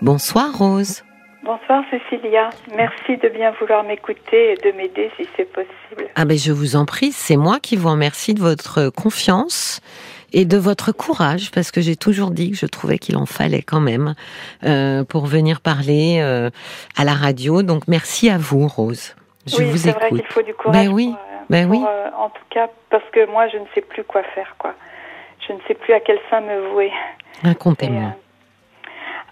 Bonsoir 0.00 0.56
Rose. 0.56 1.02
Bonsoir 1.44 1.82
Cécilia. 1.90 2.50
Merci 2.76 3.16
de 3.16 3.28
bien 3.28 3.52
vouloir 3.60 3.82
m'écouter 3.84 4.52
et 4.52 4.56
de 4.56 4.76
m'aider 4.76 5.10
si 5.16 5.26
c'est 5.36 5.50
possible. 5.50 6.08
Ah 6.14 6.24
ben 6.24 6.36
je 6.36 6.52
vous 6.52 6.76
en 6.76 6.84
prie, 6.84 7.10
c'est 7.12 7.36
moi 7.36 7.58
qui 7.60 7.76
vous 7.76 7.88
remercie 7.90 8.34
de 8.34 8.40
votre 8.40 8.90
confiance 8.90 9.80
et 10.32 10.44
de 10.44 10.58
votre 10.58 10.92
courage 10.92 11.50
parce 11.52 11.70
que 11.70 11.80
j'ai 11.80 11.96
toujours 11.96 12.30
dit 12.30 12.50
que 12.50 12.56
je 12.56 12.66
trouvais 12.66 12.98
qu'il 12.98 13.16
en 13.16 13.24
fallait 13.26 13.62
quand 13.62 13.80
même 13.80 14.14
euh, 14.64 15.04
pour 15.04 15.26
venir 15.26 15.60
parler 15.60 16.18
euh, 16.20 16.50
à 16.96 17.04
la 17.04 17.14
radio. 17.14 17.62
Donc 17.62 17.84
merci 17.88 18.28
à 18.28 18.36
vous 18.36 18.68
Rose. 18.68 19.14
Je 19.46 19.56
oui, 19.56 19.64
vous 19.70 19.78
c'est 19.78 19.92
vrai 19.92 20.08
écoute. 20.08 20.20
qu'il 20.20 20.30
faut 20.32 20.42
du 20.42 20.54
courage. 20.54 20.74
Ben 20.86 20.92
oui, 20.92 21.06
pour, 21.06 21.14
euh, 21.16 21.44
ben 21.48 21.68
pour, 21.68 21.78
oui. 21.80 21.86
euh, 21.88 22.08
en 22.18 22.28
tout 22.28 22.42
cas, 22.50 22.68
parce 22.90 23.08
que 23.12 23.26
moi, 23.30 23.48
je 23.48 23.56
ne 23.56 23.64
sais 23.74 23.80
plus 23.80 24.04
quoi 24.04 24.22
faire, 24.34 24.54
quoi. 24.58 24.74
Je 25.46 25.54
ne 25.54 25.58
sais 25.66 25.72
plus 25.74 25.94
à 25.94 26.00
quel 26.00 26.18
sein 26.28 26.42
me 26.42 26.68
vouer. 26.72 26.92
Et, 27.42 27.46
Racontez-moi. 27.46 28.02
euh, 28.02 28.10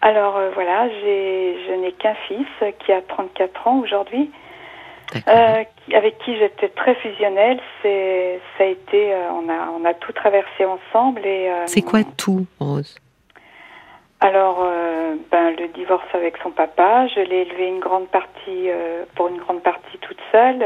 alors 0.02 0.36
euh, 0.36 0.50
voilà, 0.54 0.88
j'ai, 0.88 1.56
je 1.66 1.72
n'ai 1.74 1.92
qu'un 1.92 2.14
fils 2.28 2.46
qui 2.80 2.92
a 2.92 3.00
34 3.02 3.66
ans 3.66 3.78
aujourd'hui, 3.78 4.30
euh, 5.28 5.64
avec 5.94 6.18
qui 6.18 6.36
j'étais 6.36 6.68
très 6.68 6.94
fusionnelle. 6.96 7.60
C'est, 7.82 8.40
ça 8.58 8.64
a 8.64 8.66
été, 8.66 9.14
euh, 9.14 9.30
on 9.32 9.48
a, 9.48 9.70
on 9.78 9.84
a 9.84 9.94
tout 9.94 10.12
traversé 10.12 10.64
ensemble 10.64 11.24
et. 11.24 11.50
c'est 11.66 11.82
quoi 11.82 12.00
tout 12.16 12.46
Rose? 12.60 12.96
Alors, 14.20 14.66
ben, 15.30 15.54
le 15.58 15.68
divorce 15.74 16.06
avec 16.14 16.38
son 16.42 16.50
papa, 16.50 17.06
je 17.08 17.20
l'ai 17.20 17.42
élevé 17.42 17.68
une 17.68 17.80
grande 17.80 18.08
partie, 18.08 18.68
pour 19.14 19.28
une 19.28 19.36
grande 19.36 19.62
partie 19.62 19.98
toute 19.98 20.18
seule, 20.32 20.64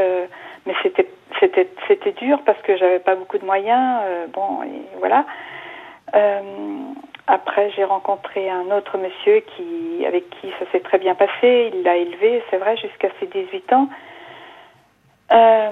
mais 0.66 0.74
c'était 0.84 1.08
c'était 1.40 1.68
c'était 1.88 2.12
dur 2.12 2.40
parce 2.46 2.60
que 2.62 2.76
j'avais 2.76 3.00
pas 3.00 3.16
beaucoup 3.16 3.38
de 3.38 3.44
moyens. 3.44 4.02
bon, 4.32 4.62
et 4.62 4.98
voilà. 5.00 5.26
Après, 7.26 7.70
j'ai 7.76 7.84
rencontré 7.84 8.48
un 8.50 8.70
autre 8.76 8.98
monsieur 8.98 9.40
qui, 9.56 10.04
avec 10.06 10.28
qui 10.30 10.48
ça 10.58 10.64
s'est 10.72 10.80
très 10.80 10.98
bien 10.98 11.14
passé. 11.14 11.70
Il 11.74 11.82
l'a 11.82 11.96
élevé, 11.96 12.42
c'est 12.50 12.56
vrai, 12.56 12.76
jusqu'à 12.76 13.08
ses 13.20 13.26
18 13.26 13.72
ans. 13.72 13.88
Euh, 15.32 15.70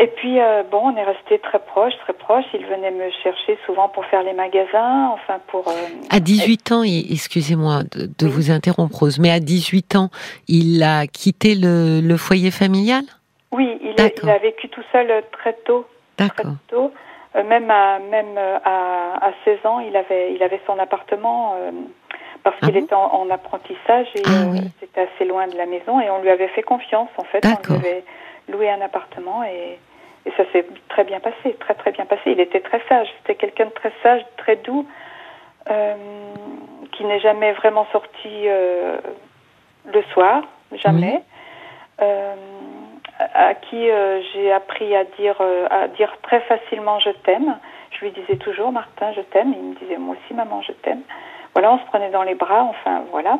et 0.00 0.06
puis, 0.06 0.40
euh, 0.40 0.62
bon, 0.70 0.92
on 0.92 0.96
est 0.96 1.02
resté 1.04 1.38
très 1.40 1.58
proches, 1.58 1.92
très 2.04 2.12
proches. 2.12 2.44
Il 2.54 2.64
venait 2.66 2.92
me 2.92 3.10
chercher 3.22 3.58
souvent 3.66 3.88
pour 3.88 4.04
faire 4.06 4.22
les 4.22 4.32
magasins, 4.32 5.08
enfin 5.12 5.38
pour. 5.48 5.66
euh, 5.68 5.72
À 6.10 6.20
18 6.20 6.72
ans, 6.72 6.82
excusez-moi 6.84 7.82
de, 7.92 8.06
de 8.06 8.26
Oui. 8.26 8.30
vous 8.30 8.50
interrompre 8.50 8.96
Rose, 9.00 9.18
mais 9.18 9.30
à 9.30 9.40
18 9.40 9.96
ans, 9.96 10.08
il 10.46 10.82
a 10.82 11.06
quitté 11.06 11.54
le, 11.56 12.00
le 12.00 12.16
foyer 12.16 12.50
familial? 12.52 13.02
Oui, 13.50 13.76
il 13.82 13.90
a, 13.90 13.94
D'accord. 13.94 14.24
il 14.24 14.30
a 14.30 14.38
vécu 14.38 14.68
tout 14.68 14.84
seul 14.92 15.10
euh, 15.10 15.20
très 15.32 15.54
tôt, 15.66 15.84
très 16.16 16.28
D'accord. 16.28 16.52
tôt. 16.68 16.92
Euh, 17.38 17.44
même 17.44 17.70
à 17.70 17.98
même 17.98 18.36
euh, 18.36 18.58
à, 18.64 19.26
à 19.26 19.32
16 19.44 19.58
ans, 19.64 19.80
il 19.80 19.96
avait 19.96 20.34
il 20.34 20.42
avait 20.42 20.60
son 20.66 20.78
appartement 20.78 21.54
euh, 21.56 21.70
parce 22.42 22.56
Ah 22.62 22.66
qu'il 22.66 22.74
bon 22.74 22.84
était 22.84 22.94
en, 22.94 23.12
en 23.14 23.30
apprentissage 23.30 24.08
et 24.14 24.22
Ah 24.26 24.46
oui. 24.50 24.60
c'était 24.80 25.02
assez 25.02 25.24
loin 25.24 25.46
de 25.46 25.56
la 25.56 25.66
maison 25.66 26.00
et 26.00 26.10
on 26.10 26.20
lui 26.22 26.30
avait 26.30 26.48
fait 26.48 26.62
confiance 26.62 27.10
en 27.16 27.24
fait. 27.24 27.44
On 27.44 27.72
lui 27.72 27.76
avait 27.86 28.04
loué 28.48 28.70
un 28.70 28.80
appartement 28.80 29.44
et 29.44 29.78
et 30.26 30.32
ça 30.36 30.44
s'est 30.52 30.66
très 30.88 31.04
bien 31.04 31.20
passé, 31.20 31.56
très 31.60 31.74
très 31.74 31.92
bien 31.92 32.04
passé. 32.04 32.22
Il 32.26 32.40
était 32.40 32.60
très 32.60 32.82
sage, 32.88 33.08
c'était 33.18 33.36
quelqu'un 33.36 33.66
de 33.66 33.70
très 33.70 33.92
sage, 34.02 34.22
très 34.36 34.56
doux, 34.56 34.86
euh, 35.70 35.94
qui 36.92 37.04
n'est 37.04 37.20
jamais 37.20 37.52
vraiment 37.52 37.86
sorti 37.92 38.28
euh, 38.46 38.98
le 39.86 40.02
soir, 40.12 40.42
jamais. 40.72 41.22
Euh, 42.02 42.34
à 43.18 43.54
qui 43.54 43.90
euh, 43.90 44.20
j'ai 44.32 44.52
appris 44.52 44.94
à 44.94 45.04
dire 45.04 45.36
euh, 45.40 45.66
à 45.70 45.88
dire 45.88 46.16
très 46.22 46.40
facilement 46.40 47.00
je 47.00 47.10
t'aime. 47.10 47.58
Je 47.90 48.04
lui 48.04 48.12
disais 48.12 48.36
toujours 48.36 48.70
Martin 48.72 49.12
je 49.12 49.22
t'aime. 49.22 49.52
Il 49.56 49.62
me 49.70 49.74
disait 49.74 49.96
moi 49.96 50.14
aussi 50.14 50.34
maman 50.34 50.62
je 50.62 50.72
t'aime. 50.72 51.02
Voilà, 51.54 51.72
on 51.72 51.78
se 51.78 51.84
prenait 51.86 52.10
dans 52.10 52.22
les 52.22 52.34
bras, 52.34 52.62
enfin 52.62 53.02
voilà. 53.10 53.38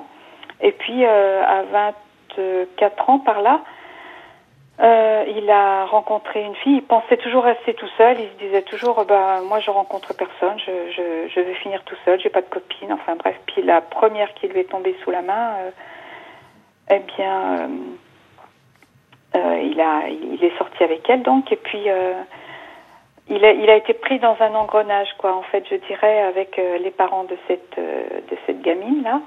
Et 0.60 0.72
puis 0.72 1.04
euh, 1.04 1.42
à 1.44 1.62
24 2.36 3.10
ans 3.10 3.18
par 3.20 3.40
là, 3.40 3.60
il 4.80 5.48
a 5.50 5.84
rencontré 5.84 6.42
une 6.42 6.54
fille. 6.56 6.76
Il 6.76 6.82
pensait 6.82 7.16
toujours 7.16 7.44
rester 7.44 7.74
tout 7.74 7.88
seul. 7.96 8.16
Il 8.18 8.28
se 8.28 8.44
disait 8.44 8.62
toujours 8.62 9.04
bah 9.04 9.40
moi 9.46 9.60
je 9.60 9.70
rencontre 9.70 10.14
personne. 10.14 10.58
Je, 10.58 10.90
je, 10.90 11.28
je 11.28 11.40
vais 11.40 11.54
finir 11.54 11.84
tout 11.84 11.96
seul. 12.04 12.20
J'ai 12.20 12.30
pas 12.30 12.42
de 12.42 12.48
copine. 12.48 12.92
Enfin 12.92 13.14
bref. 13.14 13.36
Puis 13.46 13.62
la 13.62 13.80
première 13.80 14.34
qui 14.34 14.48
lui 14.48 14.60
est 14.60 14.70
tombée 14.70 14.96
sous 15.04 15.12
la 15.12 15.22
main, 15.22 15.54
eh 16.90 16.98
bien. 17.16 17.68
Euh, 19.38 19.60
il, 19.62 19.80
a, 19.80 20.08
il 20.08 20.42
est 20.44 20.56
sorti 20.58 20.82
avec 20.82 21.08
elle 21.08 21.22
donc 21.22 21.50
et 21.52 21.56
puis 21.56 21.84
euh, 21.88 22.12
il, 23.28 23.44
a, 23.44 23.52
il 23.52 23.68
a 23.70 23.76
été 23.76 23.94
pris 23.94 24.18
dans 24.18 24.36
un 24.40 24.54
engrenage 24.54 25.08
quoi 25.18 25.34
en 25.34 25.42
fait 25.42 25.64
je 25.70 25.76
dirais 25.76 26.22
avec 26.22 26.58
euh, 26.58 26.78
les 26.78 26.90
parents 26.90 27.24
de 27.24 27.36
cette 27.46 27.76
de 27.78 28.36
cette 28.46 28.62
gamine 28.62 29.02
là 29.02 29.20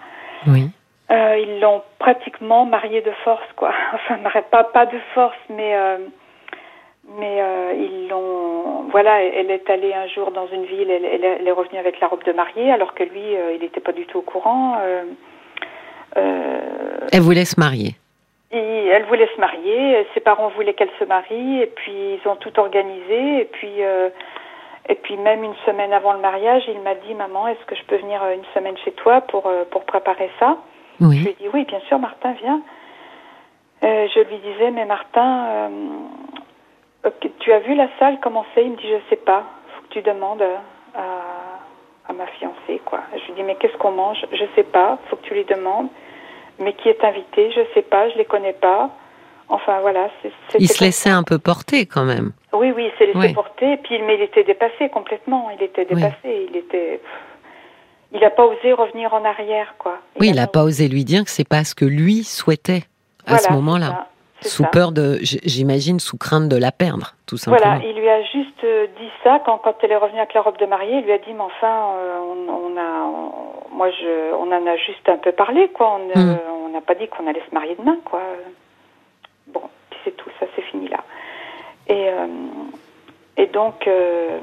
Oui. 0.47 0.69
Euh, 1.11 1.37
ils 1.37 1.59
l'ont 1.59 1.81
pratiquement 1.99 2.65
mariée 2.65 3.01
de 3.01 3.11
force 3.23 3.47
quoi 3.55 3.73
enfin 3.93 4.17
pas 4.49 4.63
pas 4.63 4.85
de 4.85 4.97
force 5.13 5.37
mais 5.49 5.75
euh, 5.75 5.97
mais 7.17 7.41
euh, 7.41 7.73
ils 7.75 8.07
l'ont 8.07 8.83
voilà 8.91 9.23
elle 9.23 9.51
est 9.51 9.69
allée 9.69 9.93
un 9.93 10.07
jour 10.07 10.31
dans 10.31 10.47
une 10.47 10.65
ville 10.65 10.89
elle, 10.89 11.47
est 11.47 11.51
revenue 11.51 11.79
avec 11.79 11.99
la 11.99 12.07
robe 12.07 12.23
de 12.23 12.31
mariée 12.31 12.71
alors 12.71 12.93
que 12.93 13.03
lui 13.03 13.35
il 13.55 13.59
n'était 13.61 13.81
pas 13.81 13.91
du 13.91 14.05
tout 14.05 14.19
au 14.19 14.21
courant 14.21 14.77
Elle 16.15 17.21
vous 17.21 17.31
laisse 17.31 17.57
marier. 17.57 17.95
Et 18.51 18.87
elle 18.87 19.05
voulait 19.05 19.29
se 19.33 19.39
marier, 19.39 20.05
ses 20.13 20.19
parents 20.19 20.49
voulaient 20.49 20.73
qu'elle 20.73 20.91
se 20.99 21.05
marie, 21.05 21.61
et 21.61 21.67
puis 21.67 21.91
ils 21.91 22.27
ont 22.27 22.35
tout 22.35 22.59
organisé, 22.59 23.41
et 23.41 23.45
puis 23.45 23.83
euh, 23.83 24.09
et 24.89 24.95
puis 24.95 25.15
même 25.17 25.43
une 25.43 25.55
semaine 25.65 25.93
avant 25.93 26.13
le 26.13 26.19
mariage, 26.19 26.63
il 26.67 26.79
m'a 26.81 26.95
dit 26.95 27.13
maman, 27.13 27.47
est-ce 27.47 27.63
que 27.65 27.75
je 27.75 27.83
peux 27.83 27.97
venir 27.97 28.21
euh, 28.23 28.35
une 28.35 28.45
semaine 28.53 28.77
chez 28.79 28.91
toi 28.91 29.21
pour 29.21 29.47
euh, 29.47 29.63
pour 29.71 29.85
préparer 29.85 30.29
ça? 30.39 30.57
Je 30.99 31.23
lui 31.23 31.29
ai 31.29 31.33
dit 31.33 31.47
oui, 31.53 31.65
bien 31.65 31.79
sûr, 31.87 31.97
Martin, 31.97 32.33
viens. 32.33 32.61
Euh, 33.83 34.07
je 34.13 34.19
lui 34.19 34.37
disais 34.37 34.69
mais 34.71 34.85
Martin, 34.85 35.69
euh, 37.05 37.09
tu 37.39 37.51
as 37.51 37.59
vu 37.59 37.73
la 37.73 37.87
salle 37.99 38.19
comment 38.21 38.45
c'est 38.53 38.63
Il 38.63 38.71
me 38.71 38.75
dit 38.75 38.87
je 38.87 39.09
sais 39.09 39.15
pas, 39.15 39.43
faut 39.75 39.81
que 39.87 39.93
tu 39.93 40.01
demandes 40.01 40.43
à 40.93 41.01
à 42.09 42.13
ma 42.13 42.27
fiancée 42.27 42.81
quoi. 42.85 42.99
Je 43.13 43.25
lui 43.27 43.33
dis 43.33 43.43
mais 43.43 43.55
qu'est-ce 43.55 43.77
qu'on 43.77 43.91
mange? 43.91 44.25
Je 44.31 44.45
sais 44.55 44.63
pas, 44.63 44.97
faut 45.09 45.15
que 45.15 45.23
tu 45.23 45.33
lui 45.33 45.45
demandes. 45.45 45.87
Mais 46.61 46.73
qui 46.73 46.89
est 46.89 47.03
invité 47.03 47.51
Je 47.51 47.61
sais 47.73 47.81
pas, 47.81 48.09
je 48.09 48.17
les 48.17 48.25
connais 48.25 48.53
pas. 48.53 48.89
Enfin 49.49 49.81
voilà, 49.81 50.09
c'est. 50.21 50.31
Il 50.59 50.69
se 50.69 50.81
laissait 50.83 51.09
un 51.09 51.23
peu 51.23 51.37
porter 51.37 51.85
quand 51.85 52.05
même. 52.05 52.31
Oui, 52.53 52.71
oui, 52.75 52.89
il 52.93 52.97
s'est 52.97 53.07
laissé 53.07 53.27
Oui. 53.27 53.33
porter. 53.33 53.77
Puis, 53.83 54.01
mais 54.01 54.15
il 54.15 54.21
était 54.21 54.43
dépassé 54.45 54.89
complètement. 54.89 55.49
Il 55.57 55.61
était 55.63 55.85
Oui. 55.89 55.95
dépassé. 55.95 56.47
Il 56.49 56.55
était. 56.55 57.01
Il 58.13 58.19
n'a 58.21 58.29
pas 58.29 58.45
osé 58.45 58.73
revenir 58.73 59.13
en 59.13 59.23
arrière, 59.25 59.75
quoi. 59.77 59.97
Oui, 60.19 60.29
il 60.29 60.35
n'a 60.35 60.47
pas 60.47 60.63
osé 60.63 60.87
lui 60.87 61.03
dire 61.05 61.23
que 61.23 61.29
c'est 61.29 61.47
pas 61.47 61.63
ce 61.63 61.73
que 61.75 61.85
lui 61.85 62.23
souhaitait 62.23 62.83
à 63.25 63.31
Voilà, 63.31 63.41
ce 63.43 63.53
moment-là. 63.53 64.07
Sous 64.41 64.63
ça. 64.63 64.69
peur 64.69 64.91
de, 64.91 65.19
j'imagine, 65.21 65.99
sous 65.99 66.17
crainte 66.17 66.49
de 66.49 66.57
la 66.57 66.71
perdre, 66.71 67.13
tout 67.27 67.37
simplement. 67.37 67.63
Voilà, 67.75 67.85
il 67.85 67.95
lui 67.99 68.09
a 68.09 68.23
juste 68.23 68.63
euh, 68.63 68.87
dit 68.99 69.09
ça 69.23 69.39
quand, 69.45 69.59
quand 69.59 69.75
elle 69.83 69.91
est 69.91 69.95
revenue 69.97 70.17
avec 70.19 70.33
la 70.33 70.41
robe 70.41 70.57
de 70.57 70.65
mariée. 70.65 70.97
Il 70.99 71.03
lui 71.05 71.11
a 71.11 71.17
dit, 71.19 71.33
mais 71.33 71.41
enfin, 71.43 71.91
euh, 71.97 72.19
on, 72.19 72.49
on 72.49 72.77
a, 72.77 73.03
on- 73.05 73.75
moi, 73.75 73.89
je, 73.91 74.33
on 74.33 74.51
en 74.51 74.65
a 74.67 74.75
juste 74.77 75.07
un 75.07 75.17
peu 75.17 75.31
parlé, 75.31 75.69
quoi. 75.69 75.95
On 75.99 76.09
euh, 76.19 76.33
Mm. 76.35 76.37
on 76.65 76.69
n'a 76.69 76.81
pas 76.81 76.95
dit 76.95 77.07
qu'on 77.07 77.27
allait 77.27 77.43
se 77.49 77.53
marier 77.53 77.75
demain, 77.77 77.97
quoi. 78.05 78.21
Bon, 79.47 79.61
c'est 80.03 80.15
tout, 80.17 80.29
ça 80.39 80.45
c'est 80.55 80.61
fini 80.63 80.87
là. 80.87 80.99
Et, 81.87 82.09
euh, 82.09 82.25
et 83.37 83.47
donc, 83.47 83.87
euh, 83.87 84.39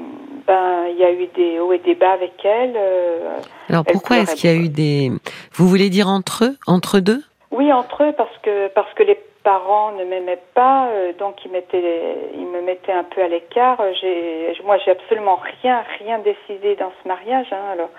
ben, 0.47 0.85
il 0.91 0.97
y 0.97 1.03
a 1.03 1.11
eu 1.11 1.27
des 1.35 1.59
hauts 1.59 1.73
et 1.73 1.79
des 1.79 1.95
bas 1.95 2.11
avec 2.13 2.33
elle. 2.43 2.73
euh, 2.75 3.37
Alors 3.69 3.83
elle 3.87 3.93
pourquoi 3.93 4.19
est-ce 4.19 4.35
qu'il 4.35 4.49
y 4.49 4.53
a 4.53 4.55
eu 4.55 4.69
des... 4.69 5.11
Vous 5.53 5.67
voulez 5.67 5.89
dire 5.89 6.07
entre 6.07 6.45
eux 6.45 6.57
Entre 6.67 6.99
deux? 6.99 7.21
Oui, 7.51 7.71
entre 7.73 8.03
eux, 8.03 8.13
parce 8.15 8.35
que 8.43 8.67
parce 8.69 8.93
que 8.93 9.03
les 9.03 9.19
parents 9.49 9.93
ne 9.93 10.03
m'aimaient 10.03 10.43
pas, 10.53 10.89
euh, 10.89 11.11
donc 11.13 11.43
ils 11.43 11.51
mettaient, 11.51 12.29
ils 12.35 12.45
me 12.45 12.61
mettaient 12.61 12.91
un 12.91 13.03
peu 13.03 13.19
à 13.23 13.27
l'écart. 13.27 13.79
J'ai, 13.99 14.53
moi, 14.63 14.77
j'ai 14.85 14.91
absolument 14.91 15.39
rien, 15.61 15.83
rien 15.97 16.19
décidé 16.19 16.75
dans 16.75 16.91
ce 17.01 17.07
mariage. 17.07 17.47
Hein, 17.51 17.65
alors, 17.73 17.89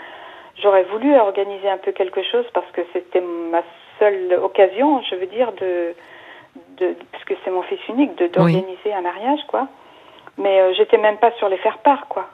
j'aurais 0.63 0.85
voulu 0.85 1.13
organiser 1.19 1.69
un 1.69 1.79
peu 1.79 1.91
quelque 1.91 2.23
chose 2.23 2.47
parce 2.55 2.71
que 2.71 2.83
c'était 2.93 3.21
ma 3.21 3.63
seule 3.99 4.39
occasion, 4.41 5.03
je 5.11 5.17
veux 5.17 5.27
dire, 5.27 5.51
de, 5.61 5.95
de 6.79 6.95
puisque 7.11 7.35
c'est 7.43 7.51
mon 7.51 7.63
fils 7.63 7.81
unique, 7.89 8.15
de 8.15 8.29
d'organiser 8.29 8.93
un 8.93 9.01
mariage, 9.01 9.41
quoi. 9.49 9.67
Mais 10.39 10.61
euh, 10.61 10.73
j'étais 10.75 10.99
même 10.99 11.19
pas 11.19 11.33
sur 11.33 11.49
les 11.49 11.59
faire 11.59 11.79
part, 11.79 12.07
quoi. 12.07 12.27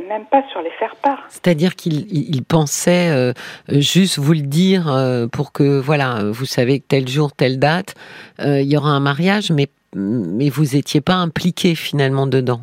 Même 0.00 0.24
pas 0.26 0.42
sur 0.50 0.60
les 0.62 0.70
faire 0.70 0.96
part. 0.96 1.24
C'est-à-dire 1.28 1.74
qu'il 1.74 2.00
il- 2.12 2.34
il 2.34 2.42
pensait 2.44 3.08
euh, 3.10 3.32
juste 3.68 4.18
vous 4.18 4.32
le 4.32 4.40
dire 4.40 4.92
euh, 4.92 5.26
pour 5.26 5.52
que, 5.52 5.80
voilà, 5.80 6.18
vous 6.30 6.44
savez 6.44 6.80
que 6.80 6.86
tel 6.88 7.08
jour, 7.08 7.32
telle 7.32 7.58
date, 7.58 7.94
euh, 8.40 8.60
il 8.60 8.70
y 8.70 8.76
aura 8.76 8.90
un 8.90 9.00
mariage, 9.00 9.50
mais, 9.50 9.68
mais 9.94 10.48
vous 10.50 10.76
étiez 10.76 11.00
pas 11.00 11.14
impliqué 11.14 11.74
finalement 11.74 12.26
dedans. 12.26 12.60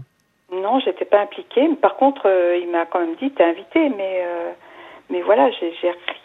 Non, 0.52 0.80
j'étais 0.80 1.06
pas 1.06 1.22
impliquée. 1.22 1.68
Mais 1.68 1.76
Par 1.76 1.96
contre, 1.96 2.28
il 2.62 2.70
m'a 2.72 2.86
quand 2.86 3.00
même 3.00 3.16
dit 3.22 3.32
t'es 3.32 3.44
invité, 3.44 3.90
mais 3.98 4.24
mais 5.12 5.22
voilà, 5.22 5.50
j'ai 5.60 5.74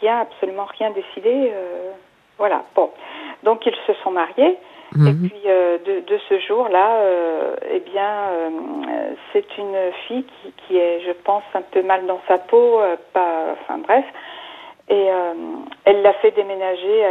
rien, 0.01 0.19
absolument 0.19 0.65
rien 0.77 0.91
décidé. 0.91 1.51
voilà. 2.37 2.63
Bon, 2.75 2.91
donc 3.43 3.65
ils 3.65 3.73
se 3.87 3.93
sont 4.03 4.11
mariés. 4.11 4.57
Et 4.93 4.97
Mhm. 4.99 5.29
puis 5.29 5.41
euh, 5.45 5.77
de, 5.79 5.99
de 6.01 6.17
ce 6.29 6.39
jour-là, 6.39 6.97
euh, 6.97 7.55
eh 7.69 7.79
bien, 7.79 8.11
euh, 8.29 8.49
c'est 9.33 9.57
une 9.57 9.75
fille 10.07 10.23
qui, 10.23 10.53
qui 10.53 10.77
est, 10.77 11.01
je 11.01 11.11
pense, 11.11 11.43
un 11.53 11.61
peu 11.61 11.81
mal 11.81 12.05
dans 12.05 12.19
sa 12.27 12.37
peau, 12.37 12.79
pas, 13.13 13.53
enfin 13.53 13.79
bref. 13.79 14.05
Et 14.87 15.07
elle 15.85 16.03
l'a 16.03 16.13
fait 16.13 16.29
déménager 16.31 17.03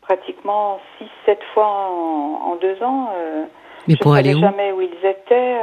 pratiquement 0.00 0.80
6-7 1.28 1.38
fois 1.54 1.66
en, 1.68 2.56
deux 2.56 2.82
ans. 2.82 3.10
Mais 3.86 3.94
pour 3.96 4.14
aller 4.14 4.34
où 4.34 4.40
jamais 4.40 4.72
où 4.72 4.80
ils 4.80 5.06
étaient. 5.06 5.56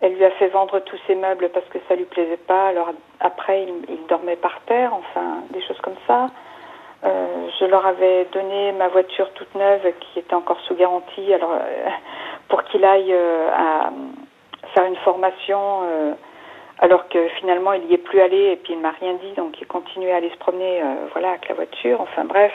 Elle 0.00 0.14
lui 0.14 0.24
a 0.24 0.30
fait 0.32 0.48
vendre 0.48 0.80
tous 0.80 0.98
ses 1.06 1.14
meubles 1.14 1.50
parce 1.50 1.66
que 1.66 1.78
ça 1.88 1.94
lui 1.94 2.04
plaisait 2.04 2.38
pas. 2.38 2.68
Alors 2.68 2.90
après, 3.20 3.66
il, 3.88 4.06
dormait 4.08 4.36
par 4.36 4.60
terre, 4.66 4.92
enfin 4.94 5.44
des 5.50 5.62
choses 5.62 5.80
comme 5.82 5.96
ça. 6.06 6.30
Euh, 7.04 7.48
je 7.60 7.66
leur 7.66 7.84
avais 7.84 8.26
donné 8.32 8.72
ma 8.72 8.88
voiture 8.88 9.30
toute 9.34 9.54
neuve 9.54 9.82
qui 10.00 10.20
était 10.20 10.34
encore 10.34 10.58
sous 10.66 10.74
garantie. 10.74 11.32
Alors 11.32 11.52
euh, 11.52 11.88
pour 12.48 12.64
qu'il 12.64 12.84
aille 12.84 13.12
euh, 13.12 13.48
à 13.52 13.92
faire 14.74 14.86
une 14.86 14.96
formation, 14.96 15.56
alors 16.80 17.08
que 17.08 17.28
finalement 17.38 17.74
il 17.74 17.84
y 17.84 17.94
est 17.94 17.98
plus 17.98 18.20
allé 18.20 18.52
et 18.52 18.56
puis 18.56 18.72
il 18.72 18.80
m'a 18.80 18.90
rien 18.90 19.14
dit, 19.14 19.32
donc 19.36 19.54
il 19.60 19.66
continuait 19.66 20.10
à 20.10 20.16
aller 20.16 20.30
se 20.30 20.36
promener, 20.36 20.82
voilà, 21.12 21.30
avec 21.30 21.48
la 21.48 21.54
voiture. 21.54 22.00
Enfin 22.00 22.24
bref. 22.24 22.52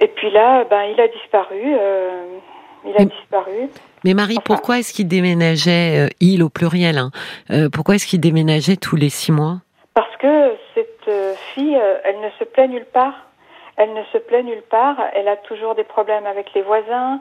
et 0.00 0.08
puis 0.08 0.30
là, 0.30 0.64
ben 0.64 0.82
il 0.82 1.00
a 1.00 1.08
disparu. 1.08 1.76
il 2.84 2.94
a 2.94 3.04
disparu. 3.06 3.70
Mais 4.04 4.12
Marie, 4.12 4.36
pourquoi 4.44 4.80
est-ce 4.80 4.92
qu'il 4.92 5.08
déménageait, 5.08 6.10
il 6.20 6.42
au 6.42 6.50
pluriel, 6.50 6.98
hein, 6.98 7.10
pourquoi 7.72 7.94
est-ce 7.94 8.06
qu'il 8.06 8.20
déménageait 8.20 8.76
tous 8.76 8.96
les 8.96 9.08
six 9.08 9.32
mois? 9.32 9.60
Parce 9.94 10.16
que 10.16 10.56
cette 10.74 11.08
euh, 11.08 11.34
fille, 11.54 11.78
elle 12.04 12.20
ne 12.20 12.30
se 12.38 12.44
plaît 12.44 12.68
nulle 12.68 12.86
part. 12.86 13.26
Elle 13.76 13.92
ne 13.94 14.04
se 14.12 14.18
plaît 14.18 14.42
nulle 14.42 14.62
part. 14.62 14.96
Elle 15.14 15.28
a 15.28 15.36
toujours 15.36 15.74
des 15.74 15.84
problèmes 15.84 16.26
avec 16.26 16.52
les 16.54 16.62
voisins. 16.62 17.20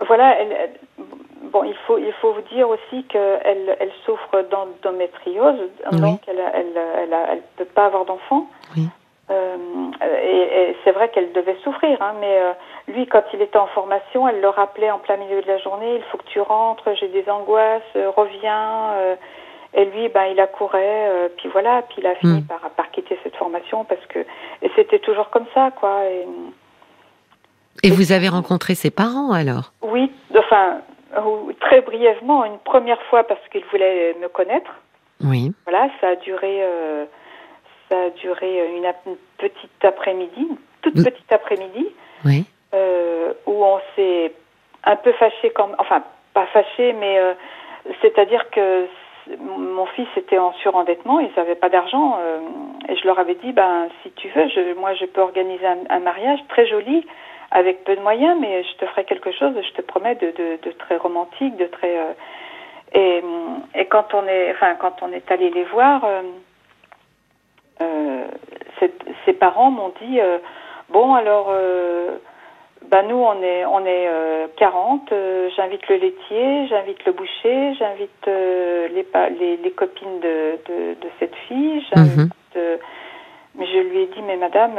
voilà, 0.00 0.38
elle, 0.38 0.70
bon, 1.54 1.64
il 1.64 1.74
faut, 1.86 1.98
il 1.98 2.12
faut 2.20 2.32
vous 2.32 2.54
dire 2.54 2.68
aussi 2.68 3.04
qu'elle 3.04 3.76
elle 3.78 3.92
souffre 4.04 4.42
d'endométriose, 4.50 5.70
donc 5.92 6.20
elle 6.26 6.36
ne 6.36 6.42
elle, 6.52 6.76
elle, 6.76 7.16
elle, 7.30 7.42
peut 7.56 7.64
pas 7.64 7.86
avoir 7.86 8.04
d'enfant. 8.04 8.48
Oui. 8.76 8.88
Euh, 9.30 9.56
et, 10.02 10.76
c'est 10.84 10.92
vrai 10.92 11.08
qu'elle 11.08 11.32
devait 11.32 11.56
souffrir, 11.64 12.00
hein, 12.02 12.14
mais 12.20 12.38
euh, 12.38 12.52
lui, 12.88 13.06
quand 13.06 13.22
il 13.32 13.40
était 13.40 13.58
en 13.58 13.66
formation, 13.68 14.28
elle 14.28 14.40
le 14.40 14.48
rappelait 14.48 14.90
en 14.90 14.98
plein 14.98 15.16
milieu 15.16 15.40
de 15.40 15.46
la 15.46 15.58
journée, 15.58 15.96
il 15.96 16.02
faut 16.10 16.18
que 16.18 16.26
tu 16.26 16.40
rentres, 16.40 16.90
j'ai 17.00 17.08
des 17.08 17.28
angoisses, 17.30 17.82
euh, 17.96 18.10
reviens. 18.10 19.16
et 19.72 19.84
lui, 19.86 20.08
ben, 20.08 20.26
il 20.26 20.38
accourait, 20.40 21.30
puis 21.38 21.48
voilà, 21.48 21.82
puis 21.88 21.96
il 21.98 22.06
a 22.06 22.14
fini 22.16 22.40
hmm. 22.40 22.46
par, 22.46 22.60
par 22.76 22.90
quitter 22.90 23.18
cette 23.22 23.36
formation 23.36 23.84
parce 23.84 24.04
que 24.06 24.18
et 24.62 24.70
c'était 24.76 24.98
toujours 24.98 25.30
comme 25.30 25.46
ça, 25.54 25.70
quoi. 25.70 26.04
Et, 26.04 26.26
et 27.82 27.90
vous 27.90 28.12
avez 28.12 28.28
rencontré 28.28 28.74
ses 28.74 28.90
parents 28.90 29.32
alors? 29.32 29.72
Oui, 29.82 30.12
enfin 30.36 30.80
très 31.60 31.80
brièvement, 31.80 32.44
une 32.44 32.58
première 32.58 33.00
fois 33.04 33.24
parce 33.24 33.40
qu'il 33.50 33.64
voulait 33.66 34.14
me 34.20 34.28
connaître. 34.28 34.70
Oui. 35.22 35.52
Voilà, 35.64 35.88
ça 36.00 36.08
a 36.08 36.16
duré 36.16 36.60
ça 37.94 38.02
a 38.06 38.10
duré 38.10 38.76
une, 38.76 38.90
petite 39.38 39.84
après-midi, 39.84 40.48
toute 40.82 40.94
petite 40.94 41.32
après-midi, 41.32 41.86
oui. 42.24 42.44
euh, 42.74 43.32
où 43.46 43.64
on 43.64 43.80
s'est 43.94 44.32
un 44.84 44.96
peu 44.96 45.12
fâché, 45.12 45.50
comme, 45.50 45.74
enfin 45.78 46.02
pas 46.34 46.46
fâché, 46.46 46.92
mais 46.92 47.18
euh, 47.18 47.34
c'est-à-dire 48.02 48.50
que 48.50 48.86
mon 49.38 49.86
fils 49.86 50.08
était 50.16 50.38
en 50.38 50.52
surendettement, 50.54 51.20
ils 51.20 51.30
n'avaient 51.36 51.54
pas 51.54 51.68
d'argent, 51.68 52.18
euh, 52.20 52.38
et 52.88 52.96
je 52.96 53.06
leur 53.06 53.18
avais 53.18 53.36
dit, 53.36 53.52
ben 53.52 53.88
si 54.02 54.10
tu 54.12 54.28
veux, 54.28 54.48
je, 54.48 54.74
moi 54.74 54.94
je 54.94 55.06
peux 55.06 55.20
organiser 55.20 55.66
un, 55.66 56.00
mariage 56.00 56.40
très 56.48 56.66
joli 56.66 57.06
avec 57.50 57.84
peu 57.84 57.96
de 57.96 58.00
moyens, 58.00 58.36
mais 58.40 58.62
je 58.64 58.76
te 58.76 58.86
ferai 58.86 59.04
quelque 59.04 59.30
chose, 59.32 59.54
je 59.56 59.72
te 59.74 59.82
promets, 59.82 60.16
de, 60.16 60.32
de, 60.32 60.58
de 60.62 60.70
très 60.72 60.96
romantique, 60.96 61.56
de 61.56 61.66
très 61.66 61.96
et, 62.92 63.22
et 63.74 63.86
quand 63.86 64.14
on 64.14 64.26
est, 64.26 64.52
enfin 64.52 64.74
quand 64.76 65.02
on 65.02 65.12
est 65.12 65.30
allé 65.30 65.50
les 65.50 65.64
voir 65.64 66.04
euh, 67.84 68.88
ses 69.24 69.32
parents 69.32 69.70
m'ont 69.70 69.92
dit 70.02 70.20
euh, 70.20 70.38
bon 70.90 71.14
alors 71.14 71.48
euh, 71.50 72.18
bah 72.90 73.02
nous 73.02 73.16
on 73.16 73.42
est 73.42 73.64
on 73.64 73.84
est 73.86 74.08
40 74.56 75.12
j'invite 75.56 75.88
le 75.88 75.96
laitier 75.96 76.66
j'invite 76.68 77.04
le 77.06 77.12
boucher 77.12 77.74
j'invite 77.78 78.26
les, 78.26 79.06
les, 79.38 79.56
les 79.56 79.70
copines 79.70 80.20
de, 80.20 80.58
de, 80.68 80.94
de 81.00 81.08
cette 81.18 81.34
fille 81.48 81.82
mhm. 81.96 82.28
mais 82.54 83.66
je 83.66 83.78
lui 83.78 84.00
ai 84.00 84.06
dit 84.06 84.22
mais 84.26 84.36
madame 84.36 84.72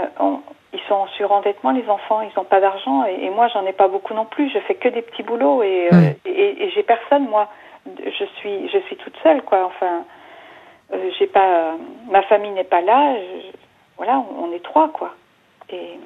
ils 0.73 0.79
sont 0.87 0.93
en 0.93 1.07
surendettement 1.07 1.71
les 1.71 1.89
enfants 1.89 2.21
ils 2.21 2.31
n'ont 2.37 2.45
pas 2.45 2.61
d'argent 2.61 3.05
et, 3.05 3.29
moi 3.31 3.47
j'en 3.47 3.65
ai 3.65 3.73
pas 3.73 3.87
beaucoup 3.87 4.13
non 4.13 4.25
plus 4.25 4.51
je 4.51 4.59
fais 4.59 4.75
que 4.75 4.89
des 4.89 5.01
petits 5.01 5.23
boulots 5.23 5.63
et, 5.63 5.89
et, 6.25 6.63
et 6.63 6.69
j'ai 6.71 6.83
personne 6.83 7.27
moi. 7.27 7.49
Je 7.85 8.25
suis 8.37 8.67
je 8.69 8.79
suis 8.79 8.95
toute 8.97 9.15
seule 9.23 9.41
quoi 9.43 9.65
enfin 9.65 10.05
j'ai 11.17 11.27
pas, 11.27 11.75
ma 12.09 12.21
famille 12.23 12.51
n'est 12.51 12.63
pas 12.63 12.81
là. 12.81 13.15
voilà, 13.97 14.23
on 14.39 14.51
est 14.51 14.63
trois, 14.63 14.89
quoi. 14.89 15.11
Et, 15.69 15.99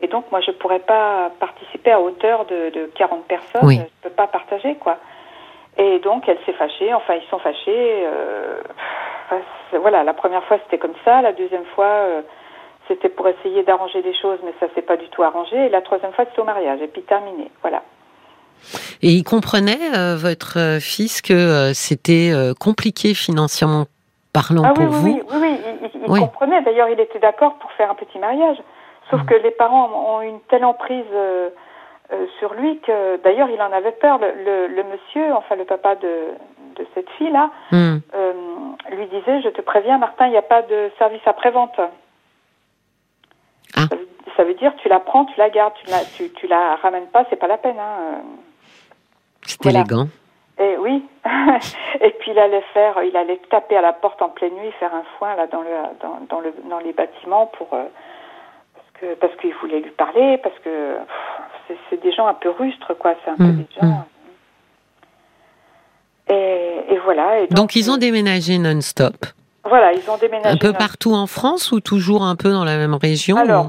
et 0.00 0.06
donc, 0.06 0.30
moi, 0.30 0.40
je 0.40 0.50
pourrais 0.50 0.80
pas 0.80 1.30
participer 1.40 1.92
à 1.92 2.00
hauteur 2.00 2.44
de, 2.46 2.70
de 2.70 2.90
40 2.94 3.24
personnes. 3.24 3.70
Je 3.70 3.78
ne 3.78 3.84
peux 4.02 4.10
pas 4.10 4.26
partager, 4.26 4.74
quoi. 4.76 4.98
Et 5.78 5.98
donc, 6.00 6.28
elle 6.28 6.38
s'est 6.44 6.52
fâchée. 6.52 6.92
Enfin, 6.92 7.14
ils 7.14 7.28
sont 7.30 7.38
fâchés. 7.38 8.04
Euh, 8.06 8.60
voilà, 9.80 10.04
la 10.04 10.14
première 10.14 10.44
fois, 10.44 10.58
c'était 10.64 10.78
comme 10.78 10.94
ça. 11.04 11.22
La 11.22 11.32
deuxième 11.32 11.64
fois, 11.74 11.86
euh, 11.86 12.22
c'était 12.86 13.08
pour 13.08 13.26
essayer 13.28 13.62
d'arranger 13.62 14.02
les 14.02 14.14
choses, 14.14 14.38
mais 14.44 14.52
ça 14.60 14.66
s'est 14.74 14.82
pas 14.82 14.96
du 14.96 15.08
tout 15.08 15.22
arrangé. 15.22 15.56
Et 15.56 15.68
la 15.68 15.80
troisième 15.80 16.12
fois, 16.12 16.26
c'était 16.26 16.40
au 16.40 16.44
mariage. 16.44 16.80
Et 16.82 16.88
puis 16.88 17.02
terminé. 17.02 17.50
Voilà. 17.62 17.82
Et 19.02 19.08
il 19.08 19.24
comprenait, 19.24 20.16
votre 20.16 20.78
fils, 20.80 21.22
que 21.22 21.72
c'était 21.74 22.32
compliqué 22.60 23.12
financièrement 23.12 23.84
parlant 24.34 24.64
ah, 24.66 24.74
pour 24.74 24.84
oui, 24.84 24.90
vous. 24.90 25.06
Oui, 25.06 25.22
oui, 25.32 25.60
oui, 25.80 25.90
il, 25.94 26.20
comprenait. 26.20 26.60
D'ailleurs, 26.62 26.90
il 26.90 27.00
était 27.00 27.20
d'accord 27.20 27.54
pour 27.54 27.72
faire 27.72 27.90
un 27.90 27.94
petit 27.94 28.18
mariage. 28.18 28.58
Sauf 29.10 29.22
mm. 29.22 29.26
que 29.26 29.34
les 29.34 29.52
parents 29.52 29.88
ont 30.16 30.20
une 30.20 30.40
telle 30.50 30.64
emprise 30.64 31.04
euh, 31.14 31.48
euh, 32.12 32.26
sur 32.38 32.52
lui 32.52 32.80
que, 32.80 33.22
d'ailleurs, 33.22 33.48
il 33.48 33.62
en 33.62 33.72
avait 33.72 33.92
peur. 33.92 34.18
Le, 34.18 34.66
le, 34.66 34.84
monsieur, 34.84 35.32
enfin 35.34 35.56
le 35.56 35.64
papa 35.64 35.94
de, 35.94 36.34
de 36.76 36.86
cette 36.94 37.08
fille-là, 37.10 37.50
mm. 37.70 37.96
euh, 38.14 38.32
lui 38.90 39.06
disait, 39.06 39.40
je 39.42 39.48
te 39.48 39.62
préviens, 39.62 39.98
Martin, 39.98 40.26
il 40.26 40.32
n'y 40.32 40.36
a 40.36 40.42
pas 40.42 40.62
de 40.62 40.90
service 40.98 41.22
après-vente. 41.24 41.80
Ah. 43.76 43.86
Ça, 44.36 44.44
veut, 44.44 44.54
dire, 44.54 44.74
tu 44.76 44.88
la 44.88 44.98
prends, 44.98 45.24
tu 45.26 45.38
la 45.38 45.48
gardes, 45.48 45.74
tu 45.82 45.90
la, 45.90 46.00
tu, 46.16 46.30
tu 46.32 46.46
la 46.48 46.76
ramènes 46.76 47.06
pas, 47.06 47.24
c'est 47.30 47.36
pas 47.36 47.46
la 47.46 47.56
peine. 47.56 47.78
Hein. 47.78 48.20
C'est 49.42 49.64
élégant. 49.66 50.08
Et 50.58 50.76
oui. 50.78 51.04
et 52.00 52.10
puis 52.10 52.30
il 52.30 52.38
allait 52.38 52.64
faire, 52.72 53.02
il 53.02 53.16
allait 53.16 53.40
taper 53.50 53.76
à 53.76 53.80
la 53.80 53.92
porte 53.92 54.22
en 54.22 54.28
pleine 54.28 54.54
nuit, 54.54 54.70
faire 54.78 54.94
un 54.94 55.02
foin 55.18 55.34
là 55.34 55.46
dans 55.48 55.62
le 55.62 55.70
dans, 56.00 56.20
dans 56.28 56.40
le 56.40 56.54
dans 56.70 56.78
les 56.78 56.92
bâtiments 56.92 57.46
pour 57.58 57.74
euh, 57.74 57.84
parce 58.74 58.86
que 59.00 59.14
parce 59.14 59.36
qu'il 59.36 59.52
voulait 59.54 59.80
lui 59.80 59.90
parler, 59.90 60.38
parce 60.38 60.58
que 60.60 60.96
c'est 61.90 62.00
des 62.00 62.12
gens 62.12 62.26
un 62.26 62.34
peu 62.34 62.50
rustres 62.50 62.96
quoi, 62.98 63.14
c'est 63.24 63.30
un 63.30 63.36
peu 63.36 63.44
mmh, 63.44 63.56
des 63.56 63.80
gens. 63.80 63.86
Mmh. 63.86 64.04
Et, 66.26 66.94
et, 66.94 66.98
voilà. 67.00 67.40
Et 67.40 67.48
donc, 67.48 67.76
ils 67.76 67.90
ont 67.90 67.98
déménagé 67.98 68.56
non-stop. 68.56 69.26
Voilà, 69.64 69.92
ils 69.92 70.10
ont 70.10 70.16
déménagé. 70.16 70.54
Un 70.54 70.56
peu 70.56 70.72
partout 70.72 71.12
en 71.12 71.26
France 71.26 71.70
ou 71.70 71.80
toujours 71.80 72.22
un 72.22 72.34
peu 72.34 72.50
dans 72.50 72.64
la 72.64 72.78
même 72.78 72.94
région 72.94 73.36
Alors, 73.36 73.68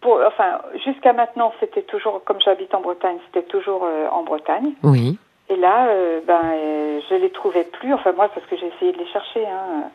pour, 0.00 0.18
enfin, 0.26 0.60
jusqu'à 0.84 1.12
maintenant, 1.12 1.52
c'était 1.60 1.82
toujours, 1.82 2.22
comme 2.24 2.38
j'habite 2.44 2.74
en 2.74 2.80
Bretagne, 2.80 3.16
c'était 3.26 3.46
toujours 3.46 3.84
euh, 3.84 4.08
en 4.10 4.24
Bretagne. 4.24 4.72
Oui. 4.82 5.18
Et 5.50 5.56
là, 5.56 5.88
euh, 5.88 6.20
ben, 6.26 6.40
euh, 6.44 7.00
je 7.10 7.16
les 7.16 7.30
trouvais 7.30 7.64
plus. 7.64 7.92
Enfin, 7.92 8.12
moi, 8.12 8.28
parce 8.32 8.46
que 8.46 8.56
j'ai 8.56 8.68
essayé 8.68 8.92
de 8.92 8.98
les 8.98 9.06
chercher. 9.08 9.44
Hein. 9.46 9.90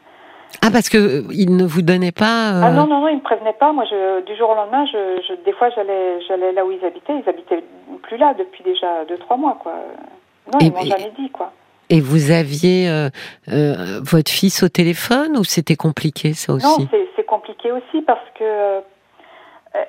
Ah, 0.61 0.69
parce 0.71 0.89
que 0.89 0.97
euh, 0.97 1.23
ils 1.31 1.55
ne 1.55 1.65
vous 1.65 1.81
donnaient 1.81 2.11
pas. 2.11 2.49
Ah 2.61 2.71
non, 2.71 2.87
non, 2.87 2.99
non, 2.99 3.07
ils 3.07 3.17
me 3.17 3.21
prévenaient 3.21 3.53
pas. 3.53 3.71
Moi, 3.71 3.85
je, 3.89 4.25
du 4.25 4.35
jour 4.35 4.49
au 4.49 4.55
lendemain, 4.55 4.85
je, 4.85 5.21
je 5.27 5.33
des 5.45 5.53
fois, 5.53 5.69
j'allais, 5.69 6.19
j'allais 6.27 6.51
là 6.51 6.65
où 6.65 6.71
ils 6.71 6.83
habitaient. 6.83 7.13
Ils 7.23 7.29
habitaient 7.29 7.63
plus 8.03 8.17
là 8.17 8.33
depuis 8.37 8.63
déjà 8.63 9.05
deux, 9.07 9.17
trois 9.17 9.37
mois, 9.37 9.57
quoi. 9.61 9.73
Non, 10.51 10.59
ils 10.59 10.71
m'ont 10.71 10.81
jamais 10.81 11.13
dit, 11.17 11.29
quoi. 11.29 11.53
Et 11.89 12.01
vous 12.01 12.31
aviez 12.31 12.89
votre 13.47 14.31
fils 14.31 14.63
au 14.63 14.69
téléphone 14.69 15.37
ou 15.37 15.43
c'était 15.43 15.75
compliqué, 15.75 16.33
ça 16.33 16.53
aussi? 16.53 16.81
Non, 16.81 16.87
c'est 17.15 17.25
compliqué 17.25 17.71
aussi 17.71 18.01
parce 18.01 18.27
que 18.37 18.81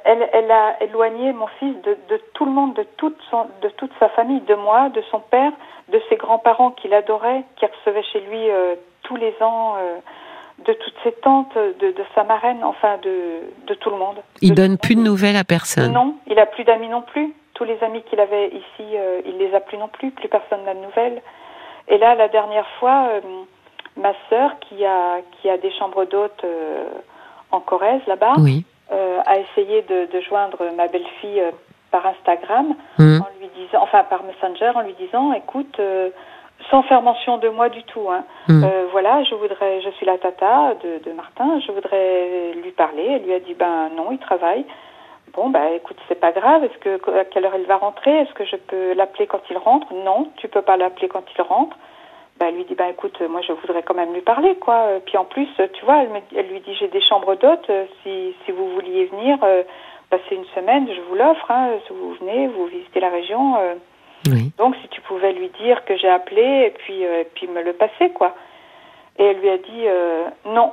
elle, 0.05 0.29
elle, 0.33 0.51
a 0.51 0.83
éloigné 0.83 1.33
mon 1.33 1.47
fils 1.59 1.75
de, 1.83 1.97
de, 2.09 2.21
tout 2.35 2.45
le 2.45 2.51
monde, 2.51 2.75
de 2.75 2.85
toute, 2.97 3.17
son, 3.31 3.47
de 3.63 3.69
toute 3.71 3.93
sa 3.99 4.09
famille, 4.11 4.41
de 4.41 4.55
moi, 4.55 4.89
de 4.91 5.03
son 5.11 5.21
père, 5.21 5.53
de 5.89 6.01
ses 6.09 6.17
grands-parents 6.17 6.71
qu'il 6.73 6.95
adorait, 6.95 7.45
qui 7.57 7.67
recevaient 7.67 8.05
chez 8.13 8.21
lui 8.21 8.51
euh, 8.51 8.75
tous 9.03 9.17
les 9.17 9.35
ans, 9.41 9.75
euh, 9.79 9.99
de 10.67 10.73
toutes 10.73 10.95
ses 11.05 11.13
tantes, 11.13 11.55
de, 11.55 11.93
de, 11.93 12.05
sa 12.15 12.25
marraine, 12.25 12.65
enfin 12.65 12.99
de, 13.03 13.41
de 13.67 13.75
tout 13.75 13.91
le 13.91 13.97
monde. 13.97 14.17
Il 14.41 14.55
donne 14.55 14.79
plus 14.79 14.95
de 14.95 15.01
nouvelles 15.01 15.37
à 15.37 15.45
personne 15.45 15.93
Non, 15.93 16.15
il 16.27 16.39
a 16.39 16.47
plus 16.47 16.65
d'amis 16.65 16.89
non 16.89 17.03
plus. 17.03 17.35
Tous 17.55 17.65
les 17.65 17.83
amis 17.83 18.03
qu'il 18.03 18.21
avait 18.21 18.49
ici, 18.49 18.85
euh, 18.95 19.21
il 19.27 19.39
les 19.39 19.55
a 19.55 19.61
plus 19.61 19.79
non 19.79 19.89
plus. 19.89 20.11
Plus 20.11 20.29
personne 20.29 20.65
n'a 20.65 20.75
de 20.75 20.81
nouvelles. 20.81 21.23
Et 21.89 21.99
là, 21.99 22.15
la 22.15 22.29
dernière 22.29 22.67
fois, 22.81 23.11
ma 23.97 24.13
sœur, 24.29 24.59
qui 24.61 24.85
a, 24.85 25.19
qui 25.33 25.49
a 25.49 25.57
des 25.57 25.71
chambres 25.71 26.05
d'hôtes 26.05 26.45
en 27.53 27.61
Corrèze, 27.61 28.01
là-bas, 28.09 28.35
oui 28.39 28.65
euh, 28.93 29.21
a 29.27 29.39
essayé 29.39 29.83
de, 29.83 30.07
de, 30.13 30.21
joindre 30.21 30.59
ma 30.77 30.87
belle-fille 30.87 31.41
euh, 31.41 31.51
par 31.91 32.07
Instagram, 32.07 32.75
mmh. 32.99 33.21
en 33.21 33.29
lui 33.41 33.49
disant, 33.57 33.81
enfin 33.83 34.05
par 34.05 34.23
Messenger, 34.25 34.73
en 34.75 34.83
lui 34.83 34.95
disant, 34.95 35.33
écoute, 35.33 35.77
euh, 35.81 36.11
sans 36.71 36.83
faire 36.83 37.03
mention 37.03 37.39
de 37.39 37.49
moi 37.49 37.69
du 37.69 37.83
tout. 37.85 38.09
Hein. 38.11 38.25
Hmm. 38.49 38.65
Euh, 38.65 38.87
voilà, 38.91 39.23
je 39.25 39.35
voudrais, 39.35 39.81
je 39.83 39.91
suis 39.91 40.07
la 40.07 40.19
tata 40.19 40.75
de, 40.83 41.05
de 41.05 41.13
Martin, 41.13 41.61
je 41.67 41.73
voudrais 41.73 42.53
lui 42.63 42.73
parler. 42.73 43.07
Elle 43.07 43.25
lui 43.25 43.35
a 43.35 43.41
dit, 43.41 43.55
ben 43.55 43.91
non, 43.97 44.11
il 44.11 44.19
travaille. 44.19 44.65
Bon, 45.35 45.51
bah 45.51 45.71
écoute, 45.75 45.99
c'est 46.09 46.21
pas 46.21 46.33
grave. 46.33 46.65
Est-ce 46.65 46.79
que 46.79 47.19
à 47.19 47.25
quelle 47.25 47.45
heure 47.45 47.57
il 47.59 47.67
va 47.67 47.77
rentrer? 47.77 48.21
Est-ce 48.21 48.33
que 48.33 48.45
je 48.45 48.57
peux 48.57 48.95
l'appeler 48.95 49.27
quand 49.27 49.43
il 49.51 49.59
rentre? 49.59 49.87
Non, 49.93 50.31
tu 50.37 50.49
peux 50.49 50.63
pas 50.63 50.77
l'appeler 50.77 51.09
quand 51.09 51.25
il 51.37 51.43
rentre. 51.43 51.77
Bah, 52.47 52.51
elle 52.53 52.59
lui 52.59 52.65
dit, 52.65 52.75
bah 52.77 52.89
écoute, 52.89 53.21
moi 53.23 53.41
je 53.43 53.53
voudrais 53.53 53.83
quand 53.83 53.95
même 53.95 54.13
lui 54.15 54.21
parler, 54.21 54.55
quoi. 54.57 54.75
Euh, 54.87 55.01
Puis 55.05 55.17
en 55.17 55.25
plus, 55.25 55.49
tu 55.73 55.85
vois, 55.85 56.03
elle, 56.03 56.11
me- 56.11 56.21
elle 56.39 56.47
lui 56.47 56.61
dit, 56.61 56.75
j'ai 56.77 56.87
des 56.87 57.01
chambres 57.01 57.35
d'hôtes. 57.35 57.69
euh, 57.71 57.87
Si, 58.05 58.35
si 58.45 58.53
vous 58.53 58.71
vouliez 58.71 59.07
venir 59.07 59.39
euh, 59.43 59.65
passer 60.11 60.37
une 60.37 60.45
semaine, 60.55 60.87
je 60.95 61.01
vous 61.09 61.17
l'offre. 61.17 61.51
Hein, 61.51 61.71
si 61.87 61.93
vous 61.93 62.13
venez, 62.21 62.47
vous 62.47 62.67
visitez 62.67 63.01
la 63.01 63.09
région. 63.09 63.57
euh, 63.59 63.75
Oui. 64.29 64.53
donc, 64.59 64.77
si 64.81 64.89
tu 64.89 65.01
pouvais 65.01 65.33
lui 65.33 65.49
dire 65.61 65.85
que 65.87 65.97
j'ai 65.97 66.09
appelé 66.09 66.67
et 66.67 66.71
puis, 66.71 67.05
euh, 67.05 67.23
et 67.23 67.25
puis 67.35 67.49
me 67.49 67.63
le 67.63 67.73
passer, 67.73 68.11
quoi. 68.11 68.33
Et 69.19 69.25
elle 69.25 69.41
lui 69.41 69.51
a 69.51 69.59
dit 69.59 69.85
non. 70.45 70.73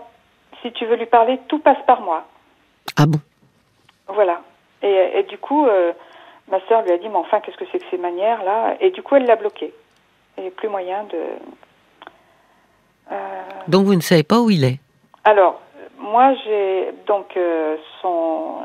Si 0.62 0.72
tu 0.74 0.86
veux 0.86 0.96
lui 0.98 1.06
parler, 1.08 1.39
tout 1.48 1.60
passe 1.60 1.82
par 1.88 2.01
moi. 2.01 2.24
Ah 2.98 3.06
bon? 3.08 3.20
Voilà. 4.10 4.42
Et, 4.84 5.20
et 5.20 5.24
du 5.24 5.38
coup, 5.38 5.65
ma 6.50 6.60
sœur 6.68 6.84
lui 6.84 6.92
a 6.92 6.98
dit 6.98 7.08
mais 7.10 7.15
enfin, 7.15 7.39
qu'est-ce 7.39 7.58
que 7.58 7.65
c'est 7.72 7.80
que 7.80 7.86
ces 7.89 7.98
manières 7.98 8.44
là 8.44 8.75
Et 8.82 8.92
du 8.92 9.01
coup, 9.01 9.15
elle 9.15 9.25
l'a 9.25 9.38
bloqué. 9.38 9.74
Il 10.38 10.44
n'y 10.44 10.50
a 10.50 10.52
plus 10.52 10.70
moyen 10.70 11.04
de. 11.04 11.20
Euh, 13.12 13.42
Donc 13.68 13.86
vous 13.86 13.96
ne 13.96 14.02
savez 14.02 14.24
pas 14.24 14.40
où 14.40 14.50
il 14.50 14.63
est 14.63 14.80
alors, 15.25 15.62
moi, 16.00 16.34
j'ai 16.44 16.92
donc 17.08 17.38
euh, 17.38 17.78
son, 18.02 18.58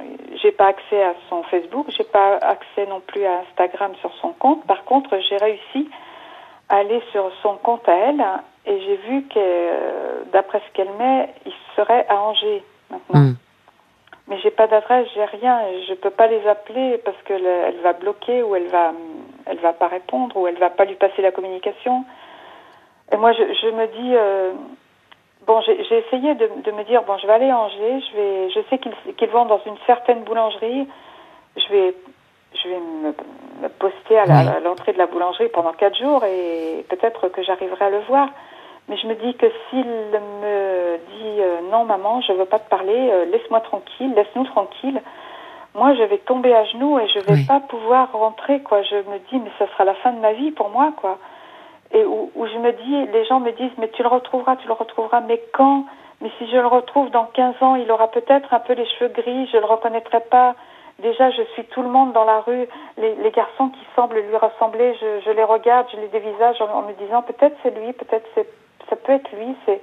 j'ai 0.43 0.51
pas 0.51 0.67
accès 0.67 1.03
à 1.03 1.15
son 1.29 1.45
Facebook, 1.45 1.87
j'ai 1.97 2.05
pas 2.05 2.37
accès 2.39 2.87
non 2.89 3.01
plus 3.01 3.25
à 3.25 3.41
Instagram 3.41 3.93
sur 4.01 4.13
son 4.21 4.33
compte. 4.33 4.67
Par 4.67 4.85
contre, 4.85 5.17
j'ai 5.29 5.37
réussi 5.37 5.89
à 6.69 6.79
aller 6.79 7.01
sur 7.13 7.31
son 7.43 7.55
compte 7.57 7.89
à 7.89 7.95
elle 7.95 8.25
et 8.67 8.81
j'ai 8.81 8.97
vu 8.97 9.23
que, 9.29 9.39
euh, 9.39 10.23
d'après 10.33 10.61
ce 10.67 10.73
qu'elle 10.75 10.93
met, 10.99 11.33
il 11.47 11.53
serait 11.77 12.07
à 12.09 12.21
Angers 12.21 12.65
maintenant. 12.91 13.21
Hmm. 13.21 13.35
Mais 14.27 14.39
j'ai 14.41 14.51
pas 14.51 14.67
d'adresse, 14.67 15.07
j'ai 15.15 15.25
rien, 15.25 15.61
et 15.69 15.85
je 15.85 15.95
peux 15.95 16.11
pas 16.11 16.27
les 16.27 16.47
appeler 16.47 16.99
parce 16.99 17.17
qu'elle 17.25 17.47
elle 17.47 17.81
va 17.81 17.95
bloquer 17.95 18.43
ou 18.43 18.57
elle 18.57 18.67
va, 18.67 18.93
elle 19.49 19.59
va 19.59 19.73
pas 19.73 19.89
répondre 19.89 20.37
ou 20.37 20.47
elle 20.47 20.59
va 20.59 20.71
pas 20.71 20.85
lui 20.85 20.95
passer 20.97 21.23
la 21.23 21.33
communication. 21.33 22.05
Et 23.13 23.17
moi, 23.17 23.33
je, 23.33 23.43
je 23.63 23.69
me 23.71 23.87
dis. 23.87 24.15
euh, 24.17 24.53
Bon, 25.47 25.63
j'ai 25.63 25.81
essayé 25.81 26.35
de, 26.35 26.47
de 26.63 26.71
me 26.73 26.85
dire 26.85 27.05
bon, 27.05 27.17
je 27.17 27.27
vais 27.27 27.33
aller 27.33 27.49
à 27.49 27.59
Angers. 27.59 28.01
Je 28.11 28.17
vais, 28.17 28.51
je 28.51 28.61
sais 28.69 28.77
qu'ils 28.79 28.93
qu'ils 29.17 29.31
vont 29.31 29.47
dans 29.47 29.61
une 29.65 29.79
certaine 29.87 30.23
boulangerie. 30.25 30.87
Je 31.57 31.69
vais, 31.73 31.95
je 32.55 32.69
vais 32.69 32.79
me, 32.81 33.15
me 33.63 33.69
poster 33.71 34.19
à 34.19 34.61
l'entrée 34.61 34.93
de 34.93 34.99
la 34.99 35.07
boulangerie 35.07 35.49
pendant 35.49 35.73
quatre 35.73 35.97
jours 35.97 36.23
et 36.25 36.85
peut-être 36.91 37.29
que 37.29 37.43
j'arriverai 37.43 37.83
à 37.87 37.91
le 37.91 38.01
voir. 38.01 38.29
Mais 38.89 38.99
je 38.99 39.07
me 39.07 39.15
dis 39.15 39.35
que 39.37 39.47
s'il 39.71 39.87
me 39.87 40.99
dit 40.99 41.41
euh, 41.41 41.61
non, 41.71 41.85
maman, 41.85 42.21
je 42.21 42.33
veux 42.33 42.45
pas 42.45 42.59
te 42.59 42.69
parler, 42.69 43.09
euh, 43.11 43.25
laisse-moi 43.27 43.61
tranquille, 43.61 44.13
laisse-nous 44.15 44.45
tranquille. 44.45 45.01
Moi, 45.75 45.95
je 45.95 46.03
vais 46.03 46.19
tomber 46.19 46.55
à 46.55 46.65
genoux 46.65 46.99
et 46.99 47.07
je 47.09 47.21
vais 47.21 47.33
Oui. 47.35 47.47
pas 47.47 47.61
pouvoir 47.61 48.11
rentrer, 48.13 48.61
quoi. 48.63 48.83
Je 48.83 48.97
me 48.97 49.19
dis, 49.31 49.39
mais 49.39 49.51
ça 49.59 49.67
sera 49.73 49.85
la 49.85 49.95
fin 49.95 50.13
de 50.13 50.19
ma 50.21 50.33
vie 50.33 50.51
pour 50.51 50.71
moi, 50.71 50.93
quoi 50.97 51.19
et 51.91 52.05
où, 52.05 52.31
où 52.35 52.47
je 52.47 52.59
me 52.59 52.71
dis, 52.73 53.07
les 53.13 53.25
gens 53.25 53.41
me 53.41 53.51
disent, 53.53 53.73
mais 53.79 53.89
tu 53.89 54.03
le 54.03 54.09
retrouveras, 54.09 54.57
tu 54.57 54.67
le 54.69 54.75
retrouveras, 54.75 55.21
mais 55.21 55.43
quand? 55.55 55.85
Mais 56.21 56.31
si 56.37 56.47
je 56.51 56.57
le 56.57 56.67
retrouve 56.67 57.11
dans 57.11 57.25
15 57.27 57.55
ans, 57.63 57.77
il 57.77 57.91
aura 57.91 58.09
peut-être 58.09 58.53
un 58.53 58.59
peu 58.59 58.75
les 58.75 58.85
cheveux 58.87 59.09
gris, 59.11 59.47
je 59.53 59.57
le 59.57 59.65
reconnaîtrai 59.65 60.21
pas. 60.31 60.55
Déjà, 60.99 61.31
je 61.31 61.43
suis 61.55 61.65
tout 61.65 61.81
le 61.81 61.89
monde 61.89 62.13
dans 62.13 62.25
la 62.25 62.41
rue, 62.41 62.69
les, 62.99 63.15
les 63.15 63.31
garçons 63.31 63.69
qui 63.69 63.81
semblent 63.95 64.19
lui 64.19 64.37
ressembler, 64.37 64.95
je, 65.01 65.21
je 65.25 65.31
les 65.31 65.45
regarde, 65.45 65.87
je 65.93 65.97
les 65.99 66.09
dévisage 66.09 66.61
en, 66.61 66.69
en 66.71 66.83
me 66.83 66.93
disant, 66.95 67.23
peut-être 67.23 67.57
c'est 67.63 67.71
lui, 67.79 67.93
peut-être 67.95 68.27
c'est, 68.35 68.47
ça 68.91 68.97
peut 68.97 69.13
être 69.13 69.31
lui, 69.33 69.57
c'est, 69.65 69.81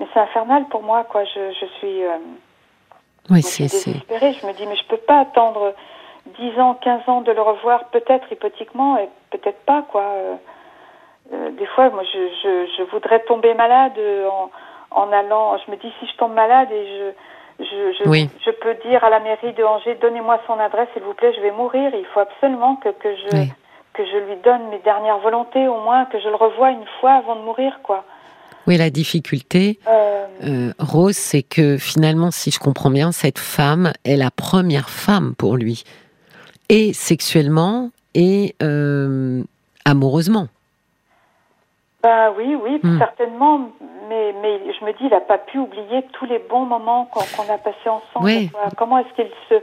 mais 0.00 0.06
c'est 0.12 0.20
infernal 0.20 0.66
pour 0.66 0.82
moi, 0.82 1.04
quoi. 1.04 1.24
Je, 1.24 1.52
je 1.52 1.66
suis, 1.78 2.04
euh, 2.04 2.18
Oui, 3.30 3.42
c'est, 3.42 3.64
désespérée. 3.64 4.32
Je 4.32 4.46
me 4.46 4.52
dis, 4.52 4.66
mais 4.66 4.76
je 4.76 4.84
peux 4.86 4.96
pas 4.96 5.20
attendre 5.20 5.74
10 6.38 6.60
ans, 6.60 6.74
15 6.74 7.08
ans 7.08 7.20
de 7.22 7.32
le 7.32 7.40
revoir, 7.42 7.84
peut-être 7.86 8.30
hypothétiquement, 8.32 8.96
et 8.98 9.08
peut-être 9.30 9.60
pas, 9.64 9.82
quoi. 9.90 10.02
Euh, 10.02 10.34
euh, 11.32 11.50
des 11.52 11.66
fois, 11.66 11.90
moi, 11.90 12.02
je, 12.04 12.18
je, 12.42 12.66
je 12.78 12.82
voudrais 12.90 13.20
tomber 13.20 13.52
malade 13.54 13.92
en, 14.30 14.50
en 14.90 15.12
allant. 15.12 15.58
Je 15.58 15.70
me 15.70 15.76
dis, 15.76 15.92
si 16.00 16.06
je 16.06 16.16
tombe 16.16 16.32
malade 16.32 16.68
et 16.70 17.12
je, 17.58 17.64
je, 17.64 17.92
je, 18.04 18.08
Oui. 18.08 18.30
je 18.44 18.50
peux 18.50 18.74
dire 18.88 19.04
à 19.04 19.10
la 19.10 19.20
mairie 19.20 19.52
de 19.52 19.62
Angers, 19.64 19.96
donnez-moi 20.00 20.40
son 20.46 20.58
adresse, 20.58 20.88
s'il 20.94 21.02
vous 21.02 21.14
plaît, 21.14 21.32
je 21.34 21.40
vais 21.40 21.50
mourir. 21.50 21.90
Il 21.94 22.06
faut 22.06 22.20
absolument 22.20 22.76
que, 22.76 22.88
que 22.90 23.14
je 23.14 23.36
Oui. 23.36 23.52
que 23.94 24.04
je 24.06 24.16
lui 24.16 24.36
donne 24.44 24.68
mes 24.68 24.78
dernières 24.78 25.18
volontés, 25.18 25.66
au 25.66 25.80
moins 25.80 26.04
que 26.04 26.20
je 26.20 26.28
le 26.28 26.36
revoie 26.36 26.70
une 26.70 26.86
fois 27.00 27.14
avant 27.14 27.34
de 27.34 27.40
mourir, 27.40 27.80
quoi. 27.82 28.04
Oui, 28.68 28.76
la 28.76 28.90
difficulté, 28.90 29.78
Euh, 29.88 30.26
euh, 30.44 30.72
Rose, 30.78 31.16
c'est 31.16 31.42
que 31.42 31.78
finalement, 31.78 32.30
si 32.30 32.50
je 32.50 32.60
comprends 32.60 32.90
bien, 32.90 33.10
cette 33.12 33.38
femme 33.38 33.92
est 34.04 34.16
la 34.16 34.30
première 34.30 34.90
femme 34.90 35.34
pour 35.36 35.56
lui, 35.56 35.84
et 36.68 36.92
sexuellement 36.92 37.90
et 38.14 38.54
euh, 38.62 39.42
amoureusement. 39.86 40.48
Ben 42.02 42.30
oui, 42.36 42.54
oui, 42.62 42.78
Hmm. 42.82 42.98
certainement. 42.98 43.70
Mais, 44.08 44.34
mais 44.42 44.60
je 44.78 44.84
me 44.84 44.92
dis, 44.92 45.04
il 45.04 45.10
n'a 45.10 45.20
pas 45.20 45.38
pu 45.38 45.58
oublier 45.58 46.02
tous 46.12 46.24
les 46.26 46.38
bons 46.38 46.64
moments 46.64 47.06
qu'on 47.12 47.52
a 47.52 47.58
passés 47.58 47.88
ensemble. 47.88 48.24
Oui. 48.26 48.50
Comment 48.78 48.98
est-ce 48.98 49.12
qu'il 49.16 49.30
se... 49.48 49.54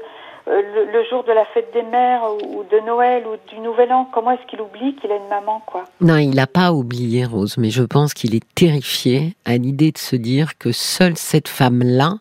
euh, 0.47 0.61
le, 0.61 0.91
le 0.91 1.03
jour 1.09 1.23
de 1.23 1.31
la 1.31 1.45
fête 1.45 1.73
des 1.73 1.81
mères 1.81 2.21
ou, 2.23 2.59
ou 2.59 2.63
de 2.63 2.79
Noël 2.85 3.23
ou 3.25 3.35
du 3.51 3.59
Nouvel 3.59 3.91
An, 3.91 4.07
comment 4.11 4.31
est-ce 4.31 4.45
qu'il 4.47 4.61
oublie 4.61 4.95
qu'il 4.95 5.11
a 5.11 5.15
une 5.15 5.27
maman, 5.27 5.61
quoi 5.65 5.85
Non, 6.01 6.17
il 6.17 6.35
n'a 6.35 6.47
pas 6.47 6.71
oublié 6.71 7.25
Rose, 7.25 7.57
mais 7.57 7.69
je 7.71 7.83
pense 7.83 8.13
qu'il 8.13 8.35
est 8.35 8.45
terrifié 8.53 9.35
à 9.45 9.57
l'idée 9.57 9.91
de 9.91 9.97
se 9.97 10.15
dire 10.15 10.57
que 10.57 10.71
seule 10.71 11.17
cette 11.17 11.47
femme-là 11.47 12.15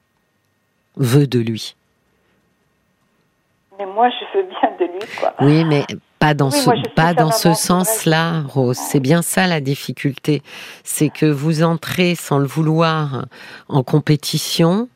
veut 0.96 1.26
de 1.26 1.38
lui. 1.38 1.74
Mais 3.78 3.86
moi, 3.86 4.08
je 4.08 4.38
veux 4.38 4.44
bien 4.44 4.70
de 4.78 4.84
lui, 4.92 5.00
quoi. 5.20 5.34
Oui, 5.40 5.64
mais 5.64 5.84
pas 6.24 6.32
dans 6.32 6.48
Oui, 6.48 6.58
ce, 6.58 6.88
pas 6.94 7.12
dans 7.12 7.30
ce 7.30 7.52
sens-là, 7.52 8.44
Rose. 8.48 8.78
C'est 8.78 9.00
bien 9.00 9.20
ça 9.20 9.46
la 9.46 9.60
difficulté. 9.60 10.42
C'est 10.82 11.10
que 11.10 11.26
vous 11.26 11.62
entrez 11.62 12.14
sans 12.14 12.38
le 12.38 12.46
vouloir 12.46 13.26
en 13.68 13.82
compétition, 13.82 14.88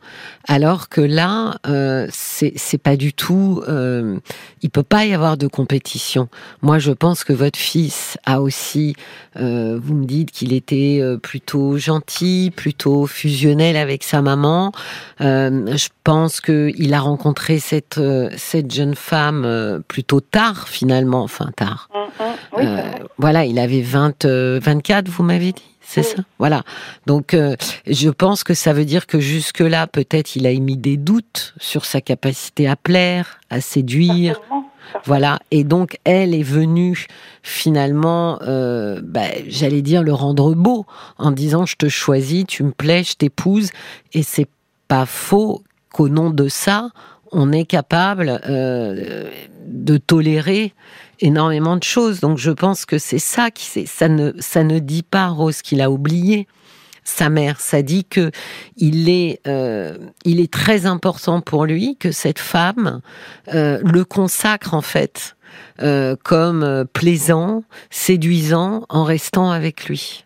alors 0.46 0.88
que 0.88 1.02
là, 1.02 1.58
euh, 1.66 2.06
c'est 2.10 2.54
c'est 2.56 2.78
pas 2.78 2.96
du 2.96 3.12
tout. 3.12 3.62
Euh, 3.68 4.18
il 4.62 4.70
peut 4.70 4.82
pas 4.82 5.04
y 5.04 5.12
avoir 5.12 5.36
de 5.36 5.46
compétition. 5.48 6.28
Moi, 6.62 6.78
je 6.78 6.92
pense 6.92 7.24
que 7.24 7.34
votre 7.34 7.58
fils 7.58 8.16
a 8.24 8.40
aussi. 8.40 8.94
euh, 9.36 9.78
vous 9.82 9.94
me 9.94 10.06
dites 10.06 10.30
qu'il 10.30 10.54
était 10.54 10.98
euh, 11.02 11.18
plutôt 11.18 11.76
gentil, 11.76 12.50
plutôt 12.56 13.06
fusionnel 13.06 13.76
avec 13.76 14.02
sa 14.02 14.22
maman. 14.22 14.72
Euh, 15.20 15.76
je 15.76 15.88
pense 16.08 16.40
que 16.40 16.72
il 16.78 16.94
a 16.94 17.00
rencontré 17.00 17.58
cette 17.58 17.98
euh, 17.98 18.30
cette 18.38 18.72
jeune 18.72 18.94
femme 18.94 19.42
euh, 19.44 19.78
plutôt 19.86 20.20
tard 20.20 20.66
finalement, 20.66 21.22
enfin 21.22 21.50
tard. 21.54 21.90
Oui, 21.92 22.00
c'est 22.56 22.66
Euh, 22.66 22.82
voilà, 23.18 23.44
il 23.44 23.58
avait 23.58 23.82
20, 23.82 24.24
euh, 24.24 24.58
24, 24.62 25.06
vous 25.10 25.22
m'avez 25.22 25.52
dit, 25.52 25.62
c'est 25.82 26.00
Oui. 26.00 26.06
ça? 26.16 26.22
Voilà. 26.38 26.62
Donc, 27.06 27.34
euh, 27.34 27.56
je 27.86 28.08
pense 28.08 28.42
que 28.42 28.54
ça 28.54 28.72
veut 28.72 28.86
dire 28.86 29.06
que 29.06 29.20
jusque-là, 29.20 29.86
peut-être, 29.86 30.34
il 30.34 30.46
a 30.46 30.50
émis 30.50 30.78
des 30.78 30.96
doutes 30.96 31.52
sur 31.60 31.84
sa 31.84 32.00
capacité 32.00 32.66
à 32.66 32.76
plaire, 32.76 33.38
à 33.50 33.60
séduire. 33.60 34.40
Voilà. 35.04 35.38
Et 35.50 35.62
donc, 35.62 35.98
elle 36.04 36.34
est 36.34 36.42
venue 36.42 37.06
finalement, 37.42 38.38
euh, 38.48 39.02
bah, 39.04 39.28
j'allais 39.46 39.82
dire, 39.82 40.02
le 40.02 40.14
rendre 40.14 40.54
beau 40.54 40.86
en 41.18 41.32
disant 41.32 41.66
je 41.66 41.76
te 41.76 41.90
choisis, 41.90 42.46
tu 42.46 42.62
me 42.62 42.70
plais, 42.70 43.04
je 43.04 43.14
t'épouse. 43.14 43.68
Et 44.14 44.22
c'est 44.22 44.48
pas 44.88 45.04
faux 45.04 45.62
qu'au 45.98 46.08
nom 46.08 46.30
de 46.30 46.46
ça, 46.46 46.90
on 47.32 47.50
est 47.50 47.64
capable 47.64 48.40
euh, 48.48 49.28
de 49.66 49.96
tolérer 49.96 50.72
énormément 51.18 51.76
de 51.76 51.82
choses. 51.82 52.20
Donc, 52.20 52.38
je 52.38 52.52
pense 52.52 52.86
que 52.86 52.98
c'est 52.98 53.18
ça 53.18 53.50
qui, 53.50 53.64
c'est- 53.64 53.86
ça 53.86 54.06
ne, 54.08 54.30
ça 54.38 54.62
ne 54.62 54.78
dit 54.78 55.02
pas 55.02 55.26
Rose 55.26 55.60
qu'il 55.60 55.82
a 55.82 55.90
oublié 55.90 56.46
sa 57.02 57.30
mère. 57.30 57.58
Ça 57.58 57.82
dit 57.82 58.04
que 58.04 58.30
il 58.76 59.08
est, 59.10 59.40
euh, 59.48 59.96
il 60.24 60.38
est 60.40 60.52
très 60.52 60.86
important 60.86 61.40
pour 61.40 61.64
lui 61.66 61.96
que 61.96 62.12
cette 62.12 62.38
femme 62.38 63.00
euh, 63.52 63.80
le 63.82 64.04
consacre 64.04 64.74
en 64.74 64.82
fait 64.82 65.34
comme 66.24 66.84
plaisant, 66.92 67.62
séduisant, 67.90 68.84
en 68.90 69.02
restant 69.04 69.50
avec 69.50 69.86
lui. 69.86 70.24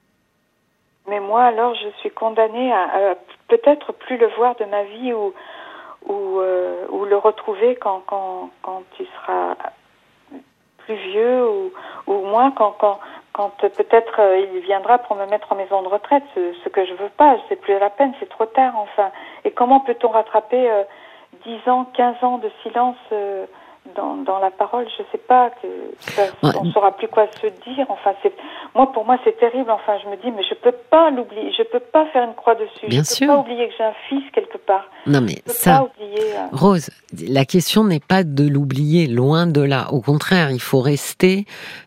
Mais 1.09 1.21
moi, 1.21 1.45
alors, 1.45 1.75
je 1.75 1.89
suis 2.01 2.11
condamnée 2.11 2.73
à, 2.73 2.83
à 3.13 3.15
peut-être 3.49 3.93
plus 3.93 4.19
le 4.19 4.29
voir 4.37 4.57
de 4.57 4.65
ma 4.65 4.83
vie 4.85 5.13
ou, 5.13 5.33
ou, 6.07 6.41
euh, 6.41 6.87
ou 6.91 7.05
le 7.05 7.17
retrouver 7.17 7.77
quand, 7.77 8.03
quand, 8.07 8.51
quand 8.63 8.83
il 8.99 9.07
sera 9.07 9.57
plus 10.79 10.95
vieux 10.95 11.49
ou, 11.49 11.73
ou 12.07 12.25
moins 12.25 12.51
quand, 12.51 12.73
quand, 12.79 12.99
quand 13.33 13.65
euh, 13.65 13.69
peut-être 13.69 14.21
euh, 14.21 14.39
il 14.39 14.61
viendra 14.61 14.99
pour 14.99 15.17
me 15.17 15.27
mettre 15.27 15.53
en 15.53 15.57
maison 15.57 15.83
de 15.83 15.89
retraite, 15.89 16.25
ce, 16.35 16.53
ce 16.65 16.69
que 16.69 16.85
je 16.85 16.95
veux 16.95 17.09
pas, 17.11 17.37
c'est 17.49 17.57
plus 17.57 17.79
la 17.79 17.91
peine, 17.91 18.13
c'est 18.21 18.29
trop 18.29 18.47
tard 18.47 18.75
enfin. 18.77 19.11
Et 19.45 19.51
comment 19.51 19.81
peut-on 19.81 20.09
rattraper 20.09 20.71
euh, 20.71 20.85
10 21.45 21.69
ans, 21.69 21.87
15 21.95 22.17
ans 22.23 22.39
de 22.39 22.51
silence 22.63 22.97
euh, 23.13 23.47
dans, 23.97 24.17
dans 24.17 24.39
la 24.39 24.51
parole, 24.51 24.87
je 24.97 25.03
sais 25.11 25.19
pas, 25.19 25.51
que, 25.61 25.69
on 26.43 26.65
ne 26.65 26.73
saura 26.73 26.97
plus 26.97 27.09
quoi 27.09 27.27
se 27.41 27.47
dire. 27.47 27.87
Enfin, 27.89 28.13
c'est 28.23 28.33
moi 28.75 28.91
pour 28.93 29.05
moi 29.05 29.19
c'est 29.25 29.37
terrible. 29.39 29.71
Enfin, 29.71 29.95
je 30.03 30.09
me 30.09 30.17
dis 30.17 30.31
mais 30.31 30.43
je 30.49 30.55
peux 30.55 30.75
pas 30.91 31.11
l'oublier, 31.11 31.53
je 31.57 31.63
peux 31.65 31.81
pas 31.81 32.07
faire 32.07 32.25
une 32.25 32.35
croix 32.35 32.55
dessus. 32.55 32.87
Bien 32.89 33.03
je 33.03 33.09
sûr. 33.09 33.27
peux 33.27 33.35
pas 33.35 33.41
oublier 33.41 33.69
que 33.69 33.75
j'ai 33.77 33.85
un 33.85 33.95
fils 34.09 34.23
quelque 34.33 34.59
part. 34.59 34.85
Non 35.07 35.21
mais 35.21 35.35
je 35.35 35.43
peux 35.43 35.53
ça, 35.53 35.79
pas 35.79 35.85
oublier, 35.85 36.23
euh, 36.33 36.47
Rose, 36.57 36.91
la 37.29 37.45
question 37.45 37.85
n'est 37.85 38.01
pas 38.01 38.23
de 38.23 38.47
l'oublier, 38.47 39.09
loin 39.09 39.47
de 39.47 39.61
là. 39.61 39.93
Au 39.93 40.01
contraire, 40.01 40.51
il 40.53 40.61
faut 40.61 40.81
rester 40.81 41.45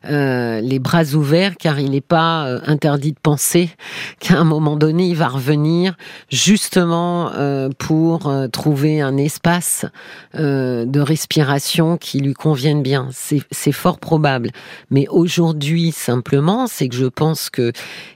euh, 0.10 0.60
les 0.62 0.80
bras 0.80 1.06
ouverts, 1.16 1.56
car 1.58 1.80
il 1.80 1.92
n'est 1.92 2.02
pas 2.02 2.46
euh, 2.46 2.60
interdit 2.68 3.14
de 3.14 3.20
penser 3.20 3.70
qu'à 4.20 4.36
un 4.36 4.44
moment 4.44 4.76
donné, 4.76 5.06
il 5.06 5.16
va 5.16 5.28
revenir 5.28 5.96
justement 6.30 7.32
pour 7.80 8.32
trouver 8.52 9.02
un 9.02 9.18
espace 9.18 9.86
de 10.34 11.00
respiration 11.00 11.85
qui 12.00 12.20
lui 12.20 12.34
convienne 12.34 12.82
bien. 12.82 13.10
C'est 13.12 13.72
fort 13.72 14.00
probable. 14.00 14.50
Mais 14.90 15.08
aujourd'hui, 15.10 15.92
simplement, 15.92 16.68
c'est 16.68 16.90
que 16.90 16.96
je 16.96 17.06
pense 17.06 17.50
que 17.50 17.72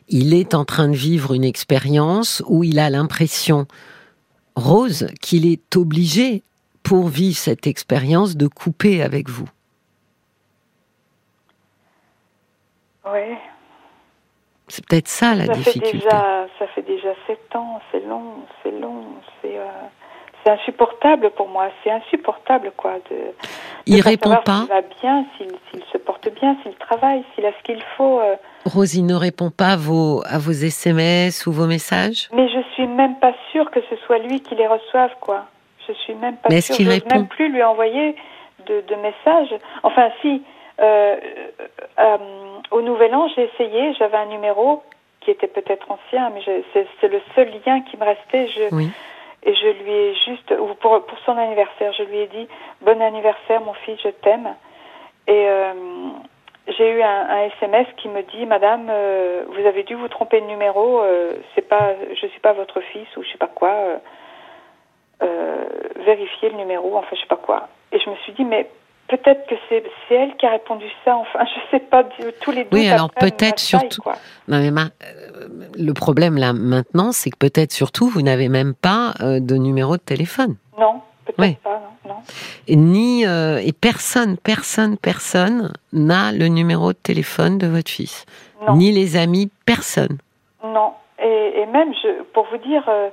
il 0.08 0.34
est 0.34 0.54
en 0.54 0.66
train 0.66 0.90
de 0.90 0.96
vivre 0.96 1.34
une 1.34 1.44
expérience 1.44 2.44
où 2.48 2.64
il 2.64 2.80
a 2.80 2.90
l'impression 2.90 3.68
Rose 4.56 5.08
qu'il 5.22 5.46
est 5.46 5.76
obligé, 5.78 6.44
pour 6.84 7.08
vivre 7.08 7.38
cette 7.38 7.68
expérience, 7.68 8.36
de 8.36 8.48
couper 8.48 9.02
avec 9.02 9.30
vous. 9.30 9.48
ouais. 13.06 13.38
C'est 14.68 14.86
peut-être 14.86 15.08
ça 15.08 15.34
la 15.34 15.46
ça 15.46 15.54
fait 15.56 15.74
difficulté. 15.74 15.98
déjà, 15.98 16.48
ça 16.60 16.68
fait 16.76 16.84
déjà 16.84 17.14
sept 17.26 17.56
ans. 17.56 17.82
C'est 17.92 18.06
long, 18.06 18.46
c'est 18.62 18.72
long, 18.72 19.16
c'est. 19.42 19.58
euh, 19.58 19.66
c'est 20.56 20.62
insupportable 20.62 21.30
pour 21.32 21.48
moi, 21.48 21.68
c'est 21.84 21.92
insupportable 21.92 22.72
quoi. 22.76 22.94
De, 23.10 23.16
de 23.16 23.32
Il 23.86 24.02
pas 24.04 24.10
répond 24.10 24.36
pas. 24.44 24.60
S'il 24.62 24.68
va 24.68 24.82
bien, 25.02 25.26
s'il 25.38 25.84
se 25.92 25.98
porte 25.98 26.30
bien, 26.40 26.56
s'il 26.64 26.74
travaille, 26.76 27.24
s'il 27.36 27.46
a 27.46 27.52
ce 27.52 27.64
qu'il 27.64 27.82
faut. 27.98 28.20
euh, 28.20 28.36
Rose, 28.66 28.96
il 28.96 29.06
ne 29.06 29.16
répond 29.16 29.52
pas 29.52 29.74
à 29.74 29.78
vos, 29.78 30.22
à 30.26 30.38
vos 30.38 30.52
SMS 30.52 31.46
ou 31.48 31.52
vos 31.52 31.66
messages? 31.68 32.30
Mais 32.34 32.48
je 32.50 32.60
suis 32.74 32.88
même 32.88 33.16
pas 33.20 33.34
sûre 33.52 33.70
que 33.72 33.80
ce 33.90 33.96
soit 34.06 34.18
lui 34.20 34.42
qui 34.42 34.56
les 34.56 34.68
reçoive, 34.68 35.12
quoi. 35.22 35.46
Je 35.88 35.94
suis 35.94 36.14
même 36.16 36.38
pas 36.38 36.50
Mais 36.50 36.58
est-ce 36.58 36.68
sûre. 36.68 36.76
qu'il 36.78 36.86
J'ose 36.86 36.96
répond? 36.96 37.16
même 37.16 37.28
plus 37.28 37.50
lui 37.50 37.64
envoyer 37.64 38.16
de, 38.68 38.82
de 38.88 38.96
messages. 38.96 39.54
Enfin, 39.84 40.10
si. 40.22 40.42
euh, 40.82 41.16
euh, 42.00 42.18
au 42.72 42.82
Nouvel 42.82 43.14
An, 43.16 43.28
j'ai 43.36 43.50
essayé. 43.54 43.94
J'avais 44.00 44.18
un 44.18 44.28
numéro 44.28 44.84
qui 45.22 45.32
était 45.32 45.48
peut-être 45.48 45.88
ancien, 45.92 46.30
mais 46.30 46.42
je- 46.42 46.62
c'est 46.74 46.88
c'est 47.02 47.08
le 47.10 47.22
seul 47.36 47.50
lien 47.66 47.82
qui 47.82 47.98
me 47.98 48.06
restait. 48.06 48.48
Je, 48.48 48.74
Oui. 48.76 48.90
Et 49.44 49.56
je 49.56 49.68
lui 49.84 49.92
ai 49.92 50.16
juste, 50.26 50.54
ou 50.60 50.74
pour, 50.76 51.06
pour 51.06 51.20
son 51.26 51.38
anniversaire, 51.38 51.94
je 51.94 52.04
lui 52.04 52.18
ai 52.20 52.28
dit 52.28 52.48
Bon 52.82 53.02
anniversaire, 53.02 53.62
mon 53.62 53.74
fils, 53.74 54.00
je 54.04 54.10
t'aime. 54.10 54.54
Et 55.28 55.48
euh, 55.48 55.74
j'ai 56.68 56.92
eu 56.92 57.02
un, 57.02 57.46
SMS 57.58 57.88
qui 57.98 58.10
me 58.10 58.22
dit 58.24 58.46
Madame, 58.46 58.88
euh, 58.90 59.44
vous 59.48 59.66
avez 59.66 59.84
dû 59.84 59.96
vous 59.96 60.08
tromper 60.08 60.42
de 60.42 60.46
numéro, 60.46 61.02
euh, 61.02 61.34
c'est 61.56 61.68
pas, 61.68 61.94
je 62.10 62.28
suis 62.28 62.40
pas 62.40 62.54
votre 62.54 62.82
fils 62.82 63.08
ou 63.18 63.24
je 63.24 63.30
sais 63.32 63.38
pas 63.38 63.48
quoi. 63.48 63.70
euh, 63.70 63.98
euh, 65.22 65.66
vérifiez 65.98 66.50
le 66.50 66.56
numéro, 66.56 66.98
enfin 66.98 67.10
je 67.16 67.20
sais 67.22 67.28
pas 67.28 67.36
quoi. 67.36 67.68
Et 67.92 68.00
je 68.00 68.10
me 68.10 68.16
suis 68.18 68.34
dit 68.34 68.46
Mais 68.46 68.70
peut-être 69.10 69.46
que 69.48 69.56
c'est 69.70 69.84
elle 70.16 70.36
qui 70.38 70.46
a 70.46 70.52
répondu 70.52 70.86
ça, 71.04 71.16
enfin 71.18 71.40
je 71.72 71.72
sais 71.78 71.84
pas, 71.84 72.04
tous 72.42 72.52
les 72.52 72.64
doutes 72.64 72.74
Oui, 72.74 72.88
alors 72.90 73.10
peut-être 73.12 73.60
surtout- 73.60 74.02
quoi. 74.02 74.14
Non, 74.48 74.60
mais 74.60 74.72
ma- 74.72 74.86
euh, 75.04 75.48
le 75.78 75.94
problème 75.94 76.38
là 76.38 76.54
maintenant, 76.54 77.12
c'est 77.12 77.30
que 77.30 77.38
peut-être 77.38 77.72
surtout 77.72 78.08
vous 78.08 78.22
n'avez 78.22 78.50
même 78.50 78.74
pas 78.74 79.14
euh, 79.22 79.40
de 79.40 79.56
numéro 79.56 79.98
de 79.98 80.02
téléphone. 80.02 80.56
Non, 80.80 81.02
peut-être 81.26 81.40
Oui. 81.40 81.58
pas, 81.64 81.82
non. 82.06 82.14
non. 82.14 82.20
Et 82.68 82.76
ni 82.76 83.26
euh, 83.26 83.58
et 83.64 83.74
personne, 83.74 84.38
personne, 84.38 84.98
personne 84.98 85.74
n'a 85.94 86.32
le 86.32 86.48
numéro 86.48 86.94
de 86.94 86.98
téléphone 86.98 87.58
de 87.58 87.68
votre 87.68 87.90
fils. 87.92 88.26
non. 88.68 88.76
Ni 88.76 88.92
les 88.92 89.18
amis, 89.18 89.50
personne. 89.66 90.18
Non, 90.64 90.94
et, 91.22 91.62
et 91.62 91.66
même, 91.66 91.94
je, 92.04 92.24
pour 92.34 92.46
vous 92.52 92.58
dire, 92.58 92.84
euh, 92.90 93.10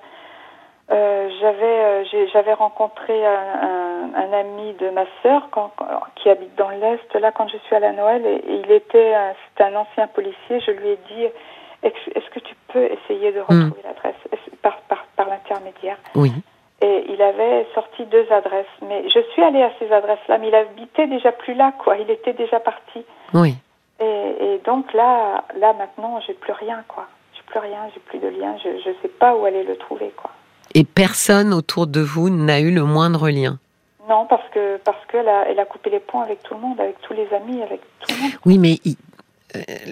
euh, 0.90 1.28
j'avais 1.40 1.64
euh, 1.64 2.04
j'avais 2.32 2.52
rencontré 2.52 3.26
un, 3.26 3.30
un, 3.62 4.14
un 4.14 4.32
ami 4.32 4.72
de 4.74 4.90
ma 4.90 5.04
sœur 5.22 5.48
quand, 5.50 5.72
qui 6.16 6.30
habite 6.30 6.54
dans 6.56 6.70
l'Est, 6.70 7.14
là, 7.14 7.32
quand 7.32 7.48
je 7.48 7.56
suis 7.58 7.74
à 7.74 7.92
Noël, 7.92 8.24
et, 8.24 8.36
et 8.36 8.54
il 8.64 8.70
était, 8.70 9.14
c'était 9.48 9.64
un 9.64 9.76
ancien 9.76 10.06
policier, 10.06 10.60
je 10.60 10.70
lui 10.70 10.90
ai 10.90 10.98
dit, 11.08 11.26
est-ce 11.82 12.30
que 12.30 12.40
tu 12.40 12.54
peux 12.68 12.84
essayer 12.84 13.32
de 13.32 13.40
retrouver 13.40 13.82
l'adresse 13.84 14.14
par, 14.62 14.76
par, 14.88 15.04
par 15.16 15.28
l'intermédiaire? 15.28 15.98
Oui. 16.14 16.32
Et 16.82 17.06
il 17.08 17.22
avait 17.22 17.66
sorti 17.74 18.04
deux 18.04 18.26
adresses, 18.30 18.66
mais 18.82 19.08
je 19.08 19.20
suis 19.32 19.42
allée 19.42 19.62
à 19.62 19.70
ces 19.78 19.90
adresses-là, 19.90 20.38
mais 20.38 20.48
il 20.48 20.54
habitait 20.54 21.06
déjà 21.06 21.32
plus 21.32 21.54
là, 21.54 21.72
quoi, 21.78 21.96
il 21.96 22.10
était 22.10 22.34
déjà 22.34 22.60
parti. 22.60 23.04
Oui. 23.32 23.54
Et, 23.98 24.04
et 24.54 24.58
donc 24.58 24.92
là, 24.92 25.44
là 25.56 25.72
maintenant, 25.72 26.20
j'ai 26.26 26.34
plus 26.34 26.52
rien, 26.52 26.84
quoi. 26.86 27.06
J'ai 27.34 27.42
plus 27.46 27.60
rien, 27.60 27.88
j'ai 27.94 28.00
plus 28.00 28.18
de 28.18 28.28
lien, 28.28 28.56
je 28.62 28.68
je 28.78 28.90
sais 29.00 29.08
pas 29.08 29.34
où 29.34 29.46
aller 29.46 29.64
le 29.64 29.76
trouver, 29.76 30.12
quoi. 30.16 30.30
Et 30.78 30.84
personne 30.84 31.54
autour 31.54 31.86
de 31.86 32.00
vous 32.00 32.28
n'a 32.28 32.60
eu 32.60 32.70
le 32.70 32.84
moindre 32.84 33.30
lien. 33.30 33.58
Non, 34.10 34.26
parce 34.26 34.46
que 34.50 34.76
parce 34.84 34.98
qu'elle 35.10 35.26
a, 35.26 35.48
elle 35.48 35.58
a 35.58 35.64
coupé 35.64 35.88
les 35.88 36.00
ponts 36.00 36.20
avec 36.20 36.42
tout 36.42 36.52
le 36.52 36.60
monde, 36.60 36.78
avec 36.78 37.00
tous 37.00 37.14
les 37.14 37.26
amis, 37.34 37.62
avec 37.62 37.80
tout 38.00 38.14
le 38.14 38.22
monde. 38.22 38.32
Oui, 38.44 38.58
mais 38.58 38.78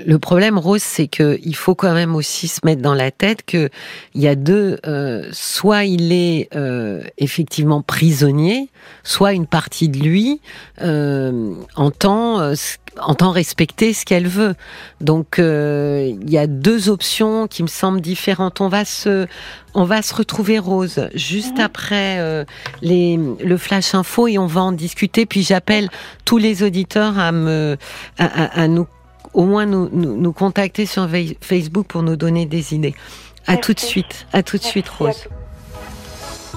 le 0.06 0.18
problème, 0.18 0.58
Rose, 0.58 0.82
c'est 0.82 1.06
que 1.08 1.38
il 1.42 1.54
faut 1.56 1.74
quand 1.74 1.94
même 1.94 2.14
aussi 2.14 2.48
se 2.48 2.60
mettre 2.64 2.82
dans 2.82 2.94
la 2.94 3.10
tête 3.10 3.44
que 3.46 3.68
il 4.14 4.20
y 4.22 4.28
a 4.28 4.34
deux. 4.34 4.78
euh, 4.86 5.28
soit 5.32 5.84
il 5.84 6.12
est 6.12 6.48
euh, 6.54 7.02
effectivement 7.18 7.82
prisonnier, 7.82 8.68
soit 9.02 9.32
une 9.32 9.46
partie 9.46 9.88
de 9.88 9.98
lui 9.98 10.40
euh, 10.82 11.52
entend 11.76 12.40
euh, 12.40 12.54
entend 13.00 13.30
respecter 13.32 13.92
ce 13.92 14.04
qu'elle 14.04 14.28
veut. 14.28 14.54
Donc 15.00 15.38
euh, 15.38 16.12
il 16.22 16.30
y 16.30 16.38
a 16.38 16.46
deux 16.46 16.88
options 16.88 17.46
qui 17.48 17.62
me 17.62 17.68
semblent 17.68 18.00
différentes. 18.00 18.60
On 18.60 18.68
va 18.68 18.84
se 18.84 19.26
on 19.74 19.84
va 19.84 20.02
se 20.02 20.14
retrouver 20.14 20.58
Rose 20.60 21.08
juste 21.14 21.56
Mhm. 21.58 21.64
après 21.64 22.18
euh, 22.20 22.44
les, 22.82 23.18
le 23.42 23.56
flash 23.56 23.94
info 23.94 24.28
et 24.28 24.38
on 24.38 24.46
va 24.46 24.60
en 24.62 24.72
discuter. 24.72 25.26
Puis 25.26 25.42
j'appelle 25.42 25.88
tous 26.24 26.38
les 26.38 26.62
auditeurs 26.62 27.18
à 27.18 27.32
me 27.32 27.76
à, 28.18 28.24
à- 28.44 28.62
à 28.62 28.68
nous 28.68 28.86
au 29.34 29.44
moins 29.44 29.66
nous, 29.66 29.88
nous, 29.92 30.16
nous 30.16 30.32
contacter 30.32 30.86
sur 30.86 31.08
Facebook 31.40 31.86
pour 31.86 32.02
nous 32.02 32.16
donner 32.16 32.46
des 32.46 32.74
idées. 32.74 32.94
À 33.46 33.52
Merci. 33.52 33.60
tout 33.60 33.74
de 33.74 33.80
suite, 33.80 34.26
à 34.32 34.42
tout 34.42 34.56
de 34.56 34.62
suite 34.62 34.86
Merci 35.00 35.26
Rose. 35.26 35.28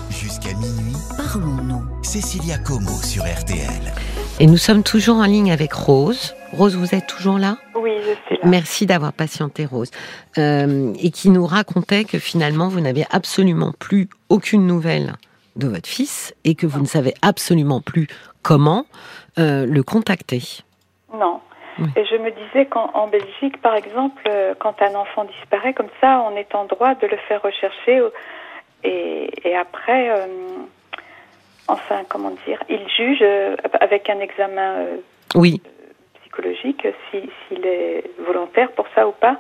Jusqu'à 0.09 0.53
minuit, 0.53 0.95
Parlons-nous. 1.17 1.83
Cécilia 2.01 2.57
Como 2.59 2.89
sur 3.03 3.23
RTL. 3.23 3.93
Et 4.39 4.47
nous 4.47 4.57
sommes 4.57 4.83
toujours 4.83 5.17
en 5.17 5.25
ligne 5.25 5.51
avec 5.51 5.73
Rose. 5.73 6.33
Rose, 6.53 6.75
vous 6.75 6.95
êtes 6.95 7.07
toujours 7.07 7.37
là? 7.37 7.57
Oui, 7.75 7.91
je 7.99 8.13
suis 8.25 8.41
là. 8.41 8.47
Merci 8.47 8.85
d'avoir 8.85 9.11
patienté 9.11 9.65
Rose. 9.65 9.91
Euh, 10.37 10.93
et 10.99 11.11
qui 11.11 11.29
nous 11.29 11.45
racontait 11.45 12.05
que 12.05 12.19
finalement 12.19 12.69
vous 12.69 12.79
n'avez 12.79 13.05
absolument 13.11 13.73
plus 13.77 14.09
aucune 14.29 14.65
nouvelle 14.65 15.15
de 15.57 15.67
votre 15.67 15.89
fils 15.89 16.33
et 16.43 16.55
que 16.55 16.65
vous 16.65 16.79
ne 16.79 16.85
savez 16.85 17.13
absolument 17.21 17.81
plus 17.81 18.07
comment 18.43 18.85
euh, 19.39 19.65
le 19.65 19.83
contacter. 19.83 20.43
Non. 21.13 21.41
Oui. 21.79 21.85
Et 21.95 22.05
je 22.05 22.15
me 22.15 22.31
disais 22.31 22.65
qu'en 22.65 22.89
en 22.93 23.07
Belgique, 23.07 23.61
par 23.61 23.75
exemple, 23.75 24.23
euh, 24.27 24.53
quand 24.59 24.81
un 24.81 24.95
enfant 24.95 25.25
disparaît 25.25 25.73
comme 25.73 25.89
ça, 26.01 26.23
on 26.29 26.35
est 26.35 26.53
en 26.55 26.65
droit 26.65 26.95
de 26.95 27.07
le 27.07 27.17
faire 27.27 27.41
rechercher. 27.41 28.01
Et, 28.83 29.29
et 29.47 29.55
après, 29.55 30.09
euh, 30.09 30.25
enfin, 31.67 32.03
comment 32.09 32.31
dire, 32.45 32.61
il 32.69 32.87
juge 32.89 33.19
euh, 33.21 33.55
avec 33.79 34.09
un 34.09 34.19
examen 34.19 34.71
euh, 34.79 34.97
Oui, 35.35 35.61
psychologique 36.21 36.87
si- 37.11 37.29
s'il 37.47 37.65
est 37.65 38.03
volontaire 38.25 38.71
pour 38.71 38.87
ça 38.95 39.07
ou 39.07 39.11
pas. 39.11 39.37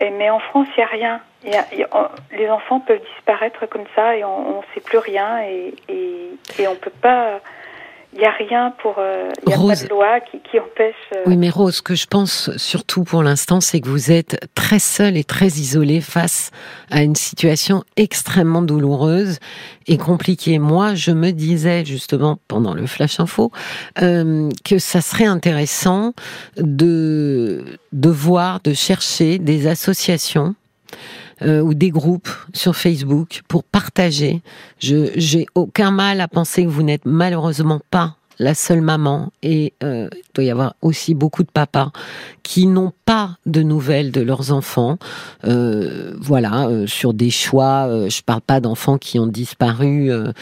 Et, 0.00 0.10
mais 0.10 0.30
en 0.30 0.38
France, 0.38 0.68
il 0.76 0.80
n'y 0.80 0.84
a 0.84 0.86
rien. 0.86 1.20
Il 1.44 1.50
y 1.52 1.56
a- 1.56 1.66
il 1.72 1.78
y 1.80 1.82
a- 1.84 1.88
on- 1.92 2.36
les 2.36 2.48
enfants 2.50 2.80
peuvent 2.80 3.00
disparaître 3.14 3.66
comme 3.66 3.84
ça 3.96 4.16
et 4.16 4.24
on 4.24 4.58
ne 4.58 4.62
sait 4.74 4.80
plus 4.80 4.98
rien 4.98 5.42
et, 5.42 5.74
et, 5.88 6.30
et 6.58 6.68
on 6.68 6.76
peut 6.76 6.92
pas. 7.02 7.40
Il 8.14 8.20
n'y 8.20 8.24
a 8.24 8.32
rien 8.32 8.74
pour. 8.82 8.96
euh, 8.98 9.28
Il 9.42 9.48
n'y 9.48 9.52
a 9.52 9.56
pas 9.56 9.62
Rose. 9.62 9.82
de 9.84 9.88
loi 9.90 10.20
qui, 10.20 10.40
qui 10.40 10.58
empêche. 10.58 10.94
euh, 11.14 11.22
oui, 11.26 11.36
mais 11.36 11.50
Rose, 11.50 11.76
ce 11.76 11.82
que 11.82 11.94
je 11.94 12.06
pense 12.06 12.50
surtout 12.56 13.04
pour 13.04 13.22
l'instant, 13.22 13.60
c'est 13.60 13.80
que 13.80 13.88
vous 13.88 14.10
êtes 14.10 14.48
très 14.54 14.78
seule 14.78 15.16
et 15.16 15.24
très 15.24 15.46
isolée 15.48 16.00
face 16.00 16.50
à 16.90 17.02
une 17.02 17.14
situation 17.14 17.84
extrêmement 17.96 18.62
douloureuse 18.62 19.38
et 19.86 19.98
compliquée. 19.98 20.58
Moi, 20.58 20.94
je 20.94 21.10
me 21.10 21.30
disais 21.32 21.84
justement 21.84 22.38
pendant 22.48 22.72
le 22.74 22.86
flash 22.86 23.20
info 23.20 23.52
euh, 24.02 24.48
que 24.64 24.78
ça 24.78 25.00
serait 25.02 25.26
intéressant 25.26 26.14
de 26.56 27.64
de 27.92 28.08
voir, 28.10 28.60
de 28.60 28.72
chercher 28.72 29.38
des 29.38 29.66
associations 29.66 30.54
euh, 31.42 31.60
ou 31.60 31.74
des 31.74 31.90
groupes 31.90 32.28
sur 32.52 32.76
Facebook 32.76 33.42
pour 33.48 33.64
partager. 33.64 34.42
Je 34.78 35.10
j'ai 35.16 35.46
aucun 35.54 35.90
mal 35.90 36.20
à 36.20 36.28
penser 36.28 36.64
que 36.64 36.68
vous 36.68 36.82
n'êtes 36.82 37.04
malheureusement 37.04 37.80
pas 37.90 38.17
la 38.38 38.54
seule 38.54 38.80
maman 38.80 39.32
et 39.42 39.74
euh, 39.82 40.08
il 40.12 40.22
doit 40.34 40.44
y 40.44 40.50
avoir 40.50 40.74
aussi 40.82 41.14
beaucoup 41.14 41.42
de 41.42 41.50
papas 41.50 41.90
qui 42.42 42.66
n'ont 42.66 42.92
pas 43.04 43.36
de 43.44 43.62
nouvelles 43.62 44.10
de 44.10 44.22
leurs 44.22 44.52
enfants. 44.52 44.96
Euh, 45.44 46.14
voilà, 46.18 46.66
euh, 46.68 46.86
sur 46.86 47.12
des 47.12 47.30
choix. 47.30 47.86
euh, 47.88 48.08
je 48.08 48.22
parle 48.22 48.40
pas 48.40 48.60
d'enfants 48.60 48.96
qui 48.96 49.18
ont 49.18 49.26
disparu, 49.26 50.10
euh, 50.10 50.32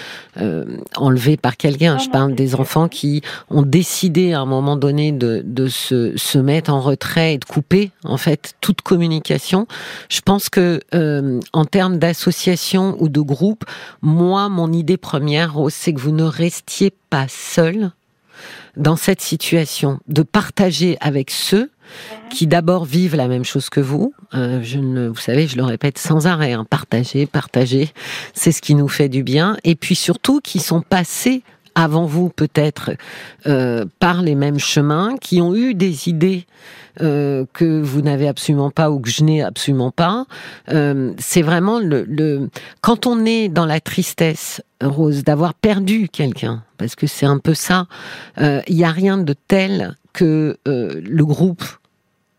euh, 0.40 0.64
enlevés 0.96 1.36
par 1.36 1.56
quelqu'un. 1.56 1.98
Je 1.98 2.08
parle 2.08 2.34
des 2.34 2.54
enfants 2.54 2.88
qui 2.88 3.22
ont 3.50 3.62
décidé 3.62 4.34
à 4.34 4.40
un 4.40 4.46
moment 4.46 4.76
donné 4.76 5.10
de, 5.10 5.42
de 5.44 5.66
se, 5.66 6.16
se 6.16 6.38
mettre 6.38 6.72
en 6.72 6.80
retrait 6.80 7.34
et 7.34 7.38
de 7.38 7.44
couper 7.44 7.90
en 8.04 8.18
fait 8.18 8.54
toute 8.60 8.82
communication. 8.82 9.66
Je 10.08 10.20
pense 10.20 10.48
que 10.48 10.80
euh, 10.94 11.40
en 11.52 11.64
termes 11.64 11.98
d'association 11.98 12.96
ou 13.00 13.08
de 13.08 13.20
groupe, 13.20 13.64
moi, 14.00 14.48
mon 14.48 14.72
idée 14.72 14.96
première, 14.96 15.54
Rose, 15.54 15.74
c'est 15.74 15.92
que 15.92 16.00
vous 16.00 16.12
ne 16.12 16.24
restiez 16.24 16.92
pas 17.10 17.26
seul 17.28 17.85
dans 18.76 18.96
cette 18.96 19.20
situation, 19.20 20.00
de 20.08 20.22
partager 20.22 20.96
avec 21.00 21.30
ceux 21.30 21.70
qui 22.30 22.46
d'abord 22.46 22.84
vivent 22.84 23.16
la 23.16 23.28
même 23.28 23.44
chose 23.44 23.70
que 23.70 23.80
vous. 23.80 24.12
Euh, 24.34 24.60
je 24.62 24.78
ne, 24.78 25.08
vous 25.08 25.16
savez, 25.16 25.46
je 25.46 25.56
le 25.56 25.64
répète 25.64 25.98
sans 25.98 26.26
arrêt, 26.26 26.52
hein, 26.52 26.66
partager, 26.68 27.26
partager, 27.26 27.92
c'est 28.34 28.52
ce 28.52 28.60
qui 28.60 28.74
nous 28.74 28.88
fait 28.88 29.08
du 29.08 29.22
bien. 29.22 29.56
Et 29.64 29.74
puis 29.76 29.94
surtout, 29.94 30.40
qui 30.40 30.58
sont 30.58 30.82
passés 30.82 31.42
avant 31.76 32.06
vous 32.06 32.30
peut-être 32.30 32.92
euh, 33.46 33.84
par 34.00 34.22
les 34.22 34.34
mêmes 34.34 34.58
chemins, 34.58 35.16
qui 35.20 35.40
ont 35.40 35.54
eu 35.54 35.74
des 35.74 36.08
idées 36.08 36.46
euh, 37.02 37.44
que 37.52 37.80
vous 37.82 38.00
n'avez 38.00 38.26
absolument 38.26 38.70
pas 38.70 38.90
ou 38.90 38.98
que 38.98 39.10
je 39.10 39.22
n'ai 39.22 39.42
absolument 39.42 39.90
pas. 39.90 40.24
Euh, 40.70 41.12
c'est 41.18 41.42
vraiment 41.42 41.78
le, 41.78 42.04
le 42.08 42.48
quand 42.80 43.06
on 43.06 43.24
est 43.26 43.48
dans 43.48 43.66
la 43.66 43.80
tristesse, 43.80 44.62
Rose, 44.82 45.22
d'avoir 45.22 45.52
perdu 45.52 46.08
quelqu'un, 46.08 46.64
parce 46.78 46.96
que 46.96 47.06
c'est 47.06 47.26
un 47.26 47.38
peu 47.38 47.54
ça. 47.54 47.86
Il 48.38 48.62
y 48.74 48.84
a 48.84 48.90
rien 48.90 49.18
de 49.18 49.34
tel 49.46 49.94
que 50.12 50.58
le 50.64 51.24
groupe 51.24 51.64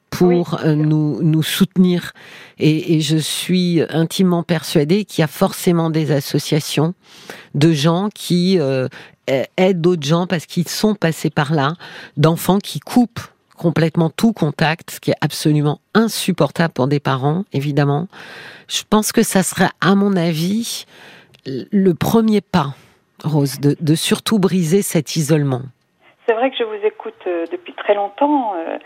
pour 0.10 0.60
Oui, 0.64 0.76
nous, 0.76 1.22
nous 1.22 1.44
soutenir. 1.44 2.14
Et, 2.60 2.96
et 2.96 3.02
je 3.02 3.18
suis 3.18 3.82
intimement 3.90 4.44
persuadée 4.44 5.06
qu'il 5.06 5.22
y 5.22 5.24
a 5.24 5.28
forcément 5.28 5.90
des 5.90 6.12
associations 6.12 6.94
de 7.56 7.72
gens 7.72 8.10
qui 8.14 8.60
euh, 8.60 8.88
aident 9.58 9.82
d'autres 9.82 10.06
gens 10.06 10.28
parce 10.28 10.46
qu'ils 10.46 10.68
sont 10.68 10.96
passés 10.96 11.30
par 11.30 11.54
là, 11.54 11.74
d'enfants 12.16 12.60
qui 12.60 12.80
coupent 12.80 13.20
complètement 13.58 14.10
tout 14.10 14.34
contact, 14.34 14.92
ce 14.92 15.00
qui 15.00 15.12
est 15.12 15.18
absolument 15.22 15.82
insupportable 15.94 16.74
pour 16.74 16.88
des 16.88 17.00
parents, 17.00 17.44
évidemment. 17.54 18.08
Je 18.68 18.84
pense 18.90 19.12
que 19.12 19.24
ça 19.24 19.44
serait, 19.44 19.70
à 19.82 19.96
mon 19.96 20.16
avis, 20.16 20.86
le 21.46 21.94
premier 21.94 22.42
pas, 22.42 22.76
Rose, 23.24 23.60
de, 23.60 23.76
de 23.80 23.96
surtout 23.96 24.40
briser 24.40 24.82
cet 24.82 25.16
isolement. 25.16 25.64
C'est 26.28 26.34
vrai 26.34 26.52
que 26.52 26.58
je 26.60 26.64
vous 26.64 26.86
écoute 26.86 27.16
euh, 27.26 27.46
depuis 27.52 27.74
très 27.74 27.96
longtemps 27.96 28.54
euh, 28.56 28.78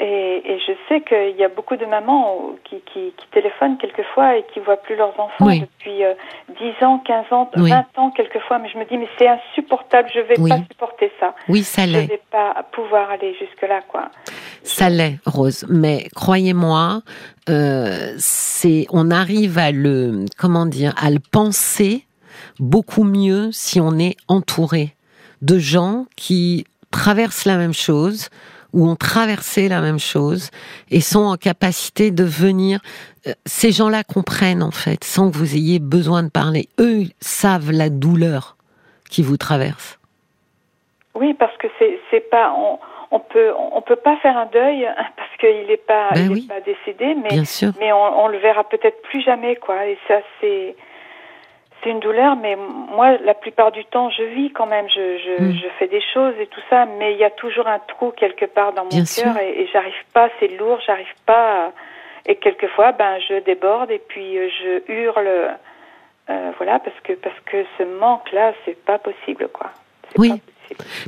et, 0.00 0.42
et 0.44 0.58
je 0.60 0.72
sais 0.88 1.00
qu'il 1.00 1.36
y 1.36 1.44
a 1.44 1.48
beaucoup 1.48 1.76
de 1.76 1.84
mamans 1.84 2.52
qui, 2.64 2.76
qui, 2.92 3.12
qui 3.16 3.26
téléphonent 3.32 3.78
quelquefois 3.78 4.36
et 4.36 4.44
qui 4.54 4.60
voient 4.60 4.76
plus 4.76 4.94
leurs 4.96 5.18
enfants 5.18 5.46
Oui. 5.46 5.60
depuis 5.60 6.04
euh, 6.04 6.14
10 6.80 6.84
ans, 6.84 6.98
15 7.04 7.24
ans, 7.32 7.50
Oui. 7.56 7.70
20 7.70 7.84
ans 7.96 8.10
quelquefois. 8.12 8.58
Mais 8.60 8.68
je 8.68 8.78
me 8.78 8.84
dis, 8.84 8.96
mais 8.96 9.08
c'est 9.18 9.26
insupportable, 9.28 10.08
je 10.14 10.20
vais 10.20 10.38
Oui. 10.38 10.50
pas 10.50 10.58
supporter 10.70 11.10
ça. 11.18 11.34
Oui, 11.48 11.62
ça 11.64 11.86
Je 11.86 11.92
l'est. 11.92 12.06
vais 12.06 12.20
pas 12.30 12.54
pouvoir 12.72 13.10
aller 13.10 13.34
jusque-là, 13.40 13.80
quoi. 13.88 14.10
Ça 14.62 14.88
l'est, 14.88 15.18
Rose. 15.26 15.66
Mais 15.68 16.06
croyez-moi, 16.14 17.00
euh, 17.48 18.12
c'est, 18.18 18.86
on 18.90 19.10
arrive 19.10 19.58
à 19.58 19.72
le, 19.72 20.26
comment 20.38 20.66
dire, 20.66 20.94
à 21.02 21.10
le 21.10 21.18
penser 21.32 22.04
beaucoup 22.60 23.04
mieux 23.04 23.50
si 23.52 23.80
on 23.80 23.98
est 23.98 24.16
entouré 24.28 24.94
de 25.42 25.58
gens 25.58 26.06
qui 26.16 26.64
traversent 26.92 27.44
la 27.46 27.56
même 27.56 27.74
chose 27.74 28.28
ou 28.72 28.88
ont 28.88 28.96
traversé 28.96 29.68
la 29.68 29.80
même 29.80 29.98
chose 29.98 30.50
et 30.90 31.00
sont 31.00 31.24
en 31.24 31.36
capacité 31.36 32.10
de 32.10 32.24
venir. 32.24 32.80
euh, 33.26 33.32
Ces 33.46 33.72
gens-là 33.72 34.04
comprennent 34.04 34.62
en 34.62 34.70
fait, 34.70 35.04
sans 35.04 35.30
que 35.30 35.36
vous 35.36 35.54
ayez 35.54 35.78
besoin 35.78 36.22
de 36.22 36.30
parler. 36.30 36.68
Eux 36.78 37.04
savent 37.20 37.70
la 37.72 37.88
douleur 37.88 38.56
qui 39.10 39.22
vous 39.22 39.36
traverse. 39.38 39.98
Oui, 41.14 41.34
parce 41.34 41.56
que 41.56 41.66
c'est 42.10 42.30
pas 42.30 42.52
on, 42.56 42.78
on 43.10 43.20
peut 43.20 43.52
on 43.72 43.80
peut 43.82 43.96
pas 43.96 44.16
faire 44.18 44.36
un 44.36 44.46
deuil 44.46 44.86
parce 45.16 45.30
qu'il 45.40 45.70
est 45.70 45.84
pas 45.86 46.10
Ben 46.14 46.26
il 46.26 46.30
oui. 46.30 46.44
est 46.44 46.54
pas 46.54 46.60
décédé, 46.60 47.14
mais 47.14 47.42
mais 47.80 47.92
on, 47.92 48.24
on 48.24 48.28
le 48.28 48.38
verra 48.38 48.64
peut-être 48.68 49.00
plus 49.02 49.22
jamais, 49.22 49.56
quoi. 49.56 49.86
Et 49.86 49.98
ça, 50.06 50.20
c'est 50.40 50.76
c'est 51.82 51.90
une 51.90 52.00
douleur, 52.00 52.36
mais 52.36 52.56
moi, 52.56 53.16
la 53.18 53.34
plupart 53.34 53.70
du 53.72 53.84
temps, 53.84 54.10
je 54.10 54.22
vis 54.22 54.50
quand 54.52 54.66
même. 54.66 54.88
Je 54.88 55.18
je, 55.18 55.42
Mm. 55.44 55.52
je 55.62 55.68
fais 55.78 55.86
des 55.88 56.02
choses 56.14 56.34
et 56.40 56.46
tout 56.46 56.60
ça, 56.70 56.86
mais 56.98 57.12
il 57.12 57.18
y 57.18 57.24
a 57.24 57.30
toujours 57.30 57.66
un 57.68 57.78
trou 57.80 58.10
quelque 58.10 58.46
part 58.46 58.72
dans 58.72 58.84
mon 58.84 58.90
cœur 58.90 59.38
et, 59.38 59.60
et 59.62 59.66
j'arrive 59.72 60.04
pas. 60.12 60.28
C'est 60.40 60.48
lourd, 60.58 60.80
j'arrive 60.86 61.14
pas. 61.26 61.66
à- 61.66 61.72
Et 62.26 62.36
quelquefois, 62.36 62.92
ben, 62.92 63.18
je 63.28 63.40
déborde 63.40 63.90
et 63.90 64.00
puis 64.08 64.36
euh, 64.38 64.48
je 64.60 64.92
hurle. 64.92 65.28
euh, 66.30 66.50
voilà, 66.58 66.78
parce 66.78 66.98
que 67.04 67.12
parce 67.14 67.38
que 67.46 67.64
ce 67.78 67.84
manque-là, 67.84 68.52
c'est 68.64 68.78
pas 68.84 68.98
possible, 68.98 69.48
quoi. 69.48 69.70
Oui. 70.18 70.28
pas 70.30 70.34
possible. 70.36 70.52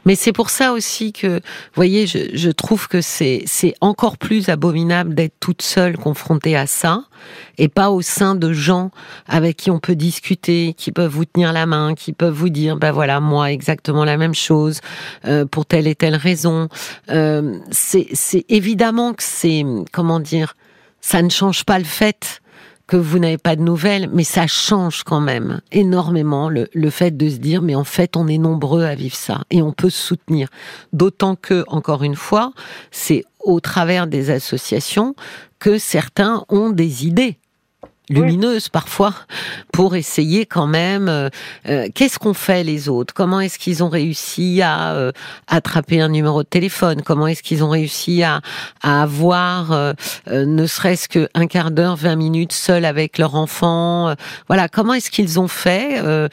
Mais 0.04 0.14
c'est 0.14 0.32
pour 0.32 0.50
ça 0.50 0.72
aussi 0.72 1.12
que, 1.12 1.36
vous 1.36 1.40
voyez, 1.74 2.06
je, 2.06 2.18
je 2.34 2.50
trouve 2.50 2.88
que 2.88 3.00
c'est 3.00 3.44
encore 3.80 4.18
plus 4.18 4.48
abominable 4.48 5.14
d'être 5.14 5.34
toute 5.40 5.62
seule 5.62 5.96
confrontée 5.96 6.56
à 6.56 6.66
ça, 6.66 7.04
et 7.58 7.68
pas 7.68 7.90
au 7.90 8.02
sein 8.02 8.34
de 8.34 8.52
gens 8.52 8.90
avec 9.26 9.56
qui 9.56 9.70
on 9.70 9.78
peut 9.78 9.94
discuter, 9.94 10.74
qui 10.76 10.92
peuvent 10.92 11.10
vous 11.10 11.24
tenir 11.24 11.52
la 11.52 11.66
main, 11.66 11.94
qui 11.94 12.12
peuvent 12.12 12.34
vous 12.34 12.48
dire, 12.48 12.76
ben 12.76 12.92
voilà, 12.92 13.20
moi 13.20 13.52
exactement 13.52 14.04
la 14.04 14.16
même 14.16 14.34
chose, 14.34 14.80
euh, 15.26 15.44
pour 15.44 15.66
telle 15.66 15.86
et 15.86 15.94
telle 15.94 16.16
raison. 16.16 16.68
Euh, 17.10 17.58
c'est 17.70 18.44
évidemment 18.48 19.12
que 19.12 19.22
c'est, 19.22 19.64
comment 19.92 20.20
dire, 20.20 20.56
ça 21.00 21.22
ne 21.22 21.30
change 21.30 21.64
pas 21.64 21.78
le 21.78 21.84
fait 21.84 22.40
que 22.90 22.96
vous 22.96 23.20
n'avez 23.20 23.38
pas 23.38 23.55
de 23.55 23.62
nouvelles, 23.62 24.11
mais 24.12 24.24
ça 24.24 24.48
change 24.48 25.05
quand 25.05 25.20
même 25.20 25.61
énormément 25.70 26.48
le, 26.48 26.66
le 26.74 26.90
fait 26.90 27.16
de 27.16 27.31
se 27.31 27.37
dire, 27.37 27.62
mais 27.62 27.76
en 27.76 27.85
fait, 27.85 28.16
on 28.16 28.26
est 28.26 28.37
nombreux 28.37 28.83
à 28.83 28.96
vivre 28.96 29.14
ça 29.14 29.42
et 29.53 29.62
on 29.62 29.72
peut 29.72 29.90
se 29.90 30.03
soutenir. 30.03 30.48
D'autant 30.92 31.37
que, 31.37 31.64
encore 31.68 32.03
une 32.03 32.16
fois, 32.16 32.53
c'est 32.90 33.24
au 33.38 33.61
travers 33.61 34.09
des 34.09 34.31
associations 34.31 35.14
que 35.61 35.79
certains 35.79 36.44
ont 36.48 36.70
des 36.70 37.07
idées 37.07 37.38
lumineuses 38.10 38.68
parfois 38.68 39.14
pour 39.72 39.96
essayer 39.96 40.44
quand 40.44 40.66
même 40.66 41.08
euh, 41.08 41.28
euh, 41.68 41.88
qu'est-ce 41.94 42.18
qu'ont 42.18 42.34
fait 42.34 42.64
les 42.64 42.88
autres? 42.88 43.14
Comment 43.14 43.40
est-ce 43.40 43.58
qu'ils 43.58 43.82
ont 43.82 43.88
réussi 43.88 44.60
à 44.62 44.92
euh, 44.94 45.12
attraper 45.46 46.00
un 46.00 46.08
numéro 46.08 46.42
de 46.42 46.48
téléphone? 46.48 47.02
Comment 47.02 47.26
est-ce 47.28 47.42
qu'ils 47.42 47.64
ont 47.64 47.70
réussi 47.70 48.22
à, 48.22 48.40
à 48.82 49.02
avoir 49.02 49.72
euh, 49.72 49.92
euh, 50.28 50.44
ne 50.44 50.66
serait-ce 50.66 51.08
qu'un 51.08 51.46
quart 51.46 51.70
d'heure 51.70 51.96
20 51.96 52.16
minutes 52.16 52.52
seuls 52.52 52.84
avec 52.84 53.16
leur 53.16 53.34
enfant? 53.34 54.14
Voilà 54.48 54.68
comment 54.68 54.94
est-ce 54.94 55.10
qu'ils 55.10 55.38
ont 55.40 55.48
fait? 55.48 56.00
Euh, 56.00 56.28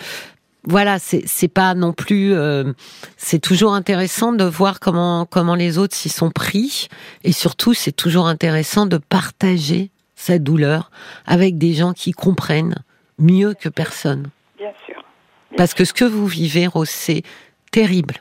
voilà, 0.70 1.00
c'est 1.00 1.24
c'est 1.26 1.48
pas 1.48 1.76
non 1.76 1.94
plus. 1.94 2.34
euh, 2.34 2.74
c'est 3.16 3.40
toujours 3.40 3.74
intéressant 3.74 4.34
de 4.34 4.44
voir 4.44 4.80
comment 4.82 5.26
comment 5.26 5.56
les 5.56 5.78
autres 5.78 5.96
s'y 5.96 6.10
sont 6.10 6.30
pris, 6.30 6.90
et 7.24 7.32
surtout 7.32 7.74
c'est 7.74 7.94
toujours 7.94 8.28
intéressant 8.28 8.86
de 8.86 8.98
partager 8.98 9.92
cette 10.18 10.44
douleur 10.44 10.92
avec 11.26 11.58
des 11.58 11.72
gens 11.72 11.94
qui 11.94 12.12
comprennent 12.12 12.76
mieux 13.18 13.54
que 13.54 13.70
personne. 13.70 14.30
Bien 14.58 14.74
sûr. 14.86 14.96
Bien 14.96 15.58
Parce 15.58 15.74
que 15.74 15.86
ce 15.86 15.94
que 15.94 16.04
vous 16.04 16.26
vivez, 16.26 16.68
Rose, 16.68 16.90
c'est 16.90 17.22
terrible. 17.72 18.16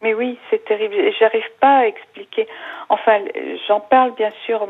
Mais 0.00 0.14
oui, 0.14 0.38
c'est 0.48 0.64
terrible. 0.64 0.94
Et 0.94 1.12
J'arrive 1.18 1.50
pas 1.60 1.78
à 1.78 1.86
expliquer. 1.86 2.46
Enfin, 2.88 3.18
j'en 3.66 3.80
parle 3.80 4.14
bien 4.14 4.30
sûr 4.46 4.62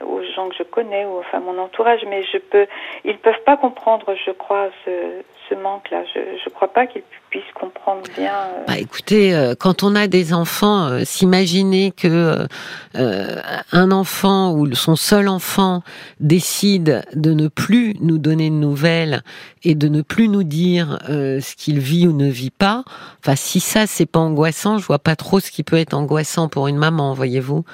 aux 0.00 0.22
gens 0.34 0.48
que 0.48 0.54
je 0.58 0.62
connais 0.62 1.04
ou 1.04 1.18
enfin 1.18 1.40
mon 1.40 1.58
entourage, 1.58 2.00
mais 2.08 2.22
je 2.22 2.38
peux. 2.38 2.66
Ils 3.04 3.18
peuvent 3.18 3.42
pas 3.44 3.58
comprendre, 3.58 4.14
je 4.24 4.30
crois, 4.30 4.70
ce, 4.84 5.22
ce 5.48 5.54
manque-là. 5.54 6.04
Je 6.14 6.20
je 6.42 6.48
crois 6.48 6.68
pas 6.68 6.86
qu'ils 6.86 7.02
puissent 7.32 7.42
comprendre 7.58 8.02
bien. 8.14 8.30
euh, 8.30 8.64
Bah, 8.68 8.78
écoutez, 8.78 9.34
euh, 9.34 9.54
quand 9.58 9.82
on 9.82 9.94
a 9.96 10.06
des 10.06 10.34
enfants, 10.34 10.84
euh, 10.88 11.00
s'imaginer 11.04 11.90
que 11.90 12.06
euh, 12.06 12.46
euh, 12.96 13.40
un 13.72 13.90
enfant 13.90 14.52
ou 14.52 14.72
son 14.74 14.96
seul 14.96 15.28
enfant 15.28 15.82
décide 16.20 17.02
de 17.14 17.32
ne 17.32 17.48
plus 17.48 17.96
nous 18.00 18.18
donner 18.18 18.50
de 18.50 18.54
nouvelles 18.54 19.22
et 19.64 19.74
de 19.74 19.88
ne 19.88 20.02
plus 20.02 20.28
nous 20.28 20.42
dire 20.42 20.98
euh, 21.08 21.40
ce 21.40 21.56
qu'il 21.56 21.78
vit 21.80 22.06
ou 22.06 22.12
ne 22.12 22.28
vit 22.28 22.50
pas. 22.50 22.84
Enfin, 23.20 23.34
si 23.34 23.60
ça 23.60 23.86
c'est 23.86 24.06
pas 24.06 24.20
angoissant, 24.20 24.76
je 24.76 24.84
vois 24.84 24.98
pas 24.98 25.16
trop 25.16 25.40
ce 25.40 25.50
qui 25.50 25.62
peut 25.62 25.76
être 25.76 25.94
angoissant 25.94 26.48
pour 26.48 26.68
une 26.68 26.76
maman, 26.76 27.14
voyez-vous. 27.14 27.64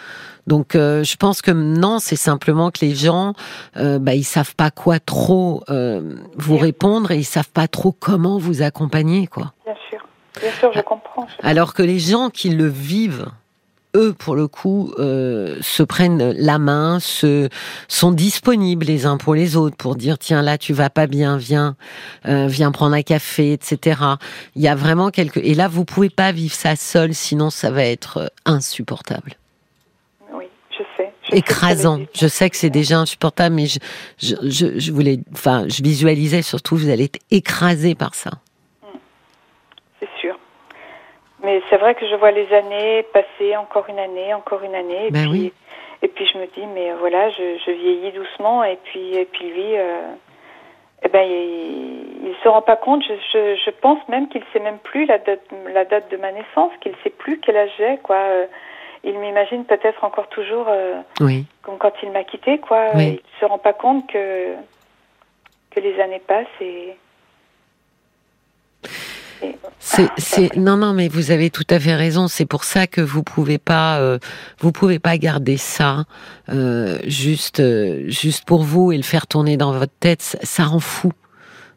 Donc, 0.47 0.77
euh, 0.77 1.05
je 1.05 1.17
pense 1.17 1.43
que 1.43 1.51
non, 1.51 1.99
c'est 1.99 2.17
simplement 2.17 2.71
que 2.71 2.79
les 2.81 2.95
gens, 2.95 3.35
euh, 3.77 3.99
bah, 3.99 4.15
ils 4.15 4.25
savent 4.25 4.55
pas 4.55 4.71
quoi 4.71 4.99
trop 4.99 5.63
euh, 5.69 6.15
vous 6.39 6.57
répondre 6.57 7.11
et 7.11 7.19
ils 7.19 7.25
savent 7.25 7.51
pas 7.53 7.69
trop 7.69 7.93
comment 7.93 8.39
vous 8.39 8.63
accompagner, 8.63 9.27
quoi. 9.27 9.48
Bien 9.65 9.77
sûr. 9.89 10.07
Bien 10.41 10.53
sûr, 10.53 10.73
je 10.73 10.81
comprends. 10.81 11.27
Alors 11.43 11.75
que 11.75 11.83
les 11.83 11.99
gens 11.99 12.31
qui 12.31 12.51
le 12.51 12.69
vivent 12.69 13.27
eux, 13.97 14.13
pour 14.13 14.37
le 14.37 14.49
coup, 14.49 14.93
euh, 14.99 15.57
se 15.61 15.83
prennent 15.83 16.33
la 16.33 16.59
main, 16.59 17.01
se 17.01 17.49
sont 17.89 18.13
disponibles 18.13 18.87
les 18.87 19.07
uns 19.07 19.17
pour 19.17 19.35
les 19.35 19.57
autres 19.57 19.77
pour 19.77 19.97
dire 19.97 20.19
tiens 20.19 20.43
là 20.43 20.59
tu 20.59 20.73
vas 20.73 20.91
pas 20.91 21.07
bien, 21.07 21.37
viens, 21.37 21.77
euh, 22.27 22.47
viens 22.47 22.71
prendre 22.71 22.95
un 22.95 23.03
café, 23.03 23.53
etc. 23.53 24.01
Il 24.55 24.63
y 24.63 24.69
a 24.69 24.75
vraiment 24.75 25.11
quelque 25.11 25.41
et 25.41 25.55
là 25.55 25.69
vous 25.69 25.85
pouvez 25.85 26.11
pas 26.11 26.33
vivre 26.33 26.55
ça 26.55 26.77
seul, 26.77 27.15
sinon 27.15 27.51
ça 27.51 27.71
va 27.71 27.85
être 27.85 28.19
euh, 28.19 28.27
insupportable. 28.45 29.35
Oui, 30.33 30.45
je 30.71 30.85
sais. 30.97 31.13
Je 31.31 31.37
Écrasant. 31.37 32.01
Je 32.15 32.27
sais 32.27 32.51
que 32.51 32.57
c'est 32.57 32.71
déjà 32.71 32.99
insupportable, 32.99 33.55
mais 33.55 33.67
je, 33.67 33.79
je, 34.19 34.37
je, 34.43 34.79
je 34.79 34.93
voulais, 34.93 35.19
enfin, 35.33 35.65
je 35.69 35.83
visualisais 35.83 36.43
surtout 36.43 36.77
vous 36.77 36.91
allez 36.91 37.05
être 37.05 37.21
écrasé 37.31 37.95
par 37.95 38.15
ça. 38.15 38.33
C'est 40.01 40.09
sûr. 40.21 40.39
Mais 41.49 41.63
c'est 41.71 41.79
vrai 41.79 41.95
que 41.95 42.07
je 42.07 42.15
vois 42.17 42.31
les 42.31 42.53
années 42.53 43.05
passer, 43.05 43.57
encore 43.57 43.87
une 43.89 43.99
année, 43.99 44.35
encore 44.35 44.63
une 44.63 44.75
année. 44.75 45.07
Et, 45.07 45.11
Ben 45.11 45.23
puis, 45.23 45.31
oui. 45.31 45.53
et 46.03 46.09
puis 46.09 46.27
je 46.27 46.37
me 46.37 46.45
dis, 46.45 46.67
mais 46.75 46.93
voilà, 47.01 47.31
je, 47.31 47.57
je 47.65 47.71
vieillis 47.71 48.13
doucement. 48.13 48.63
Et 48.65 48.77
puis, 48.85 49.17
et 49.17 49.25
puis 49.25 49.47
lui, 49.51 49.79
euh, 49.79 50.13
eh 51.05 51.09
ben, 51.09 51.23
il 51.27 52.29
ne 52.29 52.35
se 52.43 52.49
rend 52.49 52.61
pas 52.61 52.77
compte. 52.77 53.03
Je, 53.03 53.15
je, 53.33 53.57
je 53.65 53.71
pense 53.71 53.99
même 54.09 54.29
qu'il 54.29 54.43
sait 54.53 54.59
même 54.61 54.77
plus 54.79 55.07
la 55.07 55.17
date, 55.17 55.41
la 55.73 55.87
date 55.87 56.11
de 56.11 56.19
ma 56.19 56.33
naissance, 56.33 56.71
qu'il 56.83 56.93
sait 57.03 57.09
plus 57.09 57.41
quel 57.41 57.57
âge 57.57 57.71
j'ai. 57.79 57.97
Quoi. 58.03 58.19
Il 59.03 59.19
m'imagine 59.19 59.65
peut-être 59.65 60.05
encore 60.05 60.29
toujours 60.29 60.67
euh, 60.69 61.01
Oui. 61.21 61.47
comme 61.63 61.79
quand 61.79 61.95
il 62.03 62.11
m'a 62.11 62.25
quitté. 62.25 62.59
Quoi. 62.59 62.89
Oui. 62.95 63.07
Il 63.07 63.13
ne 63.13 63.41
se 63.41 63.45
rend 63.47 63.59
pas 63.59 63.73
compte 63.73 64.07
que, 64.13 64.53
que 65.71 65.81
les 65.81 65.99
années 65.99 66.21
passent 66.27 66.61
et. 66.61 66.95
C'est, 69.79 70.57
non, 70.57 70.77
non, 70.77 70.93
mais 70.93 71.09
vous 71.09 71.31
avez 71.31 71.51
tout 71.51 71.67
à 71.71 71.79
fait 71.79 71.95
raison. 71.95 72.29
C'est 72.29 72.47
pour 72.47 72.65
ça 72.65 72.87
que 72.87 73.01
vous 73.01 73.23
pouvez 73.23 73.59
pas, 73.59 73.99
euh, 74.01 74.19
vous 74.61 74.73
pouvez 74.73 74.99
pas 74.99 75.17
garder 75.19 75.57
ça 75.57 76.05
euh, 76.49 76.99
juste, 77.07 77.61
euh, 77.61 78.05
juste 78.09 78.45
pour 78.45 78.63
vous 78.63 78.93
et 78.93 78.97
le 78.97 79.03
faire 79.03 79.27
tourner 79.27 79.57
dans 79.57 79.73
votre 79.73 79.93
tête. 80.01 80.39
Ça, 80.43 80.65
rend 80.65 80.81
fou, 80.81 81.13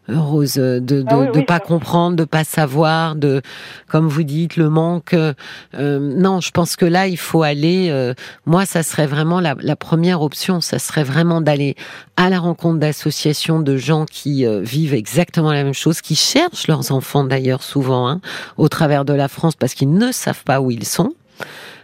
Rose, 0.09 0.55
de 0.55 0.79
de, 0.79 1.05
Ah 1.07 1.17
oui, 1.19 1.27
de 1.31 1.39
oui, 1.39 1.45
pas 1.45 1.55
ça- 1.55 1.59
comprendre, 1.61 2.15
de 2.17 2.25
pas 2.25 2.43
savoir, 2.43 3.15
de, 3.15 3.41
comme 3.87 4.07
vous 4.07 4.23
dites, 4.23 4.57
le 4.57 4.69
manque. 4.69 5.13
euh, 5.13 5.33
euh, 5.75 5.99
non, 5.99 6.41
je 6.41 6.51
pense 6.51 6.75
que 6.75 6.85
là, 6.85 7.07
il 7.07 7.17
faut 7.17 7.43
aller. 7.43 7.87
euh, 7.91 8.13
moi, 8.45 8.65
ça 8.65 8.83
serait 8.83 9.05
vraiment 9.07 9.39
la, 9.39 9.55
la 9.61 9.75
première 9.75 10.21
option. 10.21 10.59
Ça 10.59 10.79
serait 10.79 11.03
vraiment 11.03 11.39
d'aller 11.39 11.75
à 12.17 12.29
la 12.29 12.39
rencontre 12.39 12.79
d'associations 12.79 13.59
de 13.59 13.77
gens 13.77 14.05
qui 14.05 14.45
euh, 14.45 14.59
vivent 14.61 14.93
exactement 14.95 15.53
la 15.53 15.63
même 15.63 15.73
chose, 15.73 16.01
qui 16.01 16.15
cherchent 16.15 16.67
leurs 16.67 16.91
enfants 16.91 17.23
d'ailleurs 17.23 17.63
souvent 17.63 18.07
hein, 18.09 18.21
au 18.57 18.67
travers 18.69 19.05
de 19.05 19.13
la 19.13 19.27
France 19.27 19.55
parce 19.55 19.73
qu'ils 19.75 19.93
ne 19.93 20.11
savent 20.11 20.43
pas 20.43 20.59
où 20.61 20.71
ils 20.71 20.85
sont. 20.85 21.13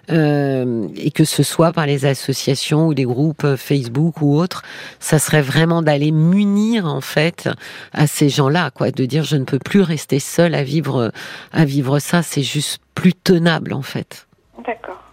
Euh, 0.09 0.87
et 0.95 1.11
que 1.11 1.25
ce 1.25 1.43
soit 1.43 1.73
par 1.73 1.85
les 1.85 2.05
associations 2.05 2.87
ou 2.87 2.91
les 2.93 3.03
groupes 3.03 3.55
Facebook 3.57 4.21
ou 4.21 4.37
autres, 4.37 4.63
ça 4.99 5.19
serait 5.19 5.41
vraiment 5.41 5.81
d'aller 5.81 6.11
munir 6.11 6.85
en 6.85 7.01
fait 7.01 7.49
à 7.91 8.07
ces 8.07 8.29
gens-là, 8.29 8.71
quoi, 8.71 8.91
de 8.91 9.05
dire 9.05 9.23
je 9.23 9.35
ne 9.35 9.43
peux 9.43 9.59
plus 9.59 9.81
rester 9.81 10.19
seul 10.19 10.55
à 10.55 10.63
vivre 10.63 11.11
à 11.51 11.65
vivre 11.65 11.99
ça, 11.99 12.23
c'est 12.23 12.41
juste 12.41 12.79
plus 12.95 13.13
tenable 13.13 13.73
en 13.73 13.81
fait. 13.81 14.27
D'accord. 14.65 15.03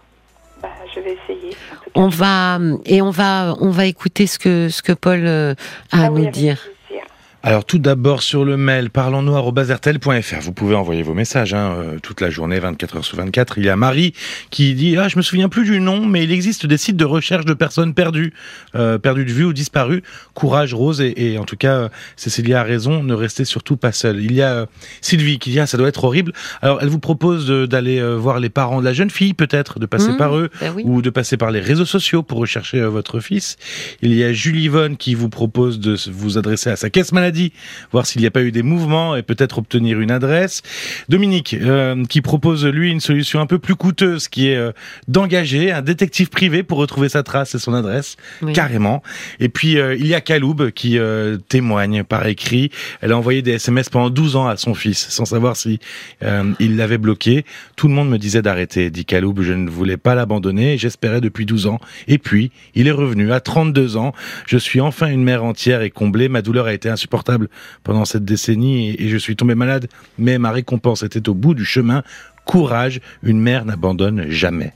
Bah, 0.61 0.69
je 0.93 1.01
vais 1.01 1.17
essayer. 1.23 1.55
On 1.93 2.07
va 2.07 2.59
et 2.85 3.01
on 3.01 3.11
va 3.11 3.55
on 3.59 3.71
va 3.71 3.85
écouter 3.85 4.27
ce 4.27 4.39
que 4.39 4.69
ce 4.69 4.81
que 4.81 4.93
Paul 4.93 5.25
euh, 5.25 5.55
a 5.91 6.03
à 6.03 6.05
Ah 6.05 6.09
nous 6.09 6.29
dire. 6.29 6.57
Alors 7.47 7.63
tout 7.63 7.77
d'abord 7.77 8.23
sur 8.23 8.43
le 8.43 8.57
mail 8.57 8.89
parlons-nous@rtel.fr. 8.89 10.39
Vous 10.41 10.51
pouvez 10.51 10.73
envoyer 10.73 11.03
vos 11.03 11.13
messages 11.13 11.53
hein, 11.53 11.75
euh, 11.77 11.99
toute 11.99 12.19
la 12.19 12.31
journée, 12.31 12.57
24 12.57 12.97
heures 12.97 13.05
sur 13.05 13.17
24. 13.17 13.59
Il 13.59 13.65
y 13.65 13.69
a 13.69 13.75
Marie 13.75 14.13
qui 14.49 14.73
dit 14.73 14.97
ah 14.97 15.09
je 15.09 15.17
me 15.17 15.21
souviens 15.21 15.47
plus 15.47 15.63
du 15.63 15.79
nom, 15.79 16.07
mais 16.07 16.23
il 16.23 16.31
existe 16.31 16.65
des 16.65 16.77
sites 16.77 16.97
de 16.97 17.05
recherche 17.05 17.45
de 17.45 17.53
personnes 17.53 17.93
perdues, 17.93 18.33
euh, 18.73 18.97
perdues 18.97 19.25
de 19.25 19.31
vue 19.31 19.43
ou 19.45 19.53
disparues. 19.53 20.01
Courage 20.33 20.73
Rose 20.73 21.01
et, 21.01 21.13
et 21.33 21.37
en 21.37 21.43
tout 21.43 21.55
cas 21.55 21.73
euh, 21.73 21.89
Cécilia 22.15 22.61
a 22.61 22.63
raison, 22.63 23.03
ne 23.03 23.13
restez 23.13 23.45
surtout 23.45 23.77
pas 23.77 23.91
seul. 23.91 24.23
Il 24.23 24.33
y 24.33 24.41
a 24.41 24.51
euh, 24.53 24.65
Sylvie 25.01 25.37
qui 25.37 25.51
dit 25.51 25.59
ah 25.59 25.67
ça 25.67 25.77
doit 25.77 25.89
être 25.89 26.03
horrible. 26.03 26.33
Alors 26.63 26.79
elle 26.81 26.89
vous 26.89 26.97
propose 26.97 27.47
d'aller 27.47 27.99
euh, 27.99 28.15
voir 28.15 28.39
les 28.39 28.49
parents 28.49 28.79
de 28.79 28.85
la 28.85 28.93
jeune 28.93 29.11
fille 29.11 29.35
peut-être, 29.35 29.77
de 29.77 29.85
passer 29.85 30.13
Mmh, 30.13 30.17
par 30.17 30.35
eux 30.35 30.49
ben 30.61 30.73
oui. 30.75 30.81
ou 30.83 31.03
de 31.03 31.11
passer 31.11 31.37
par 31.37 31.51
les 31.51 31.59
réseaux 31.59 31.85
sociaux 31.85 32.23
pour 32.23 32.39
rechercher 32.39 32.81
votre 32.85 33.19
fils. 33.19 33.57
Il 34.01 34.15
y 34.15 34.23
a 34.23 34.33
Julie 34.33 34.63
Yvonne 34.63 34.97
qui 34.97 35.13
vous 35.13 35.29
propose 35.29 35.79
de 35.79 35.95
vous 36.11 36.39
adresser 36.39 36.71
à 36.71 36.75
sa 36.75 36.89
caisse 36.89 37.11
maladie, 37.11 37.34
voir 37.91 38.05
s'il 38.05 38.21
n'y 38.21 38.27
a 38.27 38.31
pas 38.31 38.41
eu 38.43 38.51
des 38.51 38.63
mouvements 38.63 39.15
et 39.15 39.23
peut-être 39.23 39.57
obtenir 39.57 39.99
une 39.99 40.11
adresse. 40.11 40.61
Dominique 41.09 41.53
euh, 41.53 42.03
qui 42.05 42.21
propose 42.21 42.65
lui 42.65 42.91
une 42.91 42.99
solution 42.99 43.39
un 43.39 43.45
peu 43.45 43.59
plus 43.59 43.75
coûteuse 43.75 44.27
qui 44.27 44.49
est 44.49 44.55
euh, 44.55 44.71
d'engager 45.07 45.71
un 45.71 45.81
détective 45.81 46.29
privé 46.29 46.63
pour 46.63 46.77
retrouver 46.77 47.09
sa 47.09 47.23
trace 47.23 47.55
et 47.55 47.59
son 47.59 47.73
adresse 47.73 48.15
Oui. 48.41 48.53
carrément. 48.53 49.03
Et 49.39 49.49
puis 49.49 49.77
euh, 49.77 49.95
il 49.95 50.07
y 50.07 50.13
a 50.13 50.21
Kaloub 50.21 50.71
qui 50.71 50.97
témoigne 51.49 52.03
par 52.03 52.25
écrit. 52.27 52.71
Elle 53.01 53.11
a 53.11 53.17
envoyé 53.17 53.41
des 53.41 53.53
SMS 53.53 53.89
pendant 53.89 54.09
12 54.09 54.35
ans 54.35 54.47
à 54.47 54.57
son 54.57 54.73
fils 54.73 55.07
sans 55.09 55.25
savoir 55.25 55.55
si 55.55 55.79
il 56.59 56.77
l'avait 56.77 56.97
bloqué. 56.97 57.45
Tout 57.75 57.87
le 57.87 57.93
monde 57.93 58.09
me 58.09 58.17
disait 58.17 58.41
d'arrêter, 58.41 58.89
dit 58.89 59.05
Kaloub. 59.05 59.41
Je 59.41 59.53
ne 59.53 59.69
voulais 59.69 59.97
pas 59.97 60.15
l'abandonner. 60.15 60.77
J'espérais 60.77 61.21
depuis 61.21 61.45
12 61.45 61.67
ans. 61.67 61.79
Et 62.07 62.17
puis 62.17 62.51
il 62.75 62.87
est 62.87 62.91
revenu 62.91 63.31
à 63.31 63.39
32 63.39 63.97
ans. 63.97 64.13
Je 64.45 64.57
suis 64.57 64.81
enfin 64.81 65.07
une 65.07 65.23
mère 65.23 65.43
entière 65.43 65.81
et 65.81 65.89
comblée. 65.89 66.29
Ma 66.29 66.41
douleur 66.41 66.65
a 66.67 66.73
été 66.73 66.89
insupportable 66.89 67.24
pendant 67.83 68.05
cette 68.05 68.25
décennie 68.25 68.95
et, 68.99 69.09
je 69.09 69.17
suis 69.17 69.35
tombé 69.35 69.55
malade. 69.55 69.87
Mais 70.17 70.37
ma 70.37 70.51
récompense 70.51 71.03
était 71.03 71.27
au 71.29 71.33
bout 71.33 71.53
du 71.53 71.65
chemin. 71.65 72.03
Courage, 72.45 73.01
une 73.23 73.39
mère 73.39 73.65
n'abandonne 73.65 74.29
jamais. 74.29 74.73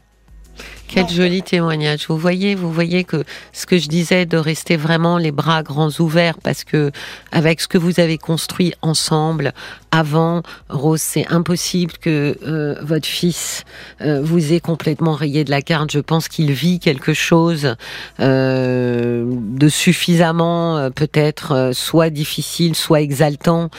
Quel 0.89 1.07
joli 1.07 1.43
témoignage. 1.43 2.07
Vous 2.09 2.17
voyez, 2.17 2.55
vous 2.55 2.71
voyez 2.71 3.03
que 3.03 3.23
ce 3.53 3.67
que 3.67 3.77
je 3.77 3.87
disais 3.87 4.25
de 4.25 4.37
rester 4.37 4.75
vraiment 4.75 5.19
les 5.19 5.31
bras 5.31 5.61
grands 5.61 5.91
ouverts 5.99 6.39
parce 6.41 6.63
que 6.63 6.91
avec 7.31 7.61
ce 7.61 7.67
que 7.67 7.77
vous 7.77 7.99
avez 7.99 8.17
construit 8.17 8.73
ensemble 8.81 9.53
avant, 9.91 10.41
Rose, 10.67 11.01
c'est 11.01 11.27
impossible 11.31 11.93
que 12.01 12.35
euh, 12.43 12.75
votre 12.81 13.07
fils 13.07 13.65
euh, 14.01 14.19
vous 14.23 14.51
ait 14.51 14.59
complètement 14.59 15.13
rayé 15.13 15.43
de 15.43 15.51
la 15.51 15.61
carte. 15.61 15.91
Je 15.91 15.99
pense 15.99 16.27
qu'il 16.27 16.51
vit 16.51 16.79
quelque 16.79 17.13
chose 17.13 17.75
euh, 18.19 19.25
de 19.27 19.69
suffisamment 19.69 20.89
peut-être 20.89 21.69
soit 21.73 22.09
difficile, 22.09 22.75
soit 22.75 23.01
exaltant 23.01 23.69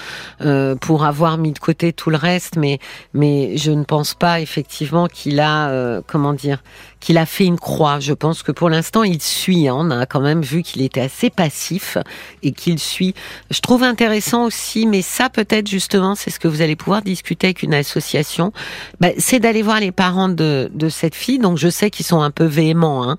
pour 0.81 1.05
avoir 1.05 1.39
mis 1.39 1.53
de 1.53 1.59
côté 1.59 1.93
tout 1.93 2.11
le 2.11 2.17
reste, 2.17 2.57
mais 2.57 2.79
mais 3.15 3.57
je 3.57 3.73
ne 3.73 3.83
pense 3.83 4.15
pas 4.15 4.41
effectivement 4.41 5.09
qu'il 5.09 5.41
a 5.41 6.01
comment 6.07 6.33
dire 6.33 6.63
qu'il 7.01 7.19
a 7.19 7.27
fait 7.27 7.47
une 7.47 7.59
croix. 7.59 7.99
Je 7.99 8.13
pense 8.13 8.43
que 8.43 8.53
pour 8.53 8.69
l'instant, 8.71 9.03
il 9.03 9.21
suit. 9.21 9.69
hein. 9.69 9.75
On 9.79 9.91
a 9.91 10.07
quand 10.07 10.21
même 10.21 10.43
vu 10.43 10.63
qu'il 10.63 10.83
était 10.83 11.01
assez 11.01 11.31
passif 11.31 11.97
et 12.43 12.53
qu'il 12.53 12.79
suit. 12.79 13.15
Je 13.51 13.61
trouve 13.61 13.83
intéressant 13.83 14.45
aussi, 14.45 14.87
mais 14.87 15.03
ça 15.03 15.31
peut-être 15.31 15.69
justement, 15.69 16.15
c'est 16.15 16.31
ce 16.31 16.39
que 16.39 16.49
vous 16.49 16.63
allez 16.63 16.77
pouvoir 16.77 17.03
discuter 17.03 17.49
avec 17.49 17.63
une 17.63 17.75
association. 17.75 18.53
Bah, 19.01 19.09
c'est 19.19 19.41
d'aller 19.41 19.63
voir 19.63 19.81
les 19.81 19.93
parents 19.93 20.29
de, 20.29 20.71
de 20.73 20.89
cette 20.89 21.15
fille. 21.15 21.39
Donc 21.39 21.59
je 21.59 21.69
sais 21.69 21.91
qu'ils 21.91 22.07
sont 22.07 22.21
un 22.21 22.31
peu 22.31 22.45
véhéments. 22.45 23.09
Hein. 23.09 23.17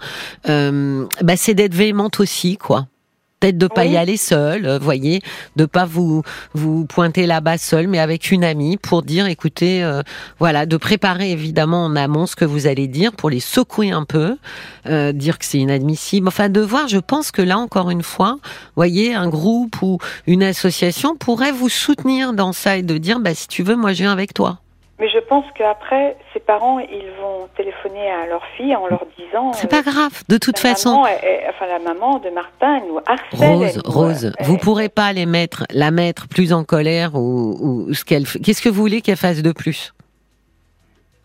Euh, 0.48 1.06
bah, 1.22 1.36
c'est 1.36 1.54
d'être 1.54 1.74
véhémente 1.74 2.20
aussi, 2.20 2.58
quoi. 2.58 2.88
Peut-être 3.42 3.58
de 3.58 3.66
pas 3.66 3.86
y 3.86 3.98
aller 3.98 4.18
seul, 4.18 4.68
euh, 4.68 4.78
voyez, 4.78 5.20
de 5.56 5.66
pas 5.66 5.86
vous 5.86 6.22
vous 6.54 6.86
pointer 6.86 7.26
là-bas 7.26 7.58
seul, 7.58 7.88
mais 7.88 7.98
avec 7.98 8.30
une 8.30 8.44
amie 8.44 8.78
pour 8.78 9.02
dire, 9.02 9.26
écoutez, 9.26 9.84
euh, 9.84 10.04
voilà, 10.38 10.68
de 10.68 10.78
préparer 10.78 11.32
évidemment 11.32 11.86
en 11.86 11.96
amont 11.96 12.28
ce 12.28 12.36
que 12.36 12.46
vous 12.46 12.68
allez 12.68 12.88
dire 12.88 13.14
pour 13.14 13.32
les 13.32 13.40
secouer 13.40 13.90
un 13.90 14.04
peu, 14.04 14.38
euh, 14.86 15.12
dire 15.12 15.40
que 15.40 15.46
c'est 15.46 15.58
inadmissible. 15.58 16.28
Enfin, 16.28 16.50
de 16.50 16.62
voir, 16.62 16.88
je 16.88 17.00
pense 17.00 17.32
que 17.32 17.42
là 17.42 17.58
encore 17.58 17.90
une 17.90 18.04
fois, 18.04 18.38
voyez, 18.76 19.16
un 19.16 19.28
groupe 19.28 19.82
ou 19.82 19.98
une 20.28 20.44
association 20.44 21.16
pourrait 21.16 21.52
vous 21.52 21.70
soutenir 21.70 22.34
dans 22.34 22.54
ça 22.54 22.78
et 22.78 22.84
de 22.84 23.00
dire, 23.00 23.20
bah 23.20 23.34
si 23.34 23.48
tu 23.48 23.64
veux, 23.64 23.76
moi 23.76 23.94
je 23.94 24.04
viens 24.04 24.12
avec 24.12 24.36
toi. 24.36 24.60
Mais 25.02 25.10
je 25.10 25.18
pense 25.18 25.44
qu'après, 25.56 26.16
ses 26.32 26.40
parents, 26.40 26.78
ils 26.80 27.10
vont 27.20 27.48
téléphoner 27.58 28.10
à 28.12 28.28
leur 28.28 28.44
fille 28.56 28.76
en 28.76 28.86
leur 28.88 29.04
disant. 29.18 29.52
C'est 29.52 29.66
euh, 29.66 29.82
pas 29.82 29.82
grave. 29.82 30.22
De 30.30 30.38
toute 30.38 30.62
la 30.64 30.70
façon, 30.70 30.92
maman, 30.92 31.08
elle- 31.08 31.20
elle- 31.24 31.50
enfin, 31.50 31.66
la 31.66 31.80
maman 31.80 32.20
de 32.20 32.30
Martin, 32.30 32.78
elle 32.78 32.88
nous 32.88 33.00
harcèle. 33.06 33.56
Rose, 33.56 33.82
nous, 33.84 33.92
Rose, 33.92 34.32
vous 34.42 34.58
pourrez 34.58 34.90
pas 34.90 35.12
les 35.12 35.26
mettre, 35.26 35.66
la 35.72 35.90
mettre 35.90 36.28
plus 36.28 36.54
en 36.54 36.64
colère 36.64 37.16
ou, 37.16 37.58
ou 37.90 37.94
ce 37.96 38.06
qu'elle. 38.06 38.28
fait. 38.28 38.38
Qu'est-ce 38.40 38.62
que 38.62 38.70
vous 38.70 38.80
voulez 38.80 39.02
qu'elle 39.02 39.18
fasse 39.18 39.42
de 39.42 39.52
plus? 39.52 39.92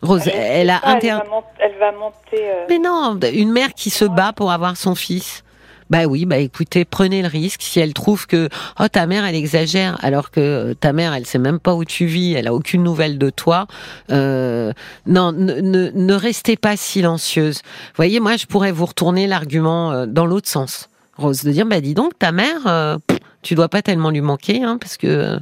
Rose, 0.01 0.27
elle 0.27 0.69
a 0.69 0.79
pas, 0.79 0.89
inter... 0.89 1.07
elle 1.07 1.17
va, 1.17 1.23
mont- 1.29 1.43
elle 1.59 1.77
va 1.79 1.91
monter. 1.91 2.17
euh, 2.51 2.65
Mais 2.69 2.79
non, 2.79 3.19
une 3.33 3.51
mère 3.51 3.73
qui 3.73 3.89
se 3.89 4.05
bat 4.05 4.31
pour 4.35 4.51
avoir 4.51 4.75
son 4.77 4.95
fils. 4.95 5.43
Bah 5.89 6.05
oui, 6.05 6.25
bah 6.25 6.37
écoutez, 6.37 6.83
prenez 6.83 7.21
le 7.21 7.29
risque. 7.29 7.61
Si 7.61 7.79
elle 7.79 7.93
trouve 7.93 8.27
que 8.27 8.49
oh 8.79 8.87
ta 8.89 9.07
mère 9.07 9.23
elle 9.23 9.35
exagère, 9.35 9.97
alors 10.03 10.31
que 10.31 10.39
euh, 10.39 10.73
ta 10.73 10.91
mère 10.91 11.13
elle 11.13 11.25
sait 11.25 11.39
même 11.39 11.59
pas 11.59 11.73
où 11.75 11.85
tu 11.85 12.05
vis, 12.05 12.33
elle 12.33 12.47
a 12.47 12.53
aucune 12.53 12.83
nouvelle 12.83 13.17
de 13.17 13.29
toi. 13.29 13.67
Euh, 14.11 14.73
non, 15.05 15.31
ne, 15.31 15.53
ne, 15.61 15.91
ne 15.91 16.13
restez 16.13 16.57
pas 16.57 16.75
silencieuse. 16.75 17.61
Vous 17.63 17.95
voyez, 17.95 18.19
moi 18.19 18.35
je 18.35 18.45
pourrais 18.45 18.71
vous 18.71 18.85
retourner 18.85 19.27
l'argument 19.27 19.91
euh, 19.91 20.05
dans 20.05 20.25
l'autre 20.25 20.49
sens, 20.49 20.89
Rose, 21.17 21.43
de 21.43 21.51
dire 21.51 21.65
bah 21.65 21.79
dis 21.79 21.93
donc 21.93 22.19
ta 22.19 22.33
mère, 22.33 22.67
euh, 22.67 22.97
tu 23.41 23.55
dois 23.55 23.69
pas 23.69 23.81
tellement 23.81 24.09
lui 24.09 24.21
manquer, 24.21 24.63
hein, 24.63 24.77
parce 24.79 24.97
que 24.97 25.07
euh, 25.07 25.39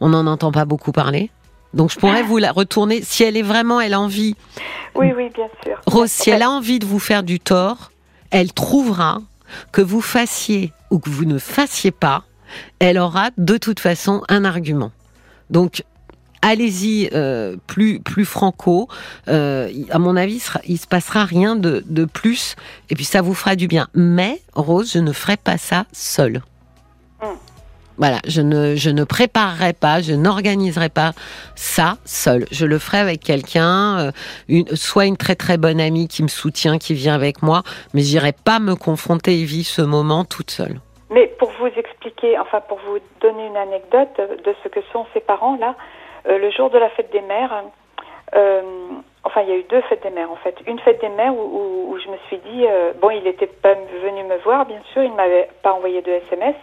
on 0.00 0.08
n'en 0.08 0.26
entend 0.26 0.50
pas 0.50 0.64
beaucoup 0.64 0.92
parler. 0.92 1.30
Donc 1.74 1.90
je 1.90 1.98
pourrais 1.98 2.22
vous 2.22 2.38
la 2.38 2.52
retourner 2.52 3.02
si 3.02 3.24
elle 3.24 3.36
est 3.36 3.42
vraiment, 3.42 3.80
elle 3.80 3.94
a 3.94 4.00
envie. 4.00 4.36
Oui, 4.94 5.12
oui, 5.14 5.28
bien 5.34 5.48
sûr. 5.62 5.76
Rose, 5.86 6.10
si 6.10 6.30
elle 6.30 6.42
a 6.42 6.50
envie 6.50 6.78
de 6.78 6.86
vous 6.86 7.00
faire 7.00 7.22
du 7.24 7.40
tort, 7.40 7.90
elle 8.30 8.52
trouvera 8.52 9.18
que 9.72 9.82
vous 9.82 10.00
fassiez 10.00 10.72
ou 10.90 10.98
que 10.98 11.10
vous 11.10 11.24
ne 11.24 11.38
fassiez 11.38 11.90
pas, 11.90 12.24
elle 12.78 12.98
aura 12.98 13.30
de 13.36 13.56
toute 13.56 13.80
façon 13.80 14.22
un 14.28 14.44
argument. 14.44 14.92
Donc 15.50 15.84
allez-y 16.42 17.08
euh, 17.14 17.56
plus 17.66 18.00
plus 18.00 18.24
franco. 18.24 18.88
Euh, 19.28 19.70
à 19.90 19.98
mon 19.98 20.16
avis, 20.16 20.42
il, 20.64 20.74
il 20.74 20.78
se 20.78 20.86
passera 20.86 21.24
rien 21.24 21.56
de, 21.56 21.82
de 21.86 22.04
plus, 22.04 22.54
et 22.90 22.94
puis 22.94 23.04
ça 23.04 23.22
vous 23.22 23.34
fera 23.34 23.56
du 23.56 23.66
bien. 23.66 23.88
Mais 23.94 24.42
Rose, 24.54 24.92
je 24.92 24.98
ne 24.98 25.12
ferai 25.12 25.36
pas 25.36 25.58
ça 25.58 25.86
seule. 25.92 26.42
Voilà, 27.96 28.18
je 28.26 28.40
ne 28.40 28.74
je 28.74 28.90
ne 28.90 29.04
préparerai 29.04 29.72
pas, 29.72 30.00
je 30.00 30.14
n'organiserai 30.14 30.88
pas 30.88 31.12
ça 31.54 31.94
seule. 32.04 32.44
Je 32.50 32.66
le 32.66 32.78
ferai 32.78 32.98
avec 32.98 33.20
quelqu'un, 33.20 34.12
euh, 34.50 34.62
soit 34.74 35.06
une 35.06 35.16
très 35.16 35.36
très 35.36 35.58
bonne 35.58 35.80
amie 35.80 36.08
qui 36.08 36.24
me 36.24 36.28
soutient, 36.28 36.78
qui 36.78 36.94
vient 36.94 37.14
avec 37.14 37.42
moi, 37.42 37.62
mais 37.94 38.00
j'irai 38.00 38.32
pas 38.32 38.58
me 38.58 38.74
confronter 38.74 39.40
et 39.40 39.44
vivre 39.44 39.68
ce 39.68 39.82
moment 39.82 40.24
toute 40.24 40.50
seule. 40.50 40.80
Mais 41.10 41.28
pour 41.38 41.52
vous 41.60 41.70
expliquer, 41.76 42.36
enfin 42.40 42.60
pour 42.62 42.78
vous 42.78 42.98
donner 43.20 43.46
une 43.46 43.56
anecdote 43.56 44.16
de 44.18 44.54
ce 44.64 44.68
que 44.68 44.80
sont 44.92 45.06
ces 45.14 45.20
parents 45.20 45.56
là, 45.60 45.76
euh, 46.26 46.38
le 46.38 46.50
jour 46.50 46.70
de 46.70 46.78
la 46.78 46.90
fête 46.90 47.12
des 47.12 47.20
mères, 47.20 47.62
euh, 48.34 48.62
enfin 49.22 49.42
il 49.42 49.50
y 49.50 49.52
a 49.52 49.56
eu 49.56 49.64
deux 49.70 49.82
fêtes 49.82 50.02
des 50.02 50.10
mères 50.10 50.32
en 50.32 50.36
fait. 50.36 50.56
Une 50.66 50.80
fête 50.80 51.00
des 51.00 51.10
mères 51.10 51.34
où, 51.36 51.96
je 52.04 52.10
me 52.10 52.16
suis 52.26 52.38
dit, 52.38 52.64
bon 53.00 53.10
il 53.10 53.22
n'était 53.22 53.46
pas 53.46 53.74
venu 54.02 54.24
me 54.24 54.36
voir 54.38 54.66
bien 54.66 54.80
sûr, 54.92 55.04
il 55.04 55.12
ne 55.12 55.16
m'avait 55.16 55.48
pas 55.62 55.72
envoyé 55.72 56.02
de 56.02 56.10
SMS, 56.10 56.56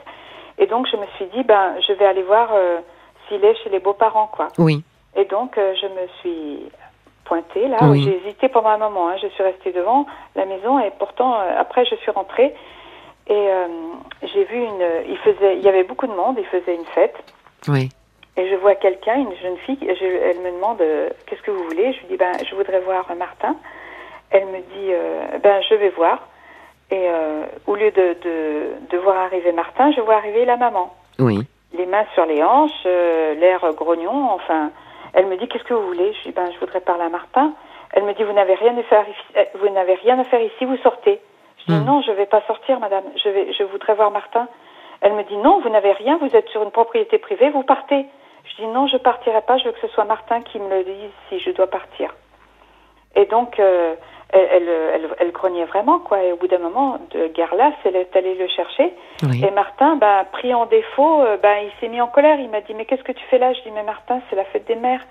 et 0.58 0.68
donc 0.68 0.88
je 0.92 0.98
me 0.98 1.06
suis 1.16 1.26
dit, 1.28 1.44
ben 1.44 1.76
je 1.88 1.94
vais 1.94 2.06
aller 2.06 2.24
voir 2.24 2.50
euh, 2.54 2.80
s'il 3.28 3.44
est 3.44 3.56
chez 3.64 3.70
les 3.70 3.80
beaux-parents 3.80 4.28
quoi. 4.28 4.48
Oui, 4.58 4.84
Et 5.16 5.26
donc, 5.26 5.58
euh, 5.58 5.74
je 5.82 5.88
me 5.88 6.08
suis 6.20 6.70
pointée 7.26 7.68
là. 7.68 7.78
Oui. 7.84 8.04
J'ai 8.04 8.16
hésité 8.18 8.50
pendant 8.50 8.70
un 8.70 8.78
moment. 8.78 9.10
hein. 9.10 9.16
Je 9.22 9.28
suis 9.28 9.44
restée 9.44 9.72
devant 9.72 10.06
la 10.36 10.46
maison 10.46 10.80
et 10.80 10.92
pourtant, 11.00 11.34
euh, 11.36 11.60
après, 11.60 11.86
je 11.86 11.96
suis 11.96 12.12
rentrée 12.12 12.54
et 13.28 13.48
j'ai 14.24 14.44
vu 14.46 14.58
une. 14.58 14.84
Il 15.08 15.18
faisait, 15.20 15.56
il 15.56 15.62
y 15.64 15.70
avait 15.70 15.84
beaucoup 15.84 16.08
de 16.08 16.14
monde. 16.14 16.36
Il 16.38 16.46
faisait 16.46 16.76
une 16.76 16.86
fête 16.86 17.16
oui, 17.68 17.90
et 18.36 18.50
je 18.50 18.56
vois 18.56 18.76
quelqu'un, 18.76 19.16
une 19.16 19.36
jeune 19.42 19.58
fille. 19.58 19.78
Je, 19.82 20.06
elle 20.06 20.40
me 20.40 20.52
demande 20.52 20.82
qu'est-ce 21.26 21.42
que 21.44 21.52
vous 21.52 21.64
voulez? 21.64 21.94
Je 21.94 22.00
lui 22.02 22.08
dis 22.10 22.18
ben, 22.18 22.34
je 22.50 22.56
voudrais 22.56 22.80
voir 22.82 23.06
Martin. 23.16 23.56
Elle 24.32 24.48
me 24.48 24.58
dit 24.60 24.92
ben, 25.44 25.62
je 25.70 25.76
vais 25.76 25.90
voir. 25.90 26.28
Et 26.92 27.08
euh, 27.10 27.46
au 27.68 27.76
lieu 27.76 27.92
de, 27.92 28.16
de, 28.22 28.64
de 28.90 28.98
voir 28.98 29.16
arriver 29.18 29.52
Martin, 29.54 29.92
je 29.92 30.02
vois 30.02 30.16
arriver 30.16 30.44
la 30.46 30.58
maman 30.58 30.94
oui. 31.20 31.40
les 31.74 31.86
mains 31.86 32.06
sur 32.14 32.26
les 32.26 32.44
hanches, 32.44 32.72
euh, 32.86 33.34
l'air 33.36 33.62
grognon, 33.74 34.30
enfin. 34.32 34.72
Elle 35.14 35.26
me 35.28 35.36
dit 35.36 35.48
qu'est-ce 35.50 35.66
que 35.66 35.74
vous 35.74 35.88
voulez? 35.88 36.14
Je 36.14 36.30
dis 36.30 36.32
ben 36.32 36.50
je 36.54 36.60
voudrais 36.60 36.80
parler 36.80 37.04
à 37.04 37.10
Martin. 37.10 37.54
Elle 37.94 38.04
me 38.04 38.14
dit 38.14 38.24
vous 38.24 38.32
n'avez 38.34 38.56
rien 38.56 38.78
à 38.78 38.84
faire 38.84 39.06
ici, 39.10 39.38
euh, 39.38 39.44
vous 39.60 39.70
n'avez 39.70 39.96
rien 39.96 40.18
à 40.20 40.24
faire 40.26 40.42
ici, 40.42 40.64
vous 40.66 40.78
sortez. 40.78 41.20
Je 41.60 41.74
dis 41.74 41.80
Hmm. 41.80 41.86
non, 41.86 42.02
je 42.02 42.12
vais 42.12 42.26
pas 42.26 42.42
sortir 42.48 42.80
madame, 42.80 43.04
je 43.22 43.30
vais 43.30 43.52
je 43.54 43.64
voudrais 43.64 43.94
voir 43.94 44.10
Martin. 44.12 44.48
Elle 45.02 45.14
me 45.14 45.24
dit 45.24 45.36
non, 45.38 45.60
vous 45.62 45.70
n'avez 45.70 45.92
rien, 45.94 46.18
vous 46.18 46.34
êtes 46.36 46.48
sur 46.50 46.64
une 46.64 46.72
propriété 46.72 47.18
privée, 47.18 47.50
vous 47.50 47.64
partez. 47.64 48.06
Je 48.46 48.56
dis 48.62 48.68
non, 48.68 48.88
je 48.88 48.98
partirai 48.98 49.42
pas, 49.42 49.58
je 49.58 49.66
veux 49.66 49.72
que 49.72 49.80
ce 49.82 49.88
soit 49.90 50.06
Martin 50.06 50.42
qui 50.42 50.60
me 50.60 50.70
le 50.70 50.84
dise 50.84 51.12
si 51.30 51.40
je 51.40 51.52
dois 51.52 51.68
partir. 51.68 52.14
Et 53.16 53.26
donc 53.26 53.60
euh, 53.60 53.96
elle, 54.34 54.48
elle, 54.52 54.70
elle, 54.94 55.16
elle 55.20 55.32
grognait 55.32 55.66
vraiment 55.66 56.00
quoi 56.00 56.24
et 56.24 56.32
au 56.32 56.36
bout 56.36 56.48
d'un 56.48 56.60
moment 56.60 57.00
de 57.12 57.28
guerre 57.28 57.56
là, 57.56 57.72
elle 57.86 57.96
est 57.96 58.16
allée 58.16 58.36
le 58.36 58.48
chercher 58.48 58.94
oui. 59.24 59.44
et 59.46 59.52
Martin, 59.52 59.98
ben, 59.98 60.26
pris 60.32 60.54
en 60.54 60.66
défaut, 60.66 61.24
ben, 61.42 61.58
il 61.64 61.72
s'est 61.80 61.88
mis 61.88 62.02
en 62.02 62.08
colère. 62.08 62.40
Il 62.40 62.50
m'a 62.50 62.62
dit, 62.62 62.74
mais 62.74 62.86
qu'est-ce 62.86 63.04
que 63.04 63.12
tu 63.12 63.24
fais 63.30 63.38
là? 63.38 63.54
Je 63.54 63.62
dis, 63.62 63.72
mais 63.72 63.84
Martin, 63.84 64.22
c'est 64.30 64.36
la 64.36 64.46
fête 64.46 64.66
des 64.68 64.76
mères. 64.76 65.06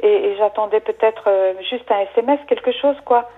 Et, 0.00 0.08
et 0.08 0.36
j'attendais 0.36 0.80
peut-être 0.80 1.24
euh, 1.28 1.52
juste 1.70 1.90
un 1.90 2.00
SMS, 2.00 2.40
quelque 2.48 2.72
chose, 2.72 2.96
quoi. 3.04 3.30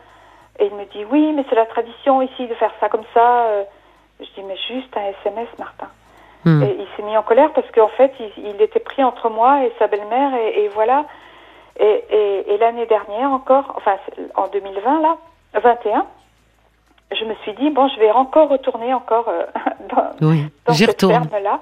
Et 0.59 0.67
il 0.67 0.75
me 0.75 0.85
dit, 0.87 1.05
oui, 1.11 1.33
mais 1.35 1.45
c'est 1.49 1.55
la 1.55 1.67
tradition 1.67 2.23
ici 2.23 2.47
de 2.47 2.55
faire 2.55 2.73
ça 2.81 2.89
comme 2.89 3.05
ça. 3.13 3.47
Euh, 3.47 3.65
Je 4.21 4.27
dis, 4.35 4.43
mais 4.43 4.57
juste 4.69 4.97
un 4.97 5.13
SMS, 5.21 5.49
Martin. 5.59 5.89
Hmm. 6.45 6.63
Et 6.63 6.77
il 6.79 6.87
s'est 6.97 7.03
mis 7.03 7.17
en 7.17 7.23
colère 7.23 7.53
parce 7.53 7.71
qu'en 7.73 7.89
fait, 7.89 8.13
il, 8.21 8.55
il 8.55 8.63
était 8.63 8.81
pris 8.81 9.05
entre 9.05 9.29
moi 9.29 9.65
et 9.65 9.73
sa 9.79 9.87
belle-mère, 9.87 10.35
et, 10.35 10.65
et 10.65 10.69
voilà. 10.69 11.05
Et, 11.79 12.05
et, 12.11 12.55
et 12.55 12.59
l'année 12.59 12.87
dernière 12.87 13.31
encore, 13.31 13.73
enfin 13.77 13.97
en 14.35 14.49
2020 14.49 15.01
là, 15.03 15.17
21, 15.55 16.07
je 17.13 17.25
me 17.25 17.35
suis 17.43 17.53
dit 17.55 17.71
bon, 17.71 17.89
je 17.89 17.99
vais 18.01 18.11
encore 18.11 18.49
retourner 18.49 18.93
encore 18.95 19.29
euh, 19.29 19.45
dans, 20.21 20.29
Oui, 20.29 20.45
dans 20.67 20.73
cette 20.75 20.89
retourne. 20.89 21.29
ferme-là. 21.29 21.61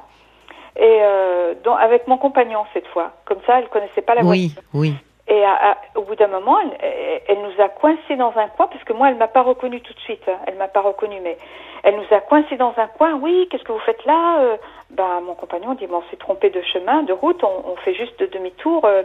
Et 0.77 0.99
euh, 1.03 1.55
avec 1.79 2.07
mon 2.09 2.17
compagnon 2.19 2.65
cette 2.73 2.87
fois. 2.89 3.13
Comme 3.27 3.39
ça, 3.47 3.59
elle 3.61 3.69
connaissait 3.69 4.03
pas 4.03 4.15
la 4.15 4.23
Oui, 4.23 4.53
voiture. 4.55 4.63
oui. 4.75 4.95
Et 5.27 5.43
à- 5.45 5.71
à- 5.73 5.77
au 5.97 6.03
bout 6.03 6.17
d'un 6.17 6.27
moment, 6.29 6.57
elle, 6.61 7.39
nous 7.41 7.63
a 7.65 7.69
coincés 7.71 8.17
dans 8.17 8.33
un 8.37 8.49
coin, 8.49 8.67
parce 8.67 8.85
que 8.85 8.93
moi, 8.93 9.09
elle 9.09 9.17
m'a 9.17 9.29
pas 9.29 9.41
reconnu 9.43 9.81
tout 9.81 9.95
de 9.95 10.01
suite. 10.01 10.23
hein. 10.29 10.37
Elle 10.47 10.57
m'a 10.57 10.69
pas 10.69 10.83
reconnu, 10.83 11.19
mais 11.23 11.39
elle 11.83 11.97
nous 11.97 12.05
a 12.17 12.21
coincés 12.21 12.57
dans 12.57 12.75
un 12.77 12.87
coin. 12.89 13.15
Oui, 13.15 13.49
qu'est-ce 13.51 13.63
que 13.65 13.73
vous 13.73 13.79
faites 13.81 14.05
là 14.05 14.39
Euh, 14.41 14.57
Ben, 14.91 15.21
mon 15.25 15.35
compagnon 15.35 15.75
dit, 15.75 15.87
bon, 15.87 16.03
on 16.07 16.11
s'est 16.11 16.17
trompé 16.19 16.51
de 16.51 16.61
chemin, 16.61 17.03
de 17.05 17.13
route, 17.15 17.43
on, 17.43 17.71
on 17.73 17.77
fait 17.77 17.95
juste 17.95 18.23
demi-tour. 18.33 18.85
Euh, 18.85 19.03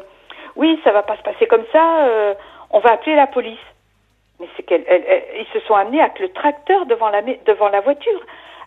oui, 0.56 0.80
ça 0.84 0.92
va 0.92 1.04
pas 1.04 1.18
se 1.18 1.22
passer 1.24 1.48
comme 1.48 1.66
ça. 1.72 2.06
euh, 2.08 2.34
on 2.72 2.80
va 2.80 2.92
appeler 2.92 3.16
la 3.16 3.28
police. 3.28 3.58
Mais 4.40 4.48
c'est 4.56 4.64
qu'elle, 4.64 4.84
elle- 4.88 5.04
elle- 5.08 5.26
ils 5.42 5.48
se 5.54 5.60
sont 5.68 5.74
amenés 5.76 6.02
avec 6.02 6.20
le 6.20 6.30
tracteur 6.30 6.86
devant 6.86 7.10
la, 7.10 7.22
voiture. 7.82 8.22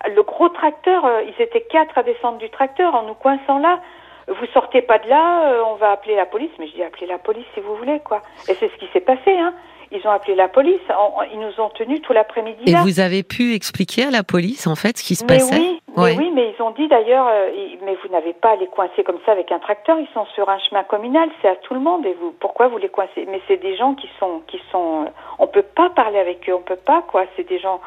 Le 0.06 0.22
gros 0.22 0.48
tracteur, 0.48 1.04
euh, 1.04 1.22
ils 1.22 1.40
étaient 1.42 1.62
quatre 1.62 1.96
à 1.96 2.02
descendre 2.02 2.38
du 2.38 2.50
tracteur 2.50 2.94
en 2.94 3.04
nous 3.04 3.14
coinçant 3.14 3.58
là. 3.58 3.80
Vous 4.28 4.46
sortez 4.52 4.82
pas 4.82 4.98
de 4.98 5.08
là, 5.08 5.52
euh, 5.52 5.62
on 5.66 5.74
va 5.74 5.92
appeler 5.92 6.16
la 6.16 6.26
police. 6.26 6.50
Mais 6.58 6.66
je 6.66 6.72
dis 6.74 6.82
appelez 6.82 7.06
la 7.06 7.18
police 7.18 7.46
si 7.54 7.60
vous 7.60 7.74
voulez, 7.76 8.00
quoi. 8.00 8.22
Et 8.48 8.54
c'est 8.54 8.68
ce 8.68 8.76
qui 8.76 8.88
s'est 8.92 9.00
passé, 9.00 9.36
hein. 9.38 9.54
Ils 9.94 10.06
ont 10.06 10.10
appelé 10.10 10.34
la 10.34 10.48
police. 10.48 10.80
On- 10.88 11.20
on- 11.20 11.22
ils 11.32 11.38
nous 11.38 11.62
ont 11.62 11.68
tenus 11.70 12.00
tout 12.02 12.12
l'après-midi 12.12 12.62
Et 12.66 12.72
là. 12.72 12.82
vous 12.82 12.98
avez 13.00 13.22
pu 13.22 13.54
expliquer 13.54 14.04
à 14.06 14.10
la 14.10 14.22
police 14.22 14.66
en 14.66 14.74
fait 14.74 14.96
ce 14.98 15.04
qui 15.04 15.14
se 15.14 15.24
Mais 15.24 15.36
passait 15.38 15.54
oui, 15.58 15.80
mais 15.96 16.16
oui, 16.16 16.30
mais 16.34 16.54
ils 16.58 16.62
ont 16.62 16.70
dit 16.70 16.88
d'ailleurs, 16.88 17.26
euh, 17.28 17.50
mais 17.84 17.94
vous 18.02 18.10
n'avez 18.10 18.32
pas 18.32 18.52
à 18.52 18.56
les 18.56 18.66
coincer 18.68 19.04
comme 19.04 19.18
ça 19.26 19.32
avec 19.32 19.52
un 19.52 19.58
tracteur. 19.58 19.98
Ils 19.98 20.08
sont 20.14 20.24
sur 20.34 20.48
un 20.48 20.58
chemin 20.58 20.82
communal, 20.84 21.28
c'est 21.42 21.48
à 21.48 21.56
tout 21.56 21.74
le 21.74 21.80
monde. 21.80 22.06
Et 22.06 22.14
vous, 22.20 22.34
pourquoi 22.40 22.68
vous 22.68 22.78
les 22.78 22.88
coincez? 22.88 23.26
Mais 23.30 23.40
c'est 23.46 23.60
des 23.60 23.76
gens 23.76 23.94
qui 23.94 24.08
sont, 24.18 24.40
qui 24.46 24.58
sont. 24.70 25.02
euh, 25.04 25.10
on 25.38 25.46
peut 25.46 25.62
pas 25.62 25.90
parler 25.90 26.18
avec 26.18 26.48
eux, 26.48 26.54
on 26.54 26.62
peut 26.62 26.76
pas 26.76 27.02
quoi. 27.06 27.24
C'est 27.36 27.46
des 27.46 27.58
gens, 27.58 27.80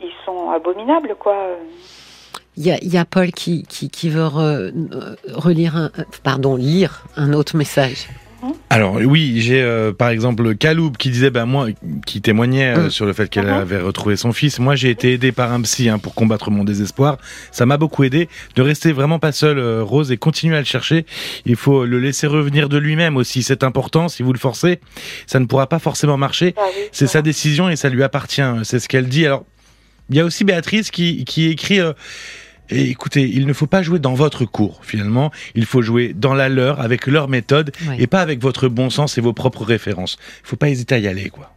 ils 0.00 0.12
sont 0.24 0.50
abominables 0.50 1.14
quoi. 1.14 1.36
Il 2.56 2.64
y 2.66 2.70
a, 2.70 2.76
il 2.82 2.92
y 2.92 2.98
a 2.98 3.04
Paul 3.04 3.32
qui, 3.32 3.64
qui, 3.64 3.90
qui 3.90 4.08
veut 4.10 4.26
re- 4.26 4.70
euh, 4.72 5.16
relire, 5.34 5.76
un, 5.76 5.90
pardon, 6.22 6.54
lire 6.56 7.04
un 7.16 7.32
autre 7.32 7.56
message. 7.56 8.06
Alors 8.70 8.96
oui, 8.96 9.40
j'ai 9.40 9.62
euh, 9.62 9.92
par 9.92 10.08
exemple 10.08 10.54
Kaloub 10.56 10.96
qui 10.96 11.10
disait, 11.10 11.30
ben 11.30 11.46
moi, 11.46 11.68
qui 12.06 12.20
témoignait 12.20 12.74
euh, 12.76 12.86
Mm. 12.86 12.90
sur 12.90 13.06
le 13.06 13.12
fait 13.12 13.28
qu'elle 13.28 13.48
avait 13.48 13.78
retrouvé 13.80 14.16
son 14.16 14.32
fils. 14.32 14.58
Moi, 14.58 14.74
j'ai 14.74 14.90
été 14.90 15.12
aidé 15.12 15.32
par 15.32 15.52
un 15.52 15.60
psy 15.62 15.88
hein, 15.88 15.98
pour 15.98 16.14
combattre 16.14 16.50
mon 16.50 16.64
désespoir. 16.64 17.18
Ça 17.52 17.66
m'a 17.66 17.76
beaucoup 17.76 18.04
aidé 18.04 18.28
de 18.56 18.62
rester 18.62 18.92
vraiment 18.92 19.18
pas 19.18 19.32
seul, 19.32 19.58
euh, 19.58 19.82
Rose, 19.82 20.10
et 20.12 20.16
continuer 20.16 20.56
à 20.56 20.60
le 20.60 20.64
chercher. 20.66 21.06
Il 21.46 21.56
faut 21.56 21.84
le 21.84 21.98
laisser 21.98 22.26
revenir 22.26 22.68
de 22.68 22.78
lui-même 22.78 23.16
aussi. 23.16 23.42
C'est 23.42 23.62
important. 23.64 24.08
Si 24.08 24.22
vous 24.22 24.32
le 24.32 24.38
forcez, 24.38 24.80
ça 25.26 25.38
ne 25.40 25.46
pourra 25.46 25.68
pas 25.68 25.78
forcément 25.78 26.16
marcher. 26.16 26.54
Ah 26.56 26.62
C'est 26.92 27.06
sa 27.06 27.22
décision 27.22 27.68
et 27.68 27.76
ça 27.76 27.88
lui 27.88 28.02
appartient. 28.02 28.42
C'est 28.64 28.78
ce 28.78 28.88
qu'elle 28.88 29.08
dit. 29.08 29.26
Alors, 29.26 29.44
il 30.10 30.16
y 30.16 30.20
a 30.20 30.24
aussi 30.24 30.44
Béatrice 30.44 30.90
qui, 30.90 31.24
qui 31.24 31.46
écrit. 31.50 31.80
Et 32.70 32.88
écoutez, 32.90 33.28
il 33.28 33.46
ne 33.46 33.52
faut 33.52 33.66
pas 33.66 33.82
jouer 33.82 33.98
dans 33.98 34.14
votre 34.14 34.44
cours, 34.44 34.80
finalement. 34.84 35.30
Il 35.54 35.66
faut 35.66 35.82
jouer 35.82 36.12
dans 36.14 36.34
la 36.34 36.48
leur, 36.48 36.80
avec 36.80 37.06
leur 37.06 37.28
méthode, 37.28 37.72
Oui. 37.88 37.96
et 37.98 38.06
pas 38.06 38.20
avec 38.20 38.40
votre 38.40 38.68
bon 38.68 38.90
sens 38.90 39.18
et 39.18 39.20
vos 39.20 39.32
propres 39.32 39.64
références. 39.64 40.16
Il 40.44 40.48
faut 40.48 40.56
pas 40.56 40.68
hésiter 40.70 40.94
à 40.94 40.98
y 40.98 41.06
aller, 41.08 41.30
quoi. 41.30 41.53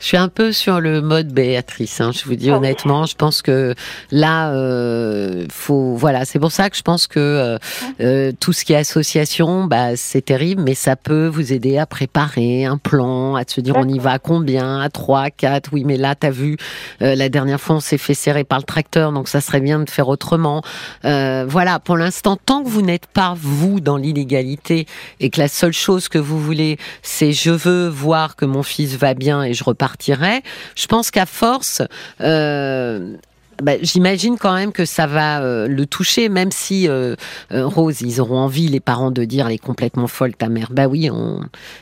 Je 0.00 0.04
suis 0.06 0.16
un 0.16 0.28
peu 0.28 0.52
sur 0.52 0.80
le 0.80 1.00
mode 1.00 1.28
Béatrice. 1.28 2.00
Hein, 2.00 2.12
je 2.12 2.24
vous 2.24 2.36
dis 2.36 2.50
oui. 2.50 2.56
honnêtement, 2.56 3.06
je 3.06 3.14
pense 3.14 3.42
que 3.42 3.74
là, 4.10 4.52
euh, 4.52 5.46
faut 5.50 5.96
voilà, 5.96 6.24
c'est 6.24 6.38
pour 6.38 6.52
ça 6.52 6.70
que 6.70 6.76
je 6.76 6.82
pense 6.82 7.06
que 7.06 7.18
euh, 7.18 7.58
euh, 8.00 8.32
tout 8.38 8.52
ce 8.52 8.64
qui 8.64 8.72
est 8.72 8.76
association, 8.76 9.64
bah 9.64 9.96
c'est 9.96 10.24
terrible, 10.24 10.62
mais 10.62 10.74
ça 10.74 10.96
peut 10.96 11.26
vous 11.26 11.52
aider 11.52 11.78
à 11.78 11.86
préparer 11.86 12.64
un 12.64 12.78
plan, 12.78 13.34
à 13.34 13.42
se 13.46 13.60
dire 13.60 13.74
on 13.76 13.88
y 13.88 13.98
va 13.98 14.12
à 14.12 14.18
combien, 14.18 14.80
à 14.80 14.88
trois, 14.88 15.30
quatre? 15.30 15.70
Oui, 15.72 15.84
mais 15.84 15.96
là, 15.96 16.14
t'as 16.14 16.30
vu, 16.30 16.56
euh, 17.02 17.14
la 17.14 17.28
dernière 17.28 17.60
fois 17.60 17.76
on 17.76 17.80
s'est 17.80 17.98
fait 17.98 18.14
serrer 18.14 18.44
par 18.44 18.58
le 18.58 18.64
tracteur, 18.64 19.12
donc 19.12 19.28
ça 19.28 19.40
serait 19.40 19.60
bien 19.60 19.80
de 19.80 19.90
faire 19.90 20.08
autrement. 20.08 20.62
Euh, 21.04 21.44
voilà, 21.48 21.78
pour 21.78 21.96
l'instant, 21.96 22.36
tant 22.36 22.62
que 22.62 22.68
vous 22.68 22.82
n'êtes 22.82 23.06
pas 23.06 23.34
vous 23.36 23.80
dans 23.80 23.96
l'illégalité 23.96 24.86
et 25.20 25.30
que 25.30 25.40
la 25.40 25.48
seule 25.48 25.72
chose 25.72 26.08
que 26.08 26.18
vous 26.18 26.40
voulez, 26.40 26.78
c'est 27.02 27.32
je 27.32 27.50
veux 27.50 27.88
voir 27.88 28.36
que 28.36 28.44
mon 28.44 28.62
fils 28.62 28.96
va 28.96 29.14
bien 29.14 29.42
et 29.46 29.54
je 29.54 29.64
repartirai. 29.64 30.42
Je 30.74 30.86
pense 30.86 31.10
qu'à 31.10 31.26
force, 31.26 31.82
euh, 32.20 33.16
bah, 33.62 33.72
j'imagine 33.80 34.36
quand 34.36 34.54
même 34.54 34.72
que 34.72 34.84
ça 34.84 35.06
va 35.06 35.40
euh, 35.40 35.66
le 35.66 35.86
toucher, 35.86 36.28
même 36.28 36.50
si 36.50 36.88
euh, 36.88 37.16
Rose, 37.50 38.02
ils 38.02 38.20
auront 38.20 38.38
envie 38.38 38.68
les 38.68 38.80
parents 38.80 39.10
de 39.10 39.24
dire 39.24 39.46
elle 39.46 39.54
est 39.54 39.58
complètement 39.58 40.06
folle 40.06 40.34
ta 40.34 40.48
mère. 40.48 40.68
Bah 40.72 40.86
oui, 40.88 41.10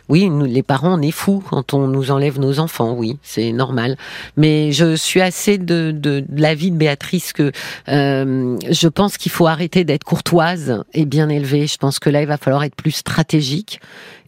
oui, 0.09 0.31
nous, 0.31 0.45
les 0.45 0.63
parents 0.63 0.99
on 0.99 1.03
est 1.03 1.11
fous 1.11 1.43
quand 1.51 1.75
on 1.75 1.89
nous 1.89 2.11
enlève 2.11 2.39
nos 2.39 2.61
enfants. 2.61 2.95
Oui, 2.95 3.19
c'est 3.23 3.51
normal. 3.53 3.97
Mais 4.37 4.71
je 4.71 4.95
suis 4.95 5.21
assez 5.21 5.59
de, 5.59 5.91
de, 5.91 6.25
l'avis 6.31 6.71
de 6.71 6.77
Béatrice 6.77 7.33
que 7.33 7.51
je 7.87 8.89
pense 8.89 9.17
qu'il 9.17 9.33
faut 9.33 9.49
arrêter 9.49 9.85
d'être 9.85 10.05
courtoise 10.05 10.85
et 10.93 11.05
bien 11.07 11.29
élevée. 11.29 11.67
Je 11.67 11.79
pense 11.79 11.99
que 11.99 12.09
là 12.09 12.21
il 12.21 12.29
va 12.29 12.37
falloir 12.37 12.63
être 12.63 12.77
plus 12.77 12.93
stratégique 12.93 13.81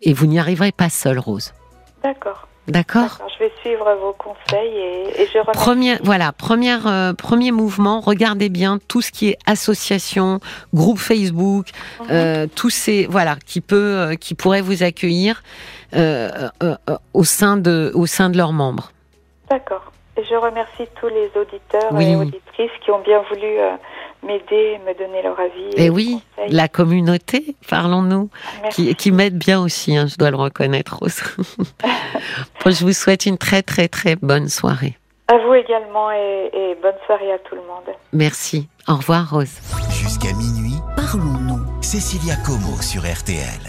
et 0.03 0.13
vous 0.13 0.27
n'y 0.27 0.39
arriverez 0.39 0.73
pas 0.73 0.89
seule, 0.91 1.19
Rose. 1.19 1.53
D'accord. 2.03 2.49
D'accord. 2.69 3.19
Je 3.33 3.45
vais 3.45 3.53
suivre 3.61 3.87
vos 4.01 4.13
conseils 4.13 4.77
et, 4.77 5.23
et 5.23 5.27
je 5.33 5.39
remercie. 5.39 5.61
Premier, 5.61 5.97
voilà, 6.03 6.33
première, 6.33 6.87
euh, 6.87 7.13
premier 7.13 7.53
mouvement. 7.53 8.01
Regardez 8.01 8.49
bien 8.49 8.79
tout 8.89 9.03
ce 9.03 9.13
qui 9.13 9.29
est 9.29 9.39
association, 9.47 10.41
groupe 10.75 10.99
Facebook, 10.99 11.67
Mhm. 12.01 12.07
euh, 12.11 12.47
tous 12.55 12.71
ces, 12.71 13.07
voilà, 13.07 13.37
qui 13.47 13.61
peut, 13.61 13.77
euh, 13.77 14.15
qui 14.15 14.35
pourrait 14.35 14.63
vous 14.63 14.83
accueillir 14.83 15.43
euh, 15.95 16.49
euh, 16.63 16.75
au 17.15 17.25
sein 17.25 17.57
de, 17.57 17.93
au 17.95 18.07
sein 18.07 18.31
de 18.31 18.37
leurs 18.37 18.53
membres. 18.53 18.91
D'accord. 19.49 19.93
Et 20.17 20.25
je 20.25 20.35
remercie 20.35 20.87
tous 21.01 21.09
les 21.09 21.31
auditeurs 21.41 21.93
Oui. 21.93 22.11
et 22.11 22.17
auditrices 22.17 22.71
qui 22.85 22.91
ont 22.91 23.01
bien 23.03 23.23
voulu 23.31 23.45
euh, 23.59 23.71
m'aider, 24.27 24.79
me 24.87 24.93
donner 24.99 25.23
leur 25.23 25.39
avis. 25.39 25.69
Et 25.77 25.83
des 25.85 25.91
oui, 25.91 26.21
la 26.49 26.69
communauté, 26.69 27.57
parlons-nous, 27.69 28.29
qui, 28.71 28.95
qui 28.95 29.13
m'aide 29.13 29.39
bien 29.39 29.61
aussi. 29.61 29.97
hein, 29.97 30.07
je 30.07 30.17
dois 30.17 30.31
le 30.31 30.37
reconnaître. 30.37 30.97
Rose. 30.99 31.21
Bon, 32.65 32.71
je 32.73 32.85
vous 32.85 32.93
souhaite 32.93 33.27
une 33.27 33.39
très 33.39 33.63
très 33.63 33.87
très 33.89 34.17
bonne 34.17 34.49
soirée. 34.49 34.97
À 35.29 35.39
vous 35.39 35.55
également 35.55 36.11
et, 36.11 36.51
et 36.53 36.75
bonne 36.83 36.95
soirée 37.07 37.33
à 37.33 37.39
tout 37.39 37.55
le 37.55 37.61
monde. 37.63 37.95
Merci. 38.13 38.69
Au 38.89 38.97
revoir, 38.97 39.31
Rose. 39.31 39.59
Jusqu'à 39.91 40.33
minuit, 40.35 40.75
Parlons-nous. 40.97 41.61
Cécilia 41.83 42.35
Como 42.45 42.81
sur 42.83 43.03
RTL. 43.03 43.61